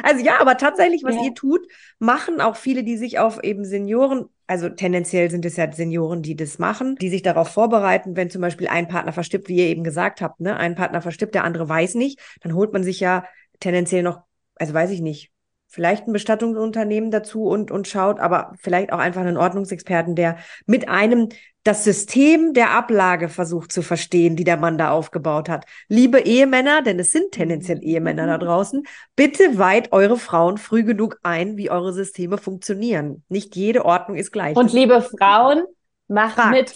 Also 0.02 0.24
ja, 0.24 0.40
aber 0.40 0.56
tatsächlich, 0.56 1.02
was 1.04 1.16
ja. 1.16 1.24
ihr 1.24 1.34
tut, 1.34 1.66
machen 1.98 2.40
auch 2.40 2.56
viele, 2.56 2.82
die 2.82 2.96
sich 2.96 3.18
auf 3.18 3.42
eben 3.42 3.64
Senioren, 3.64 4.26
also 4.46 4.68
tendenziell 4.68 5.30
sind 5.30 5.44
es 5.44 5.56
ja 5.56 5.70
Senioren, 5.70 6.22
die 6.22 6.36
das 6.36 6.58
machen, 6.58 6.96
die 6.96 7.08
sich 7.08 7.22
darauf 7.22 7.48
vorbereiten, 7.48 8.16
wenn 8.16 8.30
zum 8.30 8.40
Beispiel 8.40 8.68
ein 8.68 8.88
Partner 8.88 9.12
verstirbt, 9.12 9.48
wie 9.48 9.56
ihr 9.56 9.66
eben 9.66 9.84
gesagt 9.84 10.20
habt, 10.20 10.40
ne, 10.40 10.56
ein 10.56 10.74
Partner 10.74 11.02
verstirbt, 11.02 11.34
der 11.34 11.44
andere 11.44 11.68
weiß 11.68 11.94
nicht, 11.94 12.20
dann 12.40 12.54
holt 12.54 12.72
man 12.72 12.84
sich 12.84 13.00
ja 13.00 13.24
tendenziell 13.60 14.02
noch, 14.02 14.20
also 14.56 14.72
weiß 14.72 14.90
ich 14.90 15.00
nicht, 15.00 15.30
vielleicht 15.68 16.06
ein 16.06 16.12
Bestattungsunternehmen 16.12 17.10
dazu 17.10 17.44
und, 17.44 17.70
und 17.70 17.88
schaut, 17.88 18.20
aber 18.20 18.52
vielleicht 18.58 18.92
auch 18.92 18.98
einfach 18.98 19.22
einen 19.22 19.36
Ordnungsexperten, 19.36 20.14
der 20.14 20.38
mit 20.64 20.88
einem 20.88 21.28
das 21.66 21.82
System 21.82 22.54
der 22.54 22.70
Ablage 22.70 23.28
versucht 23.28 23.72
zu 23.72 23.82
verstehen, 23.82 24.36
die 24.36 24.44
der 24.44 24.56
Mann 24.56 24.78
da 24.78 24.90
aufgebaut 24.90 25.48
hat. 25.48 25.66
Liebe 25.88 26.20
Ehemänner, 26.20 26.82
denn 26.82 26.98
es 26.98 27.10
sind 27.10 27.32
tendenziell 27.32 27.82
Ehemänner 27.82 28.26
da 28.26 28.38
draußen, 28.38 28.86
bitte 29.16 29.58
weiht 29.58 29.92
eure 29.92 30.16
Frauen 30.16 30.58
früh 30.58 30.84
genug 30.84 31.18
ein, 31.22 31.56
wie 31.56 31.70
eure 31.70 31.92
Systeme 31.92 32.38
funktionieren. 32.38 33.24
Nicht 33.28 33.56
jede 33.56 33.84
Ordnung 33.84 34.16
ist 34.16 34.30
gleich. 34.30 34.56
Und 34.56 34.72
liebe 34.72 35.02
Frauen, 35.02 35.64
macht 36.08 36.34
Fragt. 36.34 36.50
mit. 36.52 36.74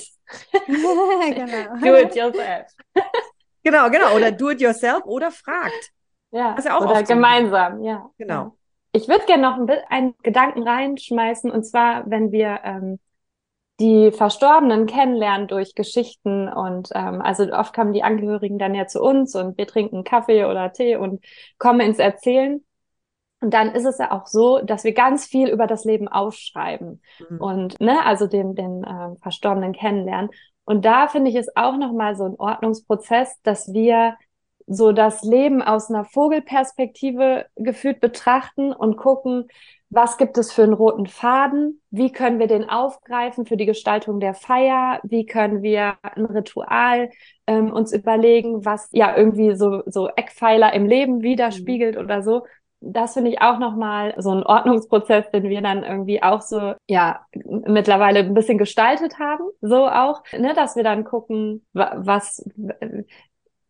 genau. 0.67 1.77
Do 1.83 1.97
it 1.97 2.17
yourself. 2.17 2.67
genau, 3.63 3.91
genau. 3.91 4.17
Oder 4.17 4.33
do 4.33 4.51
it 4.51 4.61
yourself 4.61 5.05
oder 5.05 5.31
fragt. 5.31 5.93
Ja, 6.33 6.57
ja 6.65 6.77
auch 6.77 6.85
oder 6.85 7.03
gemeinsam, 7.03 7.83
ja. 7.83 8.11
Genau. 8.19 8.57
Ich 8.93 9.09
würde 9.09 9.25
gerne 9.27 9.43
noch 9.43 9.85
einen 9.89 10.15
Gedanken 10.23 10.65
reinschmeißen, 10.65 11.51
und 11.51 11.65
zwar, 11.65 12.09
wenn 12.11 12.33
wir 12.33 12.61
ähm, 12.65 12.99
die 13.81 14.13
Verstorbenen 14.13 14.87
kennenlernen 14.87 15.49
durch 15.49 15.75
Geschichten 15.75 16.49
und 16.49 16.91
ähm, 16.95 17.23
also 17.23 17.51
oft 17.51 17.75
kommen 17.75 17.93
die 17.93 18.03
Angehörigen 18.03 18.59
dann 18.59 18.75
ja 18.75 18.87
zu 18.87 19.03
uns 19.03 19.35
und 19.35 19.57
wir 19.57 19.67
trinken 19.67 20.05
Kaffee 20.05 20.45
oder 20.45 20.73
Tee 20.73 20.97
und 20.97 21.25
kommen 21.59 21.81
ins 21.81 21.99
Erzählen. 21.99 22.65
Und 23.41 23.55
dann 23.55 23.75
ist 23.75 23.87
es 23.87 23.97
ja 23.97 24.13
auch 24.13 24.27
so, 24.27 24.59
dass 24.59 24.85
wir 24.85 24.93
ganz 24.93 25.25
viel 25.25 25.49
über 25.49 25.67
das 25.67 25.85
Leben 25.85 26.09
aufschreiben 26.09 27.01
mhm. 27.31 27.41
und 27.41 27.81
ne, 27.81 28.05
also 28.05 28.27
den 28.27 28.55
den 28.55 28.85
äh, 28.85 29.17
Verstorbenen 29.23 29.73
kennenlernen. 29.73 30.31
Und 30.65 30.85
da 30.85 31.09
finde 31.09 31.31
ich 31.31 31.37
es 31.37 31.49
auch 31.57 31.79
noch 31.79 31.93
mal 31.93 32.15
so 32.17 32.25
ein 32.25 32.37
Ordnungsprozess, 32.39 33.41
dass 33.43 33.73
wir 33.73 34.15
so 34.67 34.93
das 34.93 35.23
Leben 35.23 35.63
aus 35.63 35.91
einer 35.91 36.05
Vogelperspektive 36.05 37.47
gefühlt 37.57 37.99
betrachten 37.99 38.73
und 38.73 38.97
gucken, 38.97 39.49
was 39.91 40.19
gibt 40.19 40.39
es 40.39 40.53
für 40.53 40.63
einen 40.63 40.73
roten 40.73 41.07
Faden? 41.07 41.81
Wie 41.91 42.13
können 42.13 42.39
wir 42.39 42.47
den 42.47 42.69
aufgreifen 42.69 43.45
für 43.45 43.57
die 43.57 43.67
Gestaltung 43.67 44.21
der 44.21 44.35
Feier? 44.35 45.01
Wie 45.03 45.27
können 45.27 45.63
wir 45.63 45.97
ein 46.03 46.27
Ritual 46.27 47.11
ähm, 47.49 47.73
uns 47.73 47.93
überlegen, 47.93 48.65
was 48.65 48.89
ja 48.93 49.17
irgendwie 49.17 49.57
so, 49.57 49.83
so 49.87 50.09
Eckpfeiler 50.09 50.73
im 50.75 50.87
Leben 50.87 51.23
widerspiegelt 51.23 51.97
mhm. 51.97 52.05
oder 52.05 52.23
so? 52.23 52.45
Das 52.83 53.15
finde 53.15 53.31
ich 53.31 53.43
auch 53.43 53.59
nochmal 53.59 54.15
so 54.17 54.31
ein 54.31 54.43
Ordnungsprozess, 54.45 55.31
den 55.33 55.43
wir 55.43 55.61
dann 55.61 55.83
irgendwie 55.83 56.23
auch 56.23 56.41
so, 56.41 56.75
ja, 56.89 57.27
mittlerweile 57.35 58.21
ein 58.21 58.33
bisschen 58.33 58.57
gestaltet 58.57 59.19
haben, 59.19 59.45
so 59.61 59.87
auch, 59.87 60.23
ne, 60.33 60.55
dass 60.55 60.77
wir 60.77 60.85
dann 60.85 61.05
gucken, 61.05 61.67
was, 61.73 62.43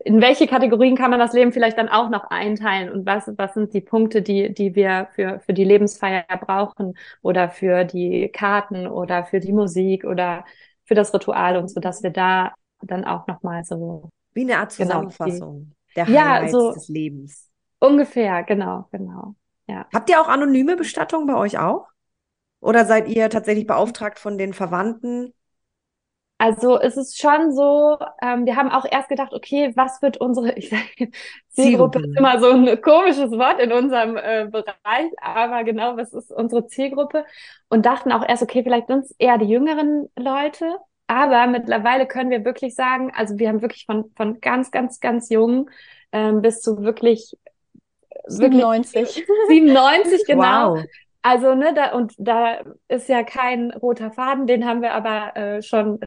in 0.04 0.20
welche 0.20 0.46
Kategorien 0.46 0.96
kann 0.96 1.10
man 1.10 1.20
das 1.20 1.32
Leben 1.32 1.52
vielleicht 1.52 1.76
dann 1.76 1.88
auch 1.88 2.08
noch 2.08 2.24
einteilen 2.30 2.90
und 2.90 3.06
was, 3.06 3.30
was 3.36 3.54
sind 3.54 3.74
die 3.74 3.82
Punkte, 3.82 4.22
die, 4.22 4.52
die 4.52 4.74
wir 4.74 5.08
für, 5.14 5.40
für 5.40 5.52
die 5.52 5.64
Lebensfeier 5.64 6.24
brauchen 6.40 6.94
oder 7.22 7.50
für 7.50 7.84
die 7.84 8.28
Karten 8.28 8.86
oder 8.86 9.24
für 9.24 9.40
die 9.40 9.52
Musik 9.52 10.04
oder 10.04 10.44
für 10.84 10.94
das 10.94 11.12
Ritual 11.12 11.56
und 11.56 11.68
so, 11.68 11.80
dass 11.80 12.02
wir 12.02 12.10
da 12.10 12.54
dann 12.82 13.04
auch 13.04 13.26
nochmal 13.26 13.62
so. 13.64 14.08
Wie 14.32 14.42
eine 14.42 14.58
Art 14.58 14.72
Zusammenfassung 14.72 15.28
genau, 15.38 15.66
die, 15.90 15.94
der 15.94 16.06
Highlights 16.06 16.52
ja, 16.52 16.58
so 16.58 16.72
des 16.72 16.88
Lebens. 16.88 17.50
Ungefähr, 17.78 18.42
genau, 18.44 18.88
genau. 18.90 19.34
Ja. 19.66 19.86
Habt 19.92 20.08
ihr 20.08 20.20
auch 20.20 20.28
anonyme 20.28 20.76
Bestattungen 20.76 21.26
bei 21.26 21.36
euch 21.36 21.58
auch? 21.58 21.88
Oder 22.60 22.84
seid 22.84 23.08
ihr 23.08 23.28
tatsächlich 23.30 23.66
beauftragt 23.66 24.18
von 24.18 24.38
den 24.38 24.52
Verwandten, 24.52 25.32
also 26.40 26.80
es 26.80 26.96
ist 26.96 27.20
schon 27.20 27.52
so, 27.52 27.98
ähm, 28.22 28.46
wir 28.46 28.56
haben 28.56 28.70
auch 28.70 28.86
erst 28.90 29.10
gedacht, 29.10 29.34
okay, 29.34 29.72
was 29.76 30.00
wird 30.00 30.16
unsere, 30.16 30.52
ich 30.56 30.70
sage, 30.70 31.10
Zielgruppe 31.50 32.00
ist 32.00 32.16
immer 32.16 32.40
so 32.40 32.50
ein 32.50 32.80
komisches 32.80 33.30
Wort 33.32 33.60
in 33.60 33.72
unserem 33.72 34.16
äh, 34.16 34.48
Bereich, 34.50 35.12
aber 35.20 35.64
genau, 35.64 35.98
was 35.98 36.14
ist 36.14 36.32
unsere 36.32 36.66
Zielgruppe? 36.66 37.26
Und 37.68 37.84
dachten 37.84 38.10
auch 38.10 38.26
erst, 38.26 38.42
okay, 38.42 38.62
vielleicht 38.62 38.86
sind 38.86 39.04
es 39.04 39.14
eher 39.18 39.36
die 39.36 39.50
jüngeren 39.50 40.08
Leute, 40.16 40.78
aber 41.08 41.46
mittlerweile 41.46 42.06
können 42.06 42.30
wir 42.30 42.42
wirklich 42.42 42.74
sagen, 42.74 43.12
also 43.14 43.38
wir 43.38 43.50
haben 43.50 43.60
wirklich 43.60 43.84
von, 43.84 44.10
von 44.16 44.40
ganz, 44.40 44.70
ganz, 44.70 44.98
ganz 44.98 45.28
jung 45.28 45.68
ähm, 46.10 46.40
bis 46.40 46.62
zu 46.62 46.82
wirklich 46.82 47.36
97. 48.28 49.26
97, 49.48 50.24
genau. 50.26 50.76
Wow. 50.76 50.84
Also, 51.20 51.54
ne, 51.54 51.74
da, 51.74 51.92
und 51.92 52.14
da 52.16 52.60
ist 52.88 53.10
ja 53.10 53.24
kein 53.24 53.72
roter 53.72 54.10
Faden, 54.10 54.46
den 54.46 54.64
haben 54.64 54.80
wir 54.80 54.94
aber 54.94 55.36
äh, 55.36 55.60
schon 55.60 56.00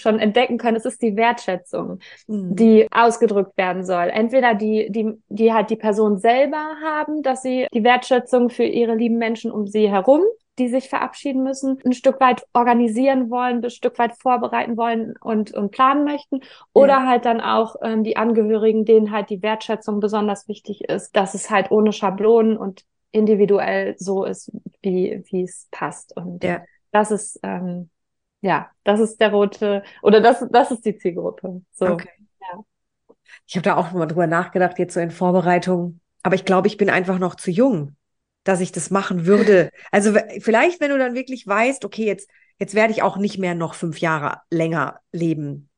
schon 0.00 0.18
entdecken 0.18 0.58
können, 0.58 0.76
es 0.76 0.84
ist 0.84 1.02
die 1.02 1.16
Wertschätzung, 1.16 1.98
mhm. 2.26 2.56
die 2.56 2.86
ausgedrückt 2.90 3.56
werden 3.56 3.84
soll. 3.84 4.08
Entweder 4.08 4.54
die, 4.54 4.90
die, 4.90 5.12
die 5.28 5.52
halt 5.52 5.70
die 5.70 5.76
Person 5.76 6.18
selber 6.18 6.76
haben, 6.82 7.22
dass 7.22 7.42
sie 7.42 7.66
die 7.72 7.84
Wertschätzung 7.84 8.50
für 8.50 8.64
ihre 8.64 8.94
lieben 8.94 9.18
Menschen 9.18 9.50
um 9.50 9.66
sie 9.66 9.90
herum 9.90 10.22
die 10.58 10.68
sich 10.68 10.88
verabschieden 10.88 11.42
müssen, 11.42 11.78
ein 11.84 11.92
Stück 11.92 12.20
weit 12.20 12.44
organisieren 12.52 13.30
wollen, 13.30 13.64
ein 13.64 13.70
Stück 13.70 13.98
weit 13.98 14.14
vorbereiten 14.16 14.76
wollen 14.76 15.14
und, 15.20 15.52
und 15.54 15.70
planen 15.70 16.04
möchten. 16.04 16.40
Oder 16.72 16.94
ja. 16.94 17.06
halt 17.06 17.24
dann 17.24 17.40
auch 17.40 17.76
ähm, 17.82 18.04
die 18.04 18.16
Angehörigen, 18.16 18.84
denen 18.84 19.12
halt 19.12 19.30
die 19.30 19.42
Wertschätzung 19.42 20.00
besonders 20.00 20.48
wichtig 20.48 20.84
ist, 20.84 21.16
dass 21.16 21.34
es 21.34 21.50
halt 21.50 21.70
ohne 21.70 21.92
Schablonen 21.92 22.56
und 22.56 22.84
individuell 23.12 23.94
so 23.98 24.24
ist, 24.24 24.52
wie, 24.82 25.22
wie 25.30 25.42
es 25.42 25.68
passt. 25.70 26.16
Und 26.16 26.44
ja. 26.44 26.62
das 26.90 27.10
ist 27.10 27.40
ähm, 27.42 27.90
ja, 28.40 28.70
das 28.84 29.00
ist 29.00 29.20
der 29.20 29.30
rote, 29.30 29.82
oder 30.02 30.20
das, 30.20 30.44
das 30.50 30.70
ist 30.70 30.84
die 30.84 30.96
Zielgruppe. 30.96 31.62
So. 31.72 31.86
Okay. 31.86 32.08
Ja. 32.40 32.64
Ich 33.46 33.56
habe 33.56 33.64
da 33.64 33.76
auch 33.76 33.92
mal 33.92 34.06
drüber 34.06 34.26
nachgedacht, 34.26 34.78
jetzt 34.78 34.94
so 34.94 35.00
in 35.00 35.10
Vorbereitung. 35.10 36.00
Aber 36.22 36.34
ich 36.34 36.44
glaube, 36.44 36.68
ich 36.68 36.76
bin 36.76 36.90
einfach 36.90 37.18
noch 37.18 37.34
zu 37.34 37.50
jung, 37.50 37.96
dass 38.44 38.60
ich 38.60 38.72
das 38.72 38.90
machen 38.90 39.26
würde. 39.26 39.70
Also 39.90 40.14
vielleicht, 40.40 40.80
wenn 40.80 40.90
du 40.90 40.98
dann 40.98 41.14
wirklich 41.14 41.46
weißt, 41.46 41.84
okay, 41.84 42.06
jetzt, 42.06 42.28
jetzt 42.58 42.74
werde 42.74 42.92
ich 42.92 43.02
auch 43.02 43.16
nicht 43.16 43.38
mehr 43.38 43.54
noch 43.54 43.74
fünf 43.74 43.98
Jahre 44.00 44.42
länger 44.50 45.00
leben, 45.12 45.70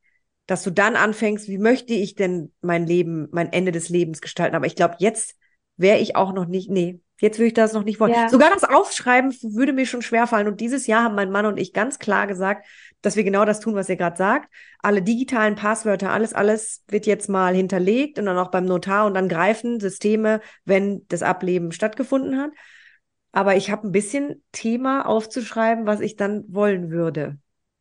dass 0.46 0.62
du 0.64 0.70
dann 0.70 0.96
anfängst, 0.96 1.48
wie 1.48 1.58
möchte 1.58 1.94
ich 1.94 2.16
denn 2.16 2.52
mein 2.60 2.86
Leben, 2.86 3.28
mein 3.30 3.52
Ende 3.52 3.72
des 3.72 3.88
Lebens 3.88 4.20
gestalten? 4.20 4.56
Aber 4.56 4.66
ich 4.66 4.74
glaube, 4.74 4.96
jetzt 4.98 5.36
wäre 5.76 5.98
ich 5.98 6.16
auch 6.16 6.32
noch 6.32 6.46
nicht, 6.46 6.68
nee, 6.70 7.00
Jetzt 7.20 7.38
würde 7.38 7.48
ich 7.48 7.54
das 7.54 7.74
noch 7.74 7.84
nicht 7.84 8.00
wollen. 8.00 8.12
Ja. 8.12 8.28
Sogar 8.28 8.50
das 8.50 8.64
Aufschreiben 8.64 9.30
würde 9.42 9.72
mir 9.72 9.86
schon 9.86 10.02
schwerfallen. 10.02 10.48
Und 10.48 10.60
dieses 10.60 10.86
Jahr 10.86 11.04
haben 11.04 11.14
mein 11.14 11.30
Mann 11.30 11.46
und 11.46 11.58
ich 11.58 11.72
ganz 11.72 11.98
klar 11.98 12.26
gesagt, 12.26 12.66
dass 13.02 13.16
wir 13.16 13.24
genau 13.24 13.44
das 13.44 13.60
tun, 13.60 13.74
was 13.74 13.88
ihr 13.88 13.96
gerade 13.96 14.16
sagt. 14.16 14.50
Alle 14.80 15.02
digitalen 15.02 15.54
Passwörter, 15.54 16.10
alles, 16.10 16.32
alles 16.32 16.82
wird 16.88 17.06
jetzt 17.06 17.28
mal 17.28 17.54
hinterlegt 17.54 18.18
und 18.18 18.26
dann 18.26 18.38
auch 18.38 18.50
beim 18.50 18.64
Notar 18.64 19.06
und 19.06 19.14
dann 19.14 19.28
greifen 19.28 19.80
Systeme, 19.80 20.40
wenn 20.64 21.06
das 21.08 21.22
Ableben 21.22 21.72
stattgefunden 21.72 22.38
hat. 22.38 22.50
Aber 23.32 23.54
ich 23.56 23.70
habe 23.70 23.86
ein 23.86 23.92
bisschen 23.92 24.42
Thema 24.52 25.06
aufzuschreiben, 25.06 25.86
was 25.86 26.00
ich 26.00 26.16
dann 26.16 26.44
wollen 26.48 26.90
würde. 26.90 27.38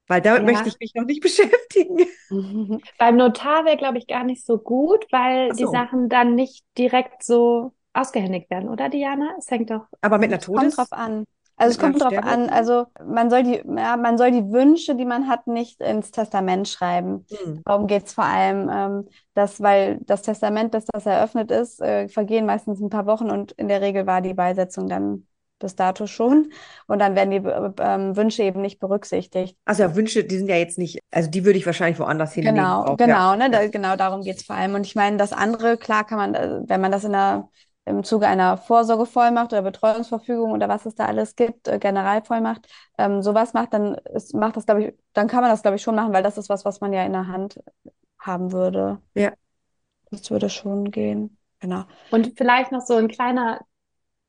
Weil 0.08 0.22
damit 0.22 0.42
ja. 0.42 0.52
möchte 0.52 0.70
ich 0.70 0.80
mich 0.80 0.94
noch 0.96 1.06
nicht 1.06 1.22
beschäftigen. 1.22 2.06
Beim 2.98 3.16
Notar 3.16 3.64
wäre, 3.64 3.78
glaube 3.78 4.00
ich, 4.00 4.08
gar 4.08 4.26
nicht 4.26 4.46
so 4.46 4.58
gut, 4.58 5.06
weil 5.12 5.54
so. 5.54 5.66
die 5.66 5.72
Sachen 5.72 6.10
dann 6.10 6.36
nicht 6.36 6.66
direkt 6.78 7.24
so 7.24 7.74
ausgehändigt 7.94 8.50
werden, 8.50 8.70
oder 8.70 8.90
Diana? 8.90 9.36
Es 9.38 9.50
hängt 9.50 9.70
doch. 9.70 9.86
Aber 10.02 10.18
mit 10.18 10.32
einer 10.32 10.40
Todes? 10.40 10.76
Kommt 10.76 10.78
drauf 10.78 10.98
an. 10.98 11.26
Also 11.60 11.72
es 11.72 11.78
kommt 11.78 12.02
drauf 12.02 12.18
an, 12.18 12.50
also 12.50 12.86
man 13.06 13.30
soll 13.30 13.44
die, 13.44 13.62
ja, 13.76 13.98
man 13.98 14.18
soll 14.18 14.32
die 14.32 14.50
Wünsche, 14.50 14.96
die 14.96 15.04
man 15.04 15.28
hat, 15.28 15.46
nicht 15.46 15.82
ins 15.82 16.10
Testament 16.10 16.70
schreiben. 16.70 17.26
Hm. 17.30 17.62
Darum 17.66 17.88
geht 17.88 18.06
es 18.06 18.14
vor 18.14 18.24
allem, 18.24 18.70
ähm, 18.74 19.08
dass, 19.34 19.62
weil 19.62 20.00
das 20.04 20.22
Testament, 20.22 20.74
dass 20.74 20.86
das 20.86 21.06
eröffnet 21.06 21.52
ist, 21.52 21.82
äh, 21.82 22.08
vergehen 22.08 22.46
meistens 22.46 22.80
ein 22.80 22.90
paar 22.90 23.06
Wochen 23.08 23.30
und 23.30 23.52
in 23.52 23.68
der 23.68 23.82
Regel 23.82 24.08
war 24.08 24.22
die 24.22 24.34
Beisetzung 24.34 24.88
dann 24.88 25.28
bis 25.60 25.76
dato 25.76 26.08
schon. 26.08 26.54
Und 26.88 27.00
dann 27.00 27.16
werden 27.16 27.32
die 27.32 27.42
ähm, 27.82 28.16
Wünsche 28.16 28.44
eben 28.44 28.62
nicht 28.62 28.80
berücksichtigt. 28.80 29.58
Also 29.66 29.84
ja, 29.84 29.96
Wünsche, 29.98 30.24
die 30.24 30.38
sind 30.38 30.48
ja 30.48 30.56
jetzt 30.56 30.78
nicht, 30.78 31.00
also 31.12 31.30
die 31.30 31.44
würde 31.44 31.60
ich 31.60 31.66
wahrscheinlich 31.66 32.00
woanders 32.00 32.34
hinlegen. 32.34 32.56
Genau, 32.56 32.86
auch, 32.86 32.96
genau, 32.96 33.32
ja. 33.32 33.36
ne, 33.36 33.50
da, 33.52 33.68
genau 33.68 33.98
darum 33.98 34.22
geht's 34.22 34.44
vor 34.44 34.56
allem. 34.56 34.76
Und 34.76 34.86
ich 34.86 34.96
meine, 34.96 35.18
das 35.18 35.34
andere, 35.34 35.76
klar 35.76 36.06
kann 36.06 36.18
man, 36.18 36.36
äh, 36.36 36.62
wenn 36.66 36.80
man 36.80 36.94
das 36.94 37.04
in 37.04 37.14
einer 37.14 37.50
im 37.90 38.04
Zuge 38.04 38.28
einer 38.28 38.58
Vorsorgevollmacht 38.58 39.52
oder 39.52 39.64
Betreuungsverfügung 39.64 40.52
oder 40.52 40.70
was 40.70 40.86
es 40.86 40.96
da 40.96 41.06
alles 41.06 41.36
gibt, 41.36 41.68
äh, 41.68 41.80
Generalvollmacht, 41.80 42.68
ähm, 42.98 43.22
sowas 43.22 43.54
macht, 43.54 43.74
dann 43.74 43.96
ist, 44.14 44.34
macht 44.34 44.56
das, 44.56 44.66
glaube 44.66 44.84
ich, 44.84 44.94
dann 45.14 45.28
kann 45.28 45.42
man 45.42 45.50
das, 45.50 45.62
glaube 45.62 45.76
ich, 45.76 45.82
schon 45.82 45.96
machen, 45.96 46.14
weil 46.14 46.24
das 46.24 46.38
ist 46.38 46.50
was, 46.50 46.66
was 46.66 46.82
man 46.82 46.94
ja 46.94 47.04
in 47.04 47.14
der 47.14 47.28
Hand 47.28 47.60
haben 48.20 48.52
würde. 48.52 49.00
Ja. 49.16 49.34
Das 50.12 50.30
würde 50.32 50.50
schon 50.50 50.92
gehen. 50.92 51.38
Genau. 51.60 51.84
Und 52.12 52.34
vielleicht 52.38 52.72
noch 52.72 52.82
so 52.82 52.96
ein 52.96 53.08
kleiner 53.08 53.60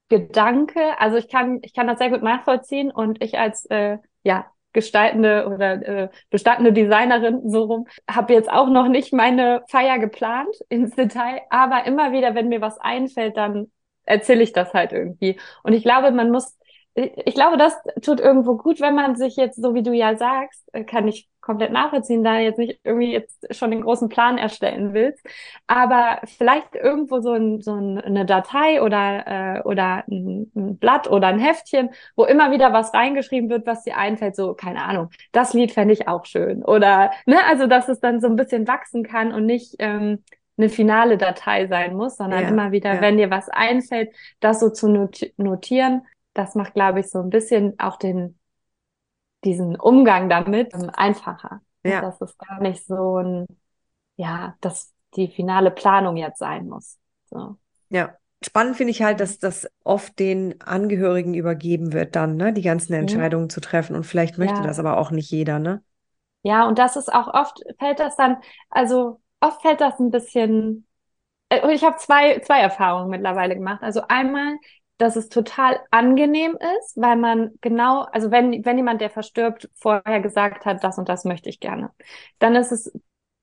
Gedanke. 0.09 0.99
Also 0.99 1.17
ich 1.17 1.29
kann, 1.29 1.61
ich 1.63 1.73
kann 1.75 1.87
das 1.87 1.99
sehr 1.99 2.11
gut 2.11 2.23
nachvollziehen 2.23 2.91
und 2.91 3.23
ich 3.23 3.39
als 3.39 3.67
äh, 3.67 3.99
ja, 4.23 4.47
gestaltende 4.73 5.47
oder 5.47 5.73
äh, 5.87 6.09
bestandene 6.31 6.73
Designerin 6.73 7.49
so 7.51 7.65
rum, 7.65 7.87
habe 8.09 8.35
jetzt 8.35 8.51
auch 8.51 8.69
noch 8.69 8.89
nicht 8.89 9.13
meine 9.13 9.63
Feier 9.69 9.99
geplant 9.99 10.55
ins 10.69 10.95
Detail, 10.95 11.41
aber 11.51 11.87
immer 11.87 12.13
wieder, 12.13 12.35
wenn 12.35 12.49
mir 12.49 12.61
was 12.61 12.79
einfällt, 12.79 13.37
dann 13.37 13.71
erzähle 14.05 14.43
ich 14.43 14.53
das 14.53 14.75
halt 14.75 14.93
irgendwie. 14.93 15.39
Und 15.63 15.73
ich 15.73 15.83
glaube, 15.83 16.11
man 16.11 16.31
muss 16.31 16.57
ich 16.95 17.35
glaube, 17.35 17.57
das 17.57 17.77
tut 18.03 18.21
irgendwo 18.21 18.57
gut, 18.57 18.81
wenn 18.81 18.95
man 18.95 19.15
sich 19.15 19.37
jetzt, 19.37 19.63
so 19.63 19.75
wie 19.75 19.83
du 19.83 19.93
ja 19.93 20.17
sagst, 20.17 20.69
äh, 20.73 20.83
kann 20.85 21.07
ich 21.07 21.29
komplett 21.41 21.73
nachvollziehen, 21.73 22.25
da 22.25 22.39
jetzt 22.39 22.59
nicht 22.59 22.81
irgendwie 22.85 23.13
jetzt 23.13 23.55
schon 23.55 23.71
den 23.71 23.83
großen 23.83 24.09
Plan 24.09 24.39
erstellen 24.39 24.93
willst, 24.93 25.25
aber 25.67 26.21
vielleicht 26.25 26.75
irgendwo 26.75 27.21
so, 27.21 27.33
ein, 27.33 27.61
so 27.61 27.73
eine 27.73 28.27
Datei 28.27 28.83
oder, 28.83 29.27
äh, 29.27 29.63
oder 29.63 30.05
ein, 30.09 30.51
ein 30.55 30.79
Blatt 30.79 31.09
oder 31.09 31.29
ein 31.29 31.39
Heftchen, 31.39 31.91
wo 32.17 32.25
immer 32.25 32.51
wieder 32.51 32.73
was 32.73 32.93
reingeschrieben 32.93 33.49
wird, 33.51 33.67
was 33.67 33.85
dir 33.85 33.97
einfällt, 33.97 34.35
so, 34.35 34.55
keine 34.55 34.83
Ahnung, 34.83 35.11
das 35.33 35.55
Lied 35.55 35.73
fände 35.73 35.95
ich 35.95 36.09
auch 36.09 36.25
schön. 36.27 36.65
Oder, 36.65 37.13
ne, 37.25 37.39
also 37.49 37.67
dass 37.67 37.89
es 37.89 38.01
dann 38.01 38.21
so 38.21 38.27
ein 38.27 38.37
bisschen 38.37 38.67
wachsen 38.67 39.05
kann 39.05 39.33
und 39.33 39.47
nicht 39.47 39.77
ähm, 39.79 40.25
eine 40.59 40.69
finale 40.69 41.17
Datei 41.17 41.69
sein 41.69 41.97
muss, 41.97 42.17
sondern 42.17 42.43
ja, 42.43 42.49
immer 42.49 42.73
wieder, 42.73 42.97
ja. 42.97 43.01
wenn 43.01 43.17
dir 43.17 43.31
was 43.31 43.49
einfällt, 43.49 44.11
das 44.41 44.61
so 44.61 44.71
zu 44.71 45.09
notieren 45.37 46.03
das 46.41 46.55
macht, 46.55 46.75
glaube 46.75 47.01
ich, 47.01 47.11
so 47.11 47.21
ein 47.21 47.31
bisschen 47.31 47.79
auch 47.79 47.97
den, 47.97 48.39
diesen 49.45 49.77
Umgang 49.77 50.29
damit 50.29 50.75
einfacher. 50.97 51.61
Ja. 51.85 52.01
Dass 52.01 52.21
es 52.21 52.37
gar 52.39 52.61
nicht 52.61 52.85
so 52.87 53.19
ein, 53.19 53.47
ja, 54.17 54.57
dass 54.61 54.93
die 55.17 55.29
finale 55.29 55.71
Planung 55.71 56.17
jetzt 56.17 56.39
sein 56.39 56.69
muss. 56.69 56.99
So. 57.27 57.57
Ja. 57.89 58.15
Spannend 58.43 58.77
finde 58.77 58.93
ich 58.93 59.03
halt, 59.03 59.21
dass 59.21 59.39
das 59.39 59.69
oft 59.85 60.19
den 60.19 60.63
Angehörigen 60.63 61.35
übergeben 61.35 61.93
wird, 61.93 62.17
dann, 62.17 62.37
ne, 62.37 62.55
die 62.55 62.63
ganzen 62.63 62.95
mhm. 62.95 63.01
Entscheidungen 63.01 63.45
mhm. 63.45 63.51
zu 63.51 63.61
treffen. 63.61 63.95
Und 63.95 64.05
vielleicht 64.05 64.39
möchte 64.39 64.61
ja. 64.61 64.67
das 64.67 64.79
aber 64.79 64.97
auch 64.97 65.11
nicht 65.11 65.31
jeder, 65.31 65.59
ne? 65.59 65.83
Ja, 66.43 66.67
und 66.67 66.79
das 66.79 66.97
ist 66.97 67.13
auch 67.13 67.29
oft, 67.35 67.61
fällt 67.79 68.01
das 68.01 68.17
dann, 68.17 68.39
also 68.71 69.21
oft 69.41 69.61
fällt 69.61 69.83
das 69.83 69.99
ein 70.01 70.11
bisschen, 70.11 70.87
äh, 71.51 71.61
und 71.61 71.69
ich 71.69 71.85
habe 71.85 71.99
zwei, 71.99 72.39
zwei 72.39 72.61
Erfahrungen 72.61 73.11
mittlerweile 73.11 73.55
gemacht. 73.57 73.83
Also 73.83 74.01
einmal 74.09 74.57
dass 75.01 75.17
es 75.17 75.31
total 75.31 75.81
angenehm 75.91 76.59
ist, 76.79 76.97
weil 76.97 77.17
man 77.17 77.53
genau, 77.63 78.03
also 78.13 78.31
wenn, 78.31 78.65
wenn 78.67 78.77
jemand, 78.77 79.01
der 79.01 79.09
verstirbt, 79.09 79.71
vorher 79.75 80.21
gesagt 80.21 80.67
hat, 80.67 80.85
das 80.85 80.99
und 80.99 81.09
das 81.09 81.25
möchte 81.25 81.49
ich 81.49 81.59
gerne, 81.59 81.91
dann 82.39 82.55
ist 82.55 82.71
es 82.71 82.93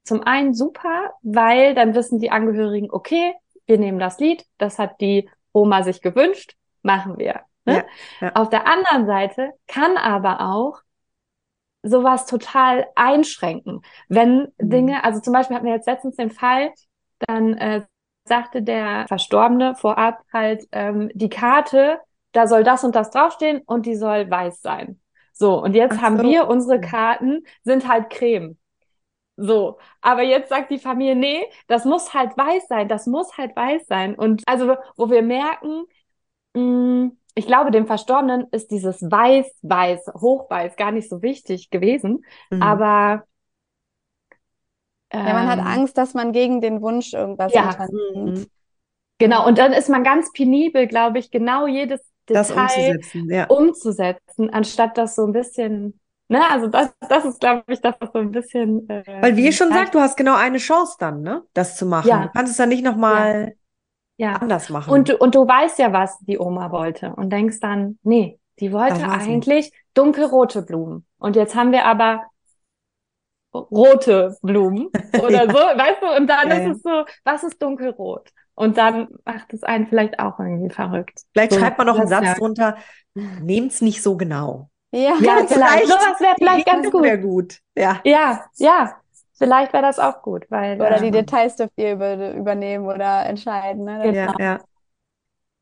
zum 0.03 0.21
einen 0.21 0.53
super, 0.53 1.13
weil 1.23 1.73
dann 1.73 1.95
wissen 1.95 2.19
die 2.19 2.29
Angehörigen, 2.29 2.91
okay, 2.91 3.33
wir 3.65 3.79
nehmen 3.79 3.97
das 3.97 4.19
Lied, 4.19 4.45
das 4.59 4.77
hat 4.77 5.01
die 5.01 5.29
Oma 5.51 5.81
sich 5.81 6.01
gewünscht, 6.01 6.55
machen 6.83 7.17
wir. 7.17 7.41
Ne? 7.65 7.85
Ja, 8.21 8.27
ja. 8.27 8.35
Auf 8.35 8.49
der 8.49 8.67
anderen 8.67 9.07
Seite 9.07 9.53
kann 9.65 9.97
aber 9.97 10.41
auch 10.41 10.81
sowas 11.81 12.27
total 12.27 12.85
einschränken, 12.95 13.81
wenn 14.09 14.53
mhm. 14.59 14.69
Dinge, 14.69 15.03
also 15.03 15.21
zum 15.21 15.33
Beispiel 15.33 15.55
hatten 15.55 15.65
wir 15.65 15.73
jetzt 15.73 15.87
letztens 15.87 16.17
den 16.17 16.29
Fall, 16.29 16.71
dann 17.19 17.55
äh, 17.55 17.81
sagte 18.27 18.61
der 18.61 19.05
Verstorbene 19.07 19.75
vorab 19.75 20.23
halt, 20.31 20.67
ähm, 20.71 21.09
die 21.13 21.29
Karte, 21.29 21.99
da 22.31 22.47
soll 22.47 22.63
das 22.63 22.83
und 22.83 22.95
das 22.95 23.09
draufstehen 23.11 23.61
und 23.65 23.85
die 23.85 23.95
soll 23.95 24.29
weiß 24.29 24.61
sein. 24.61 24.99
So, 25.33 25.61
und 25.61 25.75
jetzt 25.75 25.97
Ach 25.99 26.01
haben 26.01 26.17
so. 26.17 26.23
wir, 26.23 26.47
unsere 26.47 26.81
Karten 26.81 27.43
sind 27.63 27.87
halt 27.87 28.09
Creme. 28.09 28.57
So, 29.35 29.77
aber 30.01 30.23
jetzt 30.23 30.49
sagt 30.49 30.71
die 30.71 30.79
Familie, 30.79 31.15
nee, 31.15 31.45
das 31.67 31.85
muss 31.85 32.13
halt 32.13 32.35
weiß 32.35 32.67
sein, 32.67 32.87
das 32.87 33.05
muss 33.05 33.37
halt 33.37 33.55
weiß 33.55 33.85
sein. 33.85 34.15
Und 34.15 34.41
also, 34.47 34.75
wo 34.95 35.11
wir 35.11 35.21
merken, 35.21 35.83
mh, 36.53 36.61
mm, 36.61 37.17
ich 37.35 37.45
glaube, 37.45 37.69
dem 37.69 37.85
Verstorbenen 37.85 38.47
ist 38.49 38.71
dieses 38.71 38.99
Weiß, 39.03 39.45
Weiß, 39.61 40.07
Hochweiß 40.07 40.75
gar 40.75 40.91
nicht 40.91 41.07
so 41.07 41.21
wichtig 41.21 41.69
gewesen. 41.69 42.25
Mhm. 42.49 42.63
Aber 42.63 43.25
ja, 45.13 45.23
man 45.33 45.47
hat 45.47 45.59
ähm. 45.59 45.67
Angst, 45.67 45.97
dass 45.97 46.13
man 46.13 46.31
gegen 46.31 46.61
den 46.61 46.81
Wunsch 46.81 47.13
irgendwas 47.13 47.53
ja. 47.53 47.69
unternimmt. 47.69 48.39
Mhm. 48.39 48.45
Genau, 49.19 49.47
und 49.47 49.57
dann 49.57 49.73
ist 49.73 49.89
man 49.89 50.03
ganz 50.03 50.31
penibel, 50.31 50.87
glaube 50.87 51.19
ich, 51.19 51.31
genau 51.31 51.65
jedes 51.65 52.01
Detail 52.29 52.97
umzusetzen, 52.97 53.29
ja. 53.31 53.45
umzusetzen, 53.45 54.49
anstatt 54.51 54.97
das 54.97 55.15
so 55.15 55.25
ein 55.25 55.31
bisschen, 55.31 55.99
ne, 56.27 56.41
also 56.49 56.67
das, 56.67 56.93
das 57.07 57.25
ist, 57.25 57.39
glaube 57.39 57.63
ich, 57.69 57.81
das 57.81 57.95
so 58.13 58.19
ein 58.19 58.31
bisschen. 58.31 58.87
Äh, 58.89 59.21
Weil 59.21 59.35
wie 59.35 59.45
ihr 59.45 59.53
schon 59.53 59.69
sagt, 59.69 59.95
du 59.95 59.99
hast 59.99 60.17
genau 60.17 60.35
eine 60.35 60.57
Chance 60.57 60.97
dann, 60.99 61.21
ne, 61.21 61.43
das 61.53 61.77
zu 61.77 61.85
machen. 61.85 62.07
Ja. 62.07 62.23
Du 62.23 62.29
kannst 62.33 62.51
es 62.51 62.57
dann 62.57 62.69
nicht 62.69 62.83
nochmal 62.83 63.55
ja. 64.17 64.33
ja. 64.33 64.35
anders 64.35 64.69
machen. 64.69 64.91
Und, 64.93 65.11
und 65.13 65.33
du 65.33 65.47
weißt 65.47 65.79
ja, 65.79 65.93
was 65.93 66.19
die 66.19 66.37
Oma 66.37 66.71
wollte 66.71 67.13
und 67.15 67.31
denkst 67.31 67.59
dann, 67.59 67.97
nee, 68.03 68.39
die 68.59 68.71
wollte 68.71 69.07
eigentlich 69.07 69.71
dunkelrote 69.93 70.61
Blumen. 70.63 71.05
Und 71.17 71.35
jetzt 71.35 71.55
haben 71.55 71.71
wir 71.71 71.85
aber 71.85 72.23
rote 73.53 74.35
Blumen 74.41 74.89
oder 75.21 75.45
ja. 75.45 75.49
so, 75.49 75.57
weißt 75.57 76.01
du? 76.01 76.15
Und 76.15 76.27
dann 76.27 76.49
ja, 76.49 76.55
ist 76.57 76.77
es 76.77 76.83
so, 76.83 77.05
was 77.23 77.43
ist 77.43 77.61
dunkelrot? 77.61 78.29
Und 78.55 78.77
dann 78.77 79.07
macht 79.23 79.53
es 79.53 79.63
einen 79.63 79.87
vielleicht 79.87 80.19
auch 80.19 80.39
irgendwie 80.39 80.73
verrückt. 80.73 81.21
Vielleicht 81.33 81.53
so, 81.53 81.59
schreibt 81.59 81.77
man 81.77 81.87
noch 81.87 81.99
einen 81.99 82.07
Satz 82.07 82.25
ja. 82.25 82.33
drunter, 82.33 82.77
nehmt's 83.13 83.81
nicht 83.81 84.01
so 84.01 84.17
genau. 84.17 84.69
Ja, 84.91 85.15
ja 85.19 85.45
vielleicht. 85.47 85.87
Sowas 85.87 86.19
wäre 86.19 86.35
vielleicht 86.37 86.65
ganz 86.65 86.89
gut. 86.89 87.21
Gut. 87.21 87.59
Ja. 87.75 87.99
Ja, 88.03 88.45
ja. 88.55 88.95
Vielleicht 89.33 89.71
wäre 89.73 89.83
das 89.83 89.99
auch 89.99 90.23
gut, 90.23 90.45
weil. 90.49 90.81
Oder 90.81 90.99
die 90.99 91.11
Details 91.11 91.55
dürft 91.55 91.73
ihr 91.77 91.93
über, 91.93 92.33
übernehmen 92.33 92.87
oder 92.87 93.25
entscheiden. 93.27 93.83
Ne? 93.83 94.11
Ja, 94.11 94.33
ja. 94.39 94.59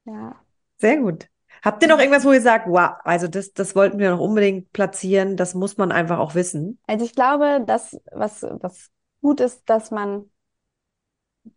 Ja. 0.05 0.35
Sehr 0.77 0.97
gut. 0.97 1.27
Habt 1.65 1.81
ihr 1.81 1.89
noch 1.89 1.97
irgendwas, 1.97 2.23
wo 2.23 2.31
ihr 2.31 2.41
sagt, 2.41 2.67
wow, 2.67 2.91
also 3.03 3.27
das, 3.27 3.51
das 3.51 3.75
wollten 3.75 3.97
wir 3.97 4.11
noch 4.11 4.19
unbedingt 4.19 4.71
platzieren, 4.71 5.35
das 5.35 5.55
muss 5.55 5.77
man 5.77 5.91
einfach 5.91 6.19
auch 6.19 6.35
wissen? 6.35 6.77
Also 6.85 7.03
ich 7.03 7.15
glaube, 7.15 7.63
dass 7.65 7.99
was, 8.11 8.43
was 8.43 8.91
gut 9.19 9.39
ist, 9.39 9.67
dass 9.67 9.89
man, 9.89 10.29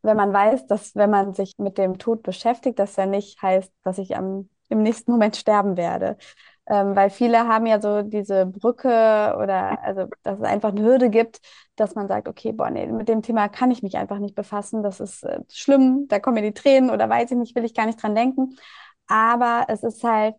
wenn 0.01 0.17
man 0.17 0.33
weiß, 0.33 0.67
dass 0.67 0.97
wenn 0.97 1.11
man 1.11 1.35
sich 1.35 1.59
mit 1.59 1.77
dem 1.77 1.99
Tod 1.99 2.23
beschäftigt, 2.23 2.79
dass 2.79 2.97
ja 2.97 3.05
nicht 3.05 3.43
heißt, 3.43 3.71
dass 3.83 3.99
ich 3.99 4.17
am, 4.17 4.49
im 4.71 4.83
nächsten 4.83 5.13
Moment 5.13 5.37
sterben 5.37 5.77
werde. 5.77 6.17
Ähm, 6.67 6.97
weil 6.97 7.11
viele 7.11 7.47
haben 7.47 7.67
ja 7.67 7.79
so 7.79 8.01
diese 8.01 8.47
Brücke 8.47 8.89
oder 8.89 9.83
also, 9.83 10.07
dass 10.23 10.39
es 10.39 10.45
einfach 10.45 10.71
eine 10.71 10.83
Hürde 10.83 11.11
gibt, 11.11 11.41
dass 11.77 11.95
man 11.95 12.09
sagt, 12.09 12.29
okay, 12.29 12.53
boah, 12.53 12.71
nee, 12.71 12.87
mit 12.87 13.09
dem 13.09 13.21
Thema 13.21 13.49
kann 13.49 13.71
ich 13.71 13.83
mich 13.83 13.99
einfach 13.99 14.19
nicht 14.19 14.35
befassen, 14.35 14.83
das 14.83 15.01
ist 15.01 15.23
äh, 15.25 15.41
schlimm, 15.51 16.07
da 16.09 16.19
kommen 16.19 16.37
mir 16.37 16.43
die 16.43 16.55
Tränen 16.55 16.89
oder 16.91 17.11
weiß 17.11 17.31
ich 17.31 17.37
nicht, 17.37 17.55
will 17.55 17.65
ich 17.65 17.75
gar 17.75 17.85
nicht 17.85 18.03
dran 18.03 18.15
denken 18.15 18.57
aber 19.09 19.67
es 19.69 19.83
ist 19.83 20.05
halt 20.05 20.37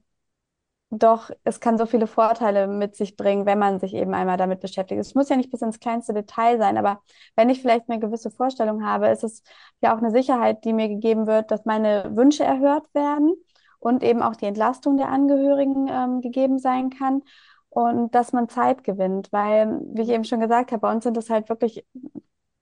doch, 0.92 1.30
es 1.44 1.60
kann 1.60 1.78
so 1.78 1.86
viele 1.86 2.08
Vorteile 2.08 2.68
mit 2.68 2.96
sich 2.96 3.16
bringen, 3.16 3.46
wenn 3.46 3.60
man 3.60 3.80
sich 3.80 3.94
eben 3.94 4.14
einmal 4.16 4.38
damit 4.38 4.60
beschäftigt. 4.62 5.00
Es 5.00 5.14
muss 5.14 5.30
ja 5.30 5.36
nicht 5.38 5.52
bis 5.52 5.62
ins 5.62 5.80
kleinste 5.80 6.14
Detail 6.14 6.58
sein, 6.58 6.78
aber 6.78 7.02
wenn 7.36 7.50
ich 7.50 7.62
vielleicht 7.62 7.90
eine 7.90 8.00
gewisse 8.00 8.32
Vorstellung 8.32 8.84
habe, 8.84 9.08
ist 9.10 9.24
es 9.24 9.44
ja 9.82 9.94
auch 9.94 10.00
eine 10.00 10.10
Sicherheit, 10.12 10.64
die 10.66 10.74
mir 10.74 10.88
gegeben 10.90 11.28
wird, 11.28 11.52
dass 11.52 11.66
meine 11.66 12.16
Wünsche 12.16 12.44
erhört 12.44 12.92
werden 12.96 13.36
und 13.80 14.04
eben 14.04 14.22
auch 14.24 14.36
die 14.36 14.46
Entlastung 14.48 14.98
der 14.98 15.10
Angehörigen 15.10 15.88
ähm, 15.90 16.22
gegeben 16.22 16.58
sein 16.58 16.90
kann 16.90 17.22
und 17.70 18.16
dass 18.16 18.34
man 18.34 18.50
Zeit 18.50 18.84
gewinnt, 18.84 19.32
weil, 19.32 19.80
wie 19.94 20.02
ich 20.02 20.10
eben 20.10 20.24
schon 20.26 20.40
gesagt 20.40 20.72
habe, 20.72 20.82
bei 20.82 20.92
uns 20.92 21.04
sind 21.04 21.18
es 21.18 21.30
halt 21.30 21.50
wirklich 21.50 21.86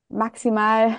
maximal 0.10 0.98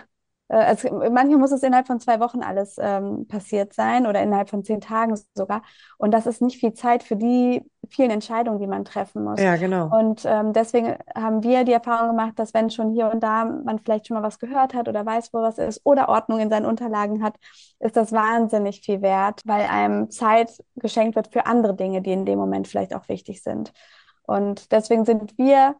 also 0.55 0.89
manchmal 0.91 1.39
muss 1.39 1.53
es 1.53 1.63
innerhalb 1.63 1.87
von 1.87 2.01
zwei 2.01 2.21
Wochen 2.21 2.41
alles 2.43 2.77
ähm, 2.81 3.27
passiert 3.29 3.75
sein 3.75 4.07
oder 4.07 4.23
innerhalb 4.23 4.49
von 4.49 4.65
zehn 4.65 4.81
Tagen 4.81 5.15
sogar. 5.35 5.63
Und 5.99 6.13
das 6.13 6.27
ist 6.27 6.41
nicht 6.41 6.59
viel 6.59 6.73
Zeit 6.73 7.03
für 7.03 7.17
die 7.17 7.63
vielen 7.91 8.11
Entscheidungen, 8.11 8.59
die 8.59 8.67
man 8.67 8.85
treffen 8.85 9.25
muss. 9.25 9.41
Ja, 9.41 9.57
genau. 9.57 9.95
Und 9.95 10.25
ähm, 10.25 10.53
deswegen 10.53 10.97
haben 11.15 11.43
wir 11.43 11.65
die 11.65 11.73
Erfahrung 11.73 12.17
gemacht, 12.17 12.39
dass 12.39 12.55
wenn 12.55 12.71
schon 12.71 12.93
hier 12.93 13.11
und 13.11 13.23
da 13.23 13.45
man 13.45 13.79
vielleicht 13.79 14.07
schon 14.07 14.17
mal 14.17 14.23
was 14.23 14.39
gehört 14.39 14.75
hat 14.75 14.89
oder 14.89 15.05
weiß, 15.05 15.33
wo 15.33 15.43
was 15.43 15.59
ist 15.59 15.81
oder 15.85 16.09
Ordnung 16.09 16.41
in 16.41 16.51
seinen 16.51 16.67
Unterlagen 16.67 17.23
hat, 17.23 17.37
ist 17.79 17.97
das 17.97 18.13
wahnsinnig 18.13 18.81
viel 18.81 19.03
wert, 19.03 19.43
weil 19.45 19.67
einem 19.67 20.11
Zeit 20.11 20.63
geschenkt 20.77 21.17
wird 21.17 21.29
für 21.29 21.47
andere 21.47 21.75
Dinge, 21.75 22.03
die 22.03 22.13
in 22.13 22.25
dem 22.25 22.39
Moment 22.39 22.69
vielleicht 22.69 22.95
auch 22.95 23.09
wichtig 23.09 23.43
sind. 23.43 23.73
Und 24.23 24.73
deswegen 24.73 25.05
sind 25.05 25.37
wir 25.39 25.77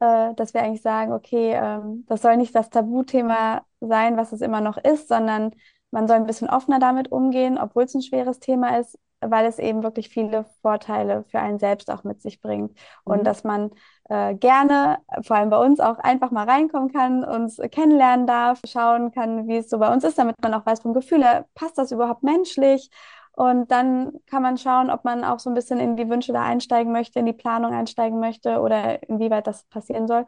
äh, 0.00 0.34
dass 0.34 0.54
wir 0.54 0.62
eigentlich 0.62 0.82
sagen, 0.82 1.12
okay, 1.12 1.52
ähm, 1.54 2.04
das 2.08 2.22
soll 2.22 2.36
nicht 2.36 2.54
das 2.54 2.70
Tabuthema 2.70 3.62
sein, 3.80 4.16
was 4.16 4.32
es 4.32 4.40
immer 4.40 4.60
noch 4.60 4.76
ist, 4.76 5.08
sondern 5.08 5.52
man 5.90 6.06
soll 6.06 6.16
ein 6.16 6.26
bisschen 6.26 6.50
offener 6.50 6.78
damit 6.78 7.10
umgehen, 7.10 7.58
obwohl 7.58 7.84
es 7.84 7.94
ein 7.94 8.02
schweres 8.02 8.40
Thema 8.40 8.78
ist, 8.78 8.98
weil 9.20 9.46
es 9.46 9.58
eben 9.58 9.82
wirklich 9.82 10.08
viele 10.08 10.44
Vorteile 10.62 11.24
für 11.24 11.40
einen 11.40 11.58
selbst 11.58 11.90
auch 11.90 12.04
mit 12.04 12.20
sich 12.22 12.40
bringt. 12.40 12.72
Mhm. 12.72 12.76
Und 13.12 13.24
dass 13.24 13.44
man 13.44 13.70
äh, 14.08 14.34
gerne, 14.34 14.98
vor 15.22 15.36
allem 15.36 15.50
bei 15.50 15.58
uns, 15.58 15.80
auch 15.80 15.98
einfach 15.98 16.30
mal 16.30 16.48
reinkommen 16.48 16.92
kann, 16.92 17.24
uns 17.24 17.60
kennenlernen 17.70 18.26
darf, 18.26 18.60
schauen 18.64 19.10
kann, 19.12 19.48
wie 19.48 19.56
es 19.56 19.70
so 19.70 19.78
bei 19.78 19.92
uns 19.92 20.04
ist, 20.04 20.18
damit 20.18 20.36
man 20.42 20.54
auch 20.54 20.66
weiß 20.66 20.80
vom 20.80 20.94
Gefühl 20.94 21.24
her, 21.24 21.46
passt 21.54 21.78
das 21.78 21.92
überhaupt 21.92 22.22
menschlich? 22.22 22.90
Und 23.38 23.70
dann 23.70 24.18
kann 24.26 24.42
man 24.42 24.58
schauen, 24.58 24.90
ob 24.90 25.04
man 25.04 25.22
auch 25.22 25.38
so 25.38 25.48
ein 25.48 25.54
bisschen 25.54 25.78
in 25.78 25.94
die 25.94 26.08
Wünsche 26.08 26.32
da 26.32 26.42
einsteigen 26.42 26.90
möchte, 26.90 27.20
in 27.20 27.26
die 27.26 27.32
Planung 27.32 27.72
einsteigen 27.72 28.18
möchte 28.18 28.58
oder 28.58 29.00
inwieweit 29.08 29.46
das 29.46 29.62
passieren 29.66 30.08
soll. 30.08 30.26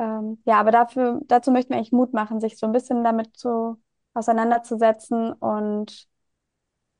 Ähm, 0.00 0.42
ja, 0.46 0.58
aber 0.58 0.72
dafür, 0.72 1.20
dazu 1.26 1.52
möchten 1.52 1.70
wir 1.70 1.76
eigentlich 1.76 1.92
Mut 1.92 2.12
machen, 2.12 2.40
sich 2.40 2.58
so 2.58 2.66
ein 2.66 2.72
bisschen 2.72 3.04
damit 3.04 3.36
zu, 3.36 3.80
auseinanderzusetzen 4.14 5.32
und 5.32 6.08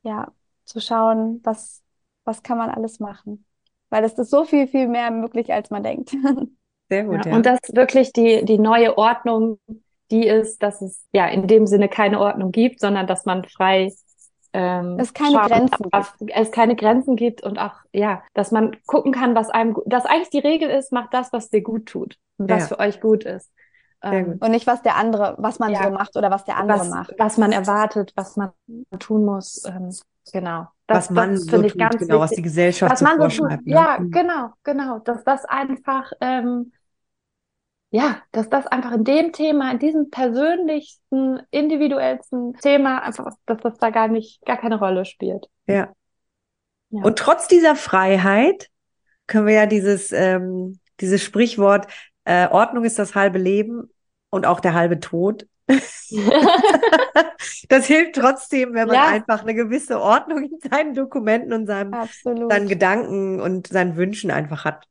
ja, 0.03 0.29
zu 0.67 0.79
schauen, 0.81 1.41
was, 1.43 1.83
was 2.23 2.45
kann 2.45 2.57
man 2.57 2.71
alles 2.71 3.01
machen. 3.01 3.45
Weil 3.89 4.05
es 4.05 4.13
ist 4.13 4.31
so 4.31 4.45
viel, 4.45 4.69
viel 4.69 4.87
mehr 4.87 5.11
möglich, 5.11 5.53
als 5.53 5.71
man 5.71 5.83
denkt. 5.83 6.11
Sehr 6.89 7.03
gut. 7.03 7.25
Ja, 7.25 7.33
ja. 7.33 7.37
Und 7.37 7.45
das 7.45 7.59
wirklich 7.73 8.13
die, 8.13 8.45
die 8.45 8.61
neue 8.61 8.97
Ordnung, 8.97 9.59
die 10.13 10.29
ist, 10.29 10.63
dass 10.63 10.81
es 10.81 11.09
ja 11.11 11.27
in 11.27 11.49
dem 11.49 11.67
Sinne 11.67 11.89
keine 11.89 12.21
Ordnung 12.21 12.53
gibt, 12.53 12.79
sondern 12.79 13.09
dass 13.09 13.25
man 13.25 13.45
frei 13.47 13.91
ähm, 14.53 14.99
es 14.99 15.15
keine 15.15 15.37
schauen, 15.37 15.49
Grenzen 15.49 15.91
dass 15.91 16.15
es 16.35 16.51
keine 16.51 16.77
Grenzen 16.77 17.17
gibt 17.17 17.43
und 17.43 17.59
auch 17.59 17.75
ja, 17.93 18.23
dass 18.35 18.51
man 18.51 18.77
gucken 18.87 19.13
kann, 19.13 19.35
was 19.35 19.51
einem, 19.51 19.77
dass 19.87 20.07
eigentlich 20.07 20.31
die 20.31 20.39
Regel 20.39 20.69
ist, 20.71 20.93
macht 20.93 21.15
das, 21.15 21.33
was 21.33 21.51
dir 21.51 21.63
gut 21.63 21.87
tut 21.87 22.19
was 22.49 22.69
für 22.69 22.79
euch 22.79 23.01
gut 23.01 23.25
ist. 23.25 23.51
Ähm, 24.03 24.39
und 24.41 24.51
nicht 24.51 24.67
was 24.67 24.83
der 24.83 24.97
andere, 24.97 25.35
was 25.39 25.59
man 25.59 25.73
ja, 25.73 25.85
so 25.85 25.91
macht 25.91 26.17
oder 26.17 26.31
was 26.31 26.45
der 26.45 26.57
andere 26.57 26.81
was, 26.81 26.89
macht. 26.89 27.15
Was 27.19 27.37
man 27.37 27.53
erwartet, 27.53 28.13
was 28.17 28.37
man 28.37 28.51
tun 28.99 29.27
muss. 29.27 29.63
Ähm, 29.67 29.95
genau. 30.33 30.69
Das, 30.87 31.09
was 31.09 31.11
man 31.11 31.33
das 31.33 31.45
so 31.45 31.63
ich 31.63 31.73
tut, 31.73 31.81
ganz 31.81 31.99
genau, 31.99 32.15
wichtig. 32.15 32.21
was 32.21 32.31
die 32.31 32.43
Gesellschaft 32.43 32.93
was 32.93 32.99
so 33.01 33.05
man 33.05 33.31
so 33.31 33.43
tut. 33.43 33.51
Ne? 33.51 33.61
Ja, 33.67 33.99
mhm. 34.01 34.11
genau, 34.11 34.51
genau. 34.65 34.99
Dass 35.01 35.23
das 35.25 35.45
einfach, 35.45 36.13
ähm, 36.23 36.73
ja, 37.91 38.23
dass 38.31 38.49
das 38.49 38.67
einfach 38.67 38.93
in 38.93 39.05
dem 39.05 39.33
Thema, 39.33 39.73
in 39.73 39.79
diesem 39.81 40.11
persönlichsten, 40.11 41.41
individuellsten 41.51 42.55
Thema 42.55 43.03
einfach, 43.03 43.35
dass 43.47 43.59
das 43.63 43.79
da 43.79 43.91
gar 43.91 44.09
nicht, 44.09 44.45
gar 44.45 44.57
keine 44.57 44.79
Rolle 44.79 45.05
spielt. 45.05 45.49
Ja. 45.67 45.93
ja. 46.91 47.03
Und 47.03 47.19
trotz 47.19 47.49
dieser 47.49 47.75
Freiheit 47.75 48.69
können 49.27 49.47
wir 49.47 49.55
ja 49.55 49.67
dieses, 49.67 50.13
ähm, 50.13 50.79
dieses 51.01 51.23
Sprichwort, 51.23 51.89
äh, 52.25 52.49
Ordnung 52.49 52.85
ist 52.85 52.99
das 52.99 53.17
halbe 53.17 53.39
Leben 53.39 53.91
und 54.31 54.47
auch 54.47 54.61
der 54.61 54.75
halbe 54.75 55.01
Tod. 55.01 55.49
das 57.69 57.87
hilft 57.87 58.17
trotzdem, 58.17 58.75
wenn 58.75 58.87
man 58.87 58.97
ja. 58.97 59.07
einfach 59.07 59.43
eine 59.43 59.55
gewisse 59.55 60.01
Ordnung 60.01 60.45
in 60.45 60.59
seinen 60.71 60.95
Dokumenten 60.95 61.53
und 61.53 61.67
seinem, 61.67 61.93
seinen 62.23 62.69
Gedanken 62.69 63.41
und 63.41 63.67
seinen 63.69 63.97
Wünschen 63.97 64.31
einfach 64.31 64.65
hat. 64.65 64.87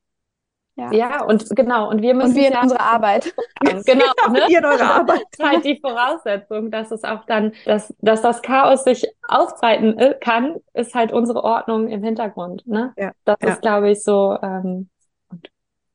Ja. 0.79 0.91
ja, 0.91 1.23
und 1.25 1.49
genau, 1.55 1.89
und 1.89 2.01
wir 2.01 2.13
müssen 2.13 2.29
und 2.29 2.35
wir 2.35 2.47
in 2.47 2.53
ja 2.53 2.61
unsere 2.61 2.79
Arbeit. 2.79 3.33
Genau, 3.85 4.05
ja, 4.05 4.29
ne? 4.31 4.39
ihr 4.47 4.59
in 4.59 4.65
eure 4.65 4.83
Arbeit. 4.83 5.21
Das 5.31 5.39
ist 5.39 5.51
halt 5.51 5.65
die 5.65 5.79
Voraussetzung, 5.79 6.71
dass 6.71 6.91
es 6.91 7.03
auch 7.03 7.25
dann, 7.25 7.51
dass, 7.65 7.93
dass 7.99 8.21
das 8.21 8.41
Chaos 8.41 8.85
sich 8.85 9.05
ausbreiten 9.27 9.97
äh, 9.97 10.15
kann, 10.19 10.55
ist 10.73 10.95
halt 10.95 11.11
unsere 11.11 11.43
Ordnung 11.43 11.89
im 11.89 12.01
Hintergrund. 12.01 12.65
Ne? 12.65 12.93
Ja. 12.97 13.11
Das 13.25 13.37
ist, 13.41 13.61
glaube 13.61 13.91
ich, 13.91 14.01
so. 14.01 14.37
Ähm, 14.41 14.89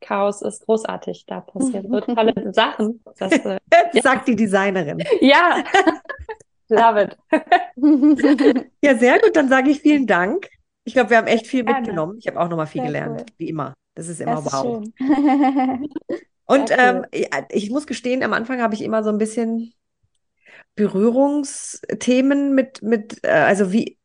Chaos 0.01 0.43
ist 0.43 0.66
großartig. 0.66 1.24
Da 1.26 1.41
passieren 1.41 1.91
so 1.91 2.01
tolle 2.01 2.35
Sachen. 2.53 3.03
Das, 3.18 3.32
äh, 3.32 3.59
sagt 4.03 4.28
die 4.28 4.37
Designerin. 4.37 5.03
Ja. 5.20 5.64
Love 6.68 7.03
it. 7.03 7.18
ja, 8.82 8.95
sehr 8.97 9.18
gut. 9.20 9.35
Dann 9.35 9.49
sage 9.49 9.70
ich 9.70 9.80
vielen 9.80 10.07
Dank. 10.07 10.49
Ich 10.85 10.93
glaube, 10.93 11.11
wir 11.11 11.16
haben 11.16 11.26
echt 11.26 11.47
viel 11.47 11.64
Gerne. 11.64 11.80
mitgenommen. 11.80 12.18
Ich 12.18 12.26
habe 12.26 12.39
auch 12.39 12.49
nochmal 12.49 12.66
viel 12.66 12.82
sehr 12.82 12.89
gelernt, 12.89 13.20
cool. 13.20 13.26
wie 13.39 13.49
immer. 13.49 13.74
Das 13.95 14.09
ist 14.09 14.20
immer 14.20 14.36
das 14.36 14.53
wow. 14.53 14.84
Und 16.47 16.70
ähm, 16.76 17.07
ich 17.51 17.70
muss 17.70 17.86
gestehen, 17.86 18.22
am 18.22 18.32
Anfang 18.32 18.61
habe 18.61 18.74
ich 18.74 18.82
immer 18.82 19.03
so 19.03 19.11
ein 19.11 19.18
bisschen 19.18 19.72
Berührungsthemen 20.74 22.55
mit, 22.55 22.82
mit, 22.82 23.24
äh, 23.24 23.30
also 23.30 23.72
wie 23.72 23.99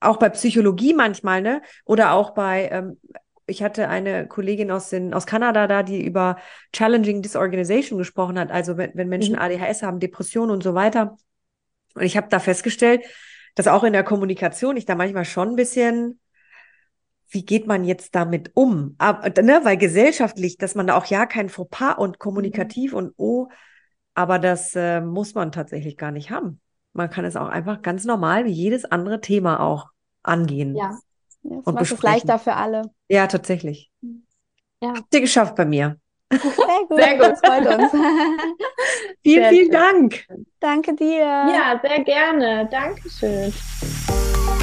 auch 0.00 0.18
bei 0.18 0.28
Psychologie 0.30 0.94
manchmal, 0.94 1.42
ne? 1.42 1.62
Oder 1.84 2.12
auch 2.12 2.30
bei, 2.30 2.68
ähm, 2.70 2.98
ich 3.46 3.62
hatte 3.62 3.88
eine 3.88 4.26
Kollegin 4.26 4.70
aus, 4.70 4.90
den, 4.90 5.14
aus 5.14 5.26
Kanada 5.26 5.66
da, 5.66 5.82
die 5.82 6.04
über 6.04 6.36
Challenging 6.72 7.22
Disorganization 7.22 7.98
gesprochen 7.98 8.38
hat, 8.38 8.50
also 8.50 8.76
wenn, 8.76 8.92
wenn 8.94 9.08
Menschen 9.08 9.34
mhm. 9.34 9.40
ADHS 9.40 9.82
haben, 9.82 10.00
Depressionen 10.00 10.50
und 10.50 10.62
so 10.62 10.74
weiter. 10.74 11.16
Und 11.94 12.02
ich 12.02 12.16
habe 12.16 12.28
da 12.28 12.40
festgestellt, 12.40 13.04
dass 13.54 13.68
auch 13.68 13.84
in 13.84 13.92
der 13.92 14.04
Kommunikation 14.04 14.76
ich 14.76 14.84
da 14.84 14.94
manchmal 14.94 15.24
schon 15.24 15.50
ein 15.50 15.56
bisschen 15.56 16.18
wie 17.36 17.44
geht 17.44 17.66
man 17.66 17.84
jetzt 17.84 18.14
damit 18.14 18.52
um? 18.54 18.94
Aber, 18.96 19.28
ne, 19.42 19.60
weil 19.62 19.76
gesellschaftlich, 19.76 20.56
dass 20.56 20.74
man 20.74 20.86
da 20.86 20.96
auch 20.96 21.04
ja 21.04 21.26
kein 21.26 21.50
Fauxpas 21.50 21.98
und 21.98 22.18
kommunikativ 22.18 22.92
mhm. 22.92 22.98
und 22.98 23.14
oh, 23.18 23.48
aber 24.14 24.38
das 24.38 24.74
äh, 24.74 25.02
muss 25.02 25.34
man 25.34 25.52
tatsächlich 25.52 25.98
gar 25.98 26.12
nicht 26.12 26.30
haben. 26.30 26.62
Man 26.94 27.10
kann 27.10 27.26
es 27.26 27.36
auch 27.36 27.48
einfach 27.48 27.82
ganz 27.82 28.06
normal 28.06 28.46
wie 28.46 28.52
jedes 28.52 28.86
andere 28.86 29.20
Thema 29.20 29.60
auch 29.60 29.90
angehen. 30.22 30.74
Ja, 30.76 30.98
das 31.42 31.66
und 31.66 31.74
macht 31.74 31.92
es 31.92 32.02
leichter 32.02 32.38
für 32.38 32.54
alle. 32.54 32.90
Ja, 33.10 33.26
tatsächlich. 33.26 33.90
Ja. 34.80 34.94
Habt 34.96 35.14
ihr 35.14 35.20
geschafft 35.20 35.54
bei 35.56 35.66
mir. 35.66 35.98
Sehr 36.30 36.40
gut, 36.88 36.98
sehr 36.98 37.16
gut. 37.18 37.26
das 37.26 37.40
freut 37.40 37.66
uns. 37.66 37.92
vielen, 39.22 39.42
sehr 39.42 39.48
vielen 39.50 39.64
schön. 39.64 39.70
Dank. 39.72 40.26
Danke 40.58 40.94
dir. 40.94 41.18
Ja, 41.18 41.78
sehr 41.82 42.02
gerne. 42.02 42.66
Dankeschön. 42.70 43.52